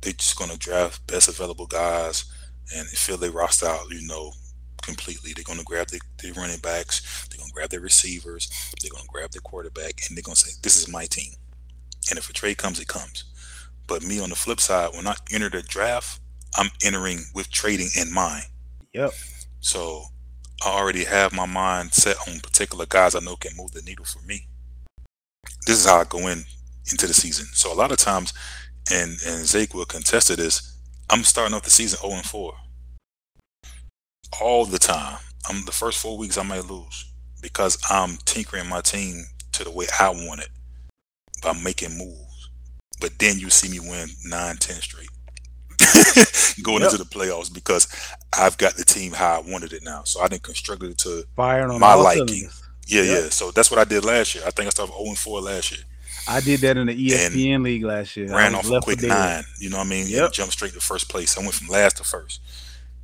they're 0.00 0.12
just 0.12 0.38
gonna 0.38 0.56
draft 0.56 1.06
best 1.06 1.28
available 1.28 1.66
guys 1.66 2.24
and 2.74 2.86
fill 2.88 3.16
their 3.16 3.30
roster 3.30 3.66
out, 3.66 3.90
you 3.90 4.06
know, 4.06 4.32
completely. 4.82 5.32
They're 5.32 5.44
gonna 5.44 5.64
grab 5.64 5.88
their, 5.88 6.00
the 6.22 6.32
running 6.32 6.58
backs, 6.58 7.26
they're 7.28 7.38
gonna 7.38 7.52
grab 7.52 7.70
their 7.70 7.80
receivers, 7.80 8.48
they're 8.80 8.90
gonna 8.90 9.04
grab 9.08 9.30
their 9.30 9.42
quarterback, 9.42 10.00
and 10.06 10.16
they're 10.16 10.22
gonna 10.22 10.36
say, 10.36 10.52
This 10.62 10.76
is 10.76 10.88
my 10.88 11.06
team. 11.06 11.32
And 12.10 12.18
if 12.18 12.30
a 12.30 12.32
trade 12.32 12.58
comes, 12.58 12.80
it 12.80 12.88
comes. 12.88 13.24
But 13.86 14.02
me 14.02 14.20
on 14.20 14.30
the 14.30 14.36
flip 14.36 14.60
side, 14.60 14.90
when 14.94 15.06
I 15.06 15.14
enter 15.32 15.48
the 15.48 15.62
draft, 15.62 16.20
I'm 16.56 16.70
entering 16.84 17.20
with 17.34 17.50
trading 17.50 17.88
in 17.96 18.12
mind. 18.12 18.44
yep. 18.92 19.12
So 19.60 20.04
I 20.64 20.70
already 20.70 21.04
have 21.04 21.32
my 21.32 21.46
mind 21.46 21.92
set 21.92 22.16
on 22.28 22.40
particular 22.40 22.86
guys 22.86 23.14
I 23.14 23.20
know 23.20 23.36
can 23.36 23.56
move 23.56 23.72
the 23.72 23.82
needle 23.82 24.04
for 24.04 24.20
me. 24.26 24.46
This 25.66 25.80
is 25.80 25.86
how 25.86 26.00
I 26.00 26.04
go 26.04 26.26
in 26.28 26.44
into 26.90 27.06
the 27.06 27.14
season. 27.14 27.46
So 27.52 27.72
a 27.72 27.74
lot 27.76 27.92
of 27.92 27.98
times, 27.98 28.32
and 28.90 29.10
and 29.26 29.44
Zake 29.44 29.74
will 29.74 29.84
contest 29.84 30.34
this, 30.36 30.76
I'm 31.10 31.24
starting 31.24 31.54
off 31.54 31.62
the 31.62 31.70
season 31.70 31.98
0 32.00 32.14
and 32.14 32.24
4. 32.24 32.54
All 34.40 34.64
the 34.66 34.78
time. 34.78 35.18
I'm 35.48 35.64
the 35.64 35.72
first 35.72 36.00
four 36.02 36.18
weeks 36.18 36.36
I 36.36 36.42
might 36.42 36.66
lose 36.66 37.10
because 37.40 37.78
I'm 37.88 38.18
tinkering 38.24 38.68
my 38.68 38.80
team 38.82 39.24
to 39.52 39.64
the 39.64 39.70
way 39.70 39.86
I 39.98 40.10
want 40.10 40.40
it 40.40 40.50
by 41.42 41.52
making 41.54 41.96
moves. 41.96 42.50
But 43.00 43.18
then 43.18 43.38
you 43.38 43.48
see 43.48 43.68
me 43.70 43.80
win 43.80 44.08
9, 44.26 44.56
10 44.56 44.76
straight. 44.76 45.08
Going 46.62 46.82
Yep. 46.82 46.92
into 46.92 47.02
the 47.04 47.08
playoffs 47.08 47.52
because 47.52 47.86
I've 48.36 48.58
got 48.58 48.74
the 48.74 48.84
team 48.84 49.12
how 49.12 49.36
I 49.36 49.50
wanted 49.50 49.72
it 49.72 49.82
now. 49.84 50.02
So 50.04 50.20
I 50.20 50.28
didn't 50.28 50.42
construct 50.42 50.82
it 50.82 50.98
to 50.98 51.24
Firing 51.36 51.70
on 51.70 51.80
My 51.80 51.94
liking. 51.94 52.26
cylinders. 52.26 52.62
yeah, 52.86 53.02
Yep. 53.02 53.22
yeah. 53.24 53.28
So 53.30 53.50
that's 53.52 53.70
what 53.70 53.78
I 53.80 53.84
did 53.84 54.04
last 54.04 54.34
year. 54.34 54.44
I 54.46 54.50
think 54.50 54.66
I 54.66 54.70
started 54.70 54.92
0 54.92 55.04
and 55.06 55.18
4 55.18 55.40
last 55.40 55.70
year. 55.72 55.84
I 56.28 56.40
did 56.40 56.60
that 56.60 56.76
in 56.76 56.86
the 56.86 57.10
ESPN 57.10 57.62
league 57.62 57.84
last 57.84 58.16
year. 58.16 58.28
Ran 58.28 58.54
off 58.54 58.70
a 58.70 58.80
quick 58.80 59.02
nine. 59.02 59.44
You 59.58 59.70
know 59.70 59.78
what 59.78 59.86
I 59.86 59.90
mean? 59.90 60.06
Yep. 60.08 60.24
And 60.24 60.32
jumped 60.34 60.52
straight 60.52 60.72
to 60.74 60.80
first 60.80 61.08
place. 61.08 61.36
I 61.38 61.40
went 61.40 61.54
from 61.54 61.68
last 61.68 61.96
to 61.98 62.04
first. 62.04 62.40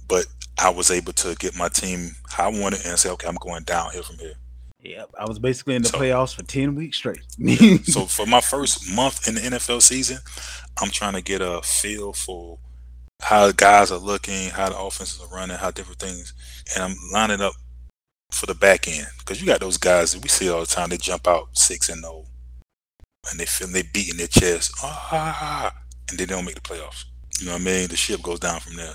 But 0.09 0.27
I 0.59 0.69
was 0.71 0.91
able 0.91 1.13
to 1.15 1.35
get 1.37 1.57
my 1.57 1.69
team 1.69 2.17
how 2.29 2.51
I 2.51 2.59
wanted 2.61 2.85
and 2.87 2.99
say, 2.99 3.11
okay, 3.11 3.27
I'm 3.27 3.37
going 3.37 3.65
downhill 3.65 4.03
from 4.03 4.19
here. 4.19 4.35
Yep, 4.81 5.11
I 5.19 5.25
was 5.27 5.39
basically 5.39 5.77
in 5.77 5.83
the 5.83 5.89
So- 5.89 5.99
playoffs 5.99 6.35
for 6.35 6.43
ten 6.43 6.75
weeks 6.75 6.99
straight. 6.99 7.23
So 7.87 8.05
for 8.05 8.27
my 8.27 8.43
first 8.43 8.95
month 8.95 9.27
in 9.27 9.35
the 9.37 9.41
NFL 9.41 9.81
season, 9.81 10.19
I'm 10.81 10.91
trying 10.91 11.15
to 11.15 11.23
get 11.23 11.41
a 11.41 11.63
feel 11.63 12.13
for 12.13 12.59
how 13.23 13.51
guys 13.53 13.91
are 13.91 13.97
looking, 13.99 14.51
how 14.51 14.69
the 14.69 14.79
offenses 14.79 15.23
are 15.23 15.35
running, 15.35 15.57
how 15.57 15.71
different 15.71 16.01
things, 16.01 16.35
and 16.75 16.85
I'm 16.85 16.97
lining 17.15 17.41
up 17.41 17.55
for 18.31 18.45
the 18.45 18.55
back 18.55 18.87
end 18.87 19.07
because 19.21 19.41
you 19.41 19.47
got 19.47 19.61
those 19.61 19.79
guys 19.79 20.13
that 20.13 20.23
we 20.23 20.29
see 20.29 20.51
all 20.51 20.61
the 20.61 20.67
time. 20.67 20.91
They 20.91 20.99
jump 20.99 21.27
out 21.27 21.49
six 21.57 21.89
and 21.89 22.03
zero, 22.03 22.27
and 23.31 23.39
they 23.41 23.47
feel 23.47 23.69
they 23.69 23.83
beating 23.83 24.17
their 24.17 24.27
chest, 24.29 24.73
ah, 24.83 25.73
and 26.11 26.19
they 26.19 26.27
don't 26.27 26.45
make 26.45 26.55
the 26.57 26.61
playoffs. 26.61 27.05
You 27.41 27.47
know 27.47 27.53
what 27.53 27.63
I 27.63 27.65
mean? 27.65 27.89
The 27.89 27.97
ship 27.97 28.23
goes 28.23 28.41
down 28.41 28.61
from 28.61 28.77
there. 28.77 28.95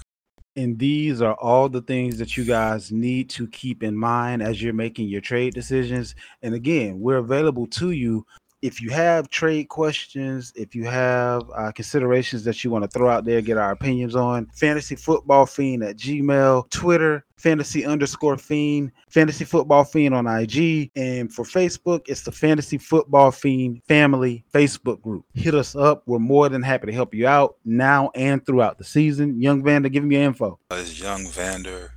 and 0.55 0.77
these 0.80 1.21
are 1.21 1.36
all 1.36 1.69
the 1.69 1.82
things 1.82 2.17
that 2.17 2.36
you 2.36 2.43
guys 2.43 2.91
need 2.91 3.30
to 3.30 3.47
keep 3.47 3.84
in 3.84 3.95
mind 3.95 4.41
as 4.41 4.61
you're 4.61 4.73
making 4.73 5.07
your 5.07 5.21
trade 5.21 5.53
decisions. 5.53 6.15
And 6.41 6.53
again, 6.53 6.99
we're 6.99 7.17
available 7.17 7.67
to 7.67 7.91
you 7.91 8.25
if 8.62 8.82
you 8.82 8.89
have 8.89 9.30
trade 9.30 9.70
questions, 9.70 10.51
if 10.55 10.76
you 10.76 10.86
have 10.86 11.49
uh, 11.55 11.72
considerations 11.72 12.43
that 12.43 12.64
you 12.64 12.70
want 12.70 12.84
to 12.84 12.89
throw 12.89 13.10
out 13.10 13.26
there, 13.26 13.41
get 13.41 13.57
our 13.57 13.72
opinions 13.72 14.16
on. 14.16 14.47
Fantasy 14.53 14.95
Football 14.95 15.45
Fiend 15.45 15.84
at 15.84 15.97
Gmail, 15.97 16.70
Twitter, 16.70 17.26
Fantasy 17.38 17.86
underscore 17.86 18.38
Fiend, 18.38 18.91
Fantasy 19.10 19.45
Football 19.45 19.86
Fiend 19.86 20.14
on 20.14 20.28
IG, 20.28 20.91
and 20.95 21.34
for 21.34 21.45
Facebook, 21.45 22.01
it's 22.07 22.24
the 22.24 22.32
Fantasy 22.32 22.78
Football 22.78 23.32
Fiend 23.32 23.82
Family 23.88 24.43
Facebook 24.53 25.01
group. 25.01 25.26
Hit 25.34 25.55
us 25.55 25.76
up. 25.76 26.03
We're 26.05 26.20
more 26.20 26.49
than 26.49 26.62
happy 26.62 26.88
to 26.88 26.93
help 26.93 27.14
you 27.14 27.28
out 27.28 27.55
now 27.64 28.12
and 28.14 28.45
throughout 28.45 28.78
the 28.78 28.84
season. 28.84 29.41
Young 29.41 29.64
Vander, 29.64 29.89
give 29.89 30.03
me 30.03 30.16
your 30.16 30.26
info. 30.26 30.60
It's 30.72 30.99
Young 30.99 31.26
Vander 31.28 31.93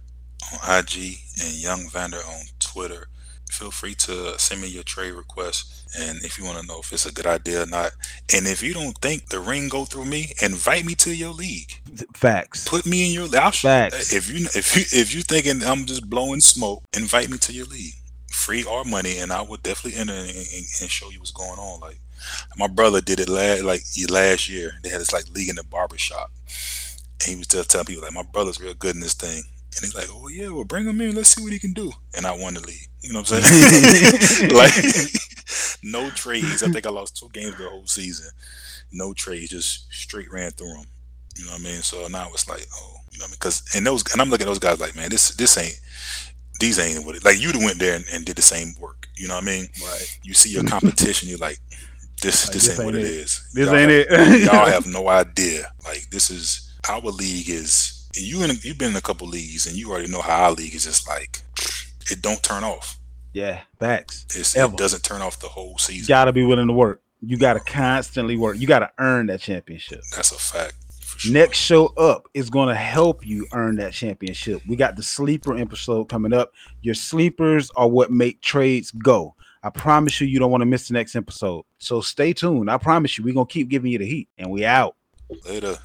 on 0.52 0.78
IG 0.78 1.16
and 1.42 1.54
Young 1.54 1.88
Vander 1.90 2.18
on 2.18 2.42
Twitter. 2.60 3.08
Feel 3.52 3.70
free 3.70 3.94
to 3.94 4.38
send 4.38 4.62
me 4.62 4.68
your 4.68 4.82
trade 4.82 5.12
requests. 5.12 5.84
And 5.98 6.24
if 6.24 6.38
you 6.38 6.44
want 6.44 6.58
to 6.58 6.66
know 6.66 6.80
if 6.80 6.90
it's 6.90 7.04
a 7.04 7.12
good 7.12 7.26
idea 7.26 7.64
or 7.64 7.66
not, 7.66 7.92
and 8.34 8.46
if 8.46 8.62
you 8.62 8.72
don't 8.72 8.96
think 8.98 9.28
the 9.28 9.40
ring 9.40 9.68
go 9.68 9.84
through 9.84 10.06
me, 10.06 10.32
invite 10.40 10.86
me 10.86 10.94
to 10.96 11.14
your 11.14 11.32
league. 11.34 11.70
Facts. 12.14 12.66
Put 12.66 12.86
me 12.86 13.06
in 13.06 13.12
your. 13.12 13.28
I'll 13.38 13.50
Facts. 13.50 14.14
If 14.14 14.30
you 14.30 14.46
if 14.54 14.74
you 14.74 14.98
if 14.98 15.14
you 15.14 15.20
thinking 15.20 15.62
I'm 15.62 15.84
just 15.84 16.08
blowing 16.08 16.40
smoke, 16.40 16.82
invite 16.96 17.28
me 17.28 17.36
to 17.38 17.52
your 17.52 17.66
league, 17.66 17.92
free 18.30 18.64
or 18.64 18.84
money, 18.84 19.18
and 19.18 19.30
I 19.30 19.42
will 19.42 19.58
definitely 19.58 20.00
enter 20.00 20.14
and, 20.14 20.30
and, 20.30 20.66
and 20.80 20.90
show 20.90 21.10
you 21.10 21.18
what's 21.18 21.30
going 21.30 21.58
on. 21.58 21.80
Like 21.80 22.00
my 22.56 22.68
brother 22.68 23.02
did 23.02 23.20
it 23.20 23.28
last 23.28 23.64
like 23.64 23.82
last 24.08 24.48
year. 24.48 24.72
They 24.82 24.88
had 24.88 25.02
this 25.02 25.12
like 25.12 25.28
league 25.28 25.50
in 25.50 25.56
the 25.56 25.64
barber 25.64 25.98
shop, 25.98 26.30
and 27.20 27.28
he 27.28 27.36
was 27.36 27.48
just 27.48 27.70
telling 27.70 27.84
people 27.84 28.02
like 28.02 28.14
my 28.14 28.22
brother's 28.22 28.60
real 28.62 28.72
good 28.72 28.94
in 28.94 29.02
this 29.02 29.14
thing. 29.14 29.42
And 29.76 29.84
he's 29.84 29.94
like, 29.94 30.08
"Oh 30.10 30.28
yeah, 30.28 30.48
well 30.50 30.64
bring 30.64 30.86
him 30.86 31.00
in. 31.00 31.14
Let's 31.14 31.30
see 31.30 31.42
what 31.42 31.52
he 31.52 31.58
can 31.58 31.72
do." 31.72 31.92
And 32.16 32.26
I 32.26 32.32
won 32.32 32.54
the 32.54 32.60
league. 32.60 32.88
You 33.00 33.12
know 33.12 33.20
what 33.20 33.32
I'm 33.32 33.42
saying? 33.42 34.50
like 34.54 34.74
no 35.82 36.10
trades. 36.10 36.62
I 36.62 36.68
think 36.68 36.86
I 36.86 36.90
lost 36.90 37.16
two 37.16 37.28
games 37.32 37.56
the 37.56 37.68
whole 37.68 37.86
season. 37.86 38.30
No 38.92 39.12
trades, 39.14 39.50
just 39.50 39.92
straight 39.92 40.30
ran 40.30 40.50
through 40.52 40.74
them. 40.74 40.84
You 41.36 41.46
know 41.46 41.52
what 41.52 41.60
I 41.60 41.64
mean? 41.64 41.82
So 41.82 42.06
now 42.08 42.28
it's 42.32 42.48
like, 42.48 42.66
oh, 42.76 42.96
you 43.10 43.18
know 43.18 43.24
what 43.24 43.28
I 43.28 43.30
mean? 43.30 43.36
Because 43.40 43.64
and 43.74 43.86
those 43.86 44.04
and 44.12 44.20
I'm 44.20 44.28
looking 44.30 44.46
at 44.46 44.50
those 44.50 44.58
guys 44.58 44.80
like, 44.80 44.94
man, 44.94 45.08
this 45.10 45.30
this 45.34 45.56
ain't 45.56 45.80
these 46.60 46.78
ain't 46.78 47.04
what 47.04 47.16
it 47.16 47.24
like 47.24 47.40
you'd 47.40 47.54
have 47.54 47.64
went 47.64 47.78
there 47.78 47.96
and, 47.96 48.04
and 48.12 48.24
did 48.24 48.36
the 48.36 48.42
same 48.42 48.74
work. 48.78 49.08
You 49.16 49.28
know 49.28 49.34
what 49.34 49.44
I 49.44 49.46
mean? 49.46 49.66
Right. 49.82 50.18
You 50.22 50.34
see 50.34 50.50
your 50.50 50.64
competition, 50.64 51.28
you're 51.28 51.38
like, 51.38 51.58
this 52.20 52.46
Like, 52.46 52.52
this, 52.52 52.66
this 52.66 52.78
ain't 52.78 52.84
what 52.84 52.94
it 52.94 53.04
it. 53.04 53.06
is. 53.06 53.48
This 53.54 53.66
Y'all 53.66 53.76
ain't 53.76 53.90
it. 53.90 54.08
y'all 54.44 54.66
have 54.66 54.86
no 54.86 55.08
idea. 55.08 55.72
Like 55.84 56.10
this 56.10 56.30
is 56.30 56.70
our 56.88 57.00
league 57.00 57.48
is 57.48 57.91
you 58.14 58.42
in 58.42 58.50
you've 58.62 58.78
been 58.78 58.90
in 58.90 58.96
a 58.96 59.00
couple 59.00 59.26
leagues 59.28 59.66
and 59.66 59.76
you 59.76 59.90
already 59.90 60.08
know 60.10 60.20
how 60.20 60.44
our 60.44 60.52
league 60.52 60.74
is 60.74 60.84
just 60.84 61.08
like 61.08 61.40
it 62.10 62.20
don't 62.20 62.42
turn 62.42 62.64
off. 62.64 62.98
yeah, 63.32 63.60
facts. 63.78 64.26
It's, 64.34 64.56
Ever. 64.56 64.74
it 64.74 64.78
doesn't 64.78 65.02
turn 65.02 65.22
off 65.22 65.38
the 65.38 65.48
whole 65.48 65.78
season. 65.78 66.02
You 66.02 66.08
gotta 66.08 66.32
be 66.32 66.44
willing 66.44 66.66
to 66.66 66.72
work. 66.72 67.00
You 67.20 67.36
gotta 67.38 67.60
constantly 67.60 68.36
work. 68.36 68.58
You 68.58 68.66
gotta 68.66 68.90
earn 68.98 69.26
that 69.26 69.40
championship. 69.40 70.02
That's 70.14 70.32
a 70.32 70.34
fact. 70.34 70.74
Sure. 71.16 71.32
Next 71.32 71.58
show 71.58 71.86
up 71.96 72.26
is 72.34 72.50
gonna 72.50 72.74
help 72.74 73.24
you 73.24 73.46
earn 73.52 73.76
that 73.76 73.92
championship. 73.92 74.60
We 74.66 74.76
got 74.76 74.96
the 74.96 75.02
sleeper 75.02 75.56
episode 75.56 76.08
coming 76.08 76.32
up. 76.32 76.52
Your 76.80 76.94
sleepers 76.94 77.70
are 77.76 77.88
what 77.88 78.10
make 78.10 78.40
trades 78.40 78.90
go. 78.90 79.34
I 79.62 79.70
promise 79.70 80.20
you, 80.20 80.26
you 80.26 80.40
don't 80.40 80.50
want 80.50 80.62
to 80.62 80.66
miss 80.66 80.88
the 80.88 80.94
next 80.94 81.14
episode. 81.14 81.64
So 81.78 82.00
stay 82.00 82.32
tuned. 82.32 82.68
I 82.68 82.76
promise 82.78 83.16
you, 83.16 83.22
we're 83.24 83.34
gonna 83.34 83.46
keep 83.46 83.68
giving 83.68 83.92
you 83.92 83.98
the 83.98 84.06
heat, 84.06 84.28
and 84.36 84.50
we 84.50 84.64
out. 84.64 84.96
Later. 85.46 85.78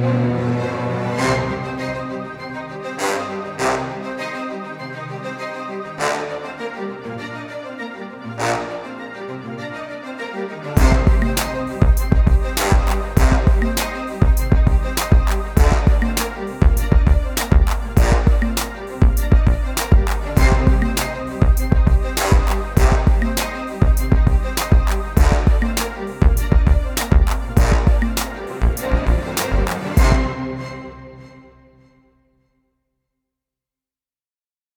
Thank 0.00 0.32
you. 0.32 0.37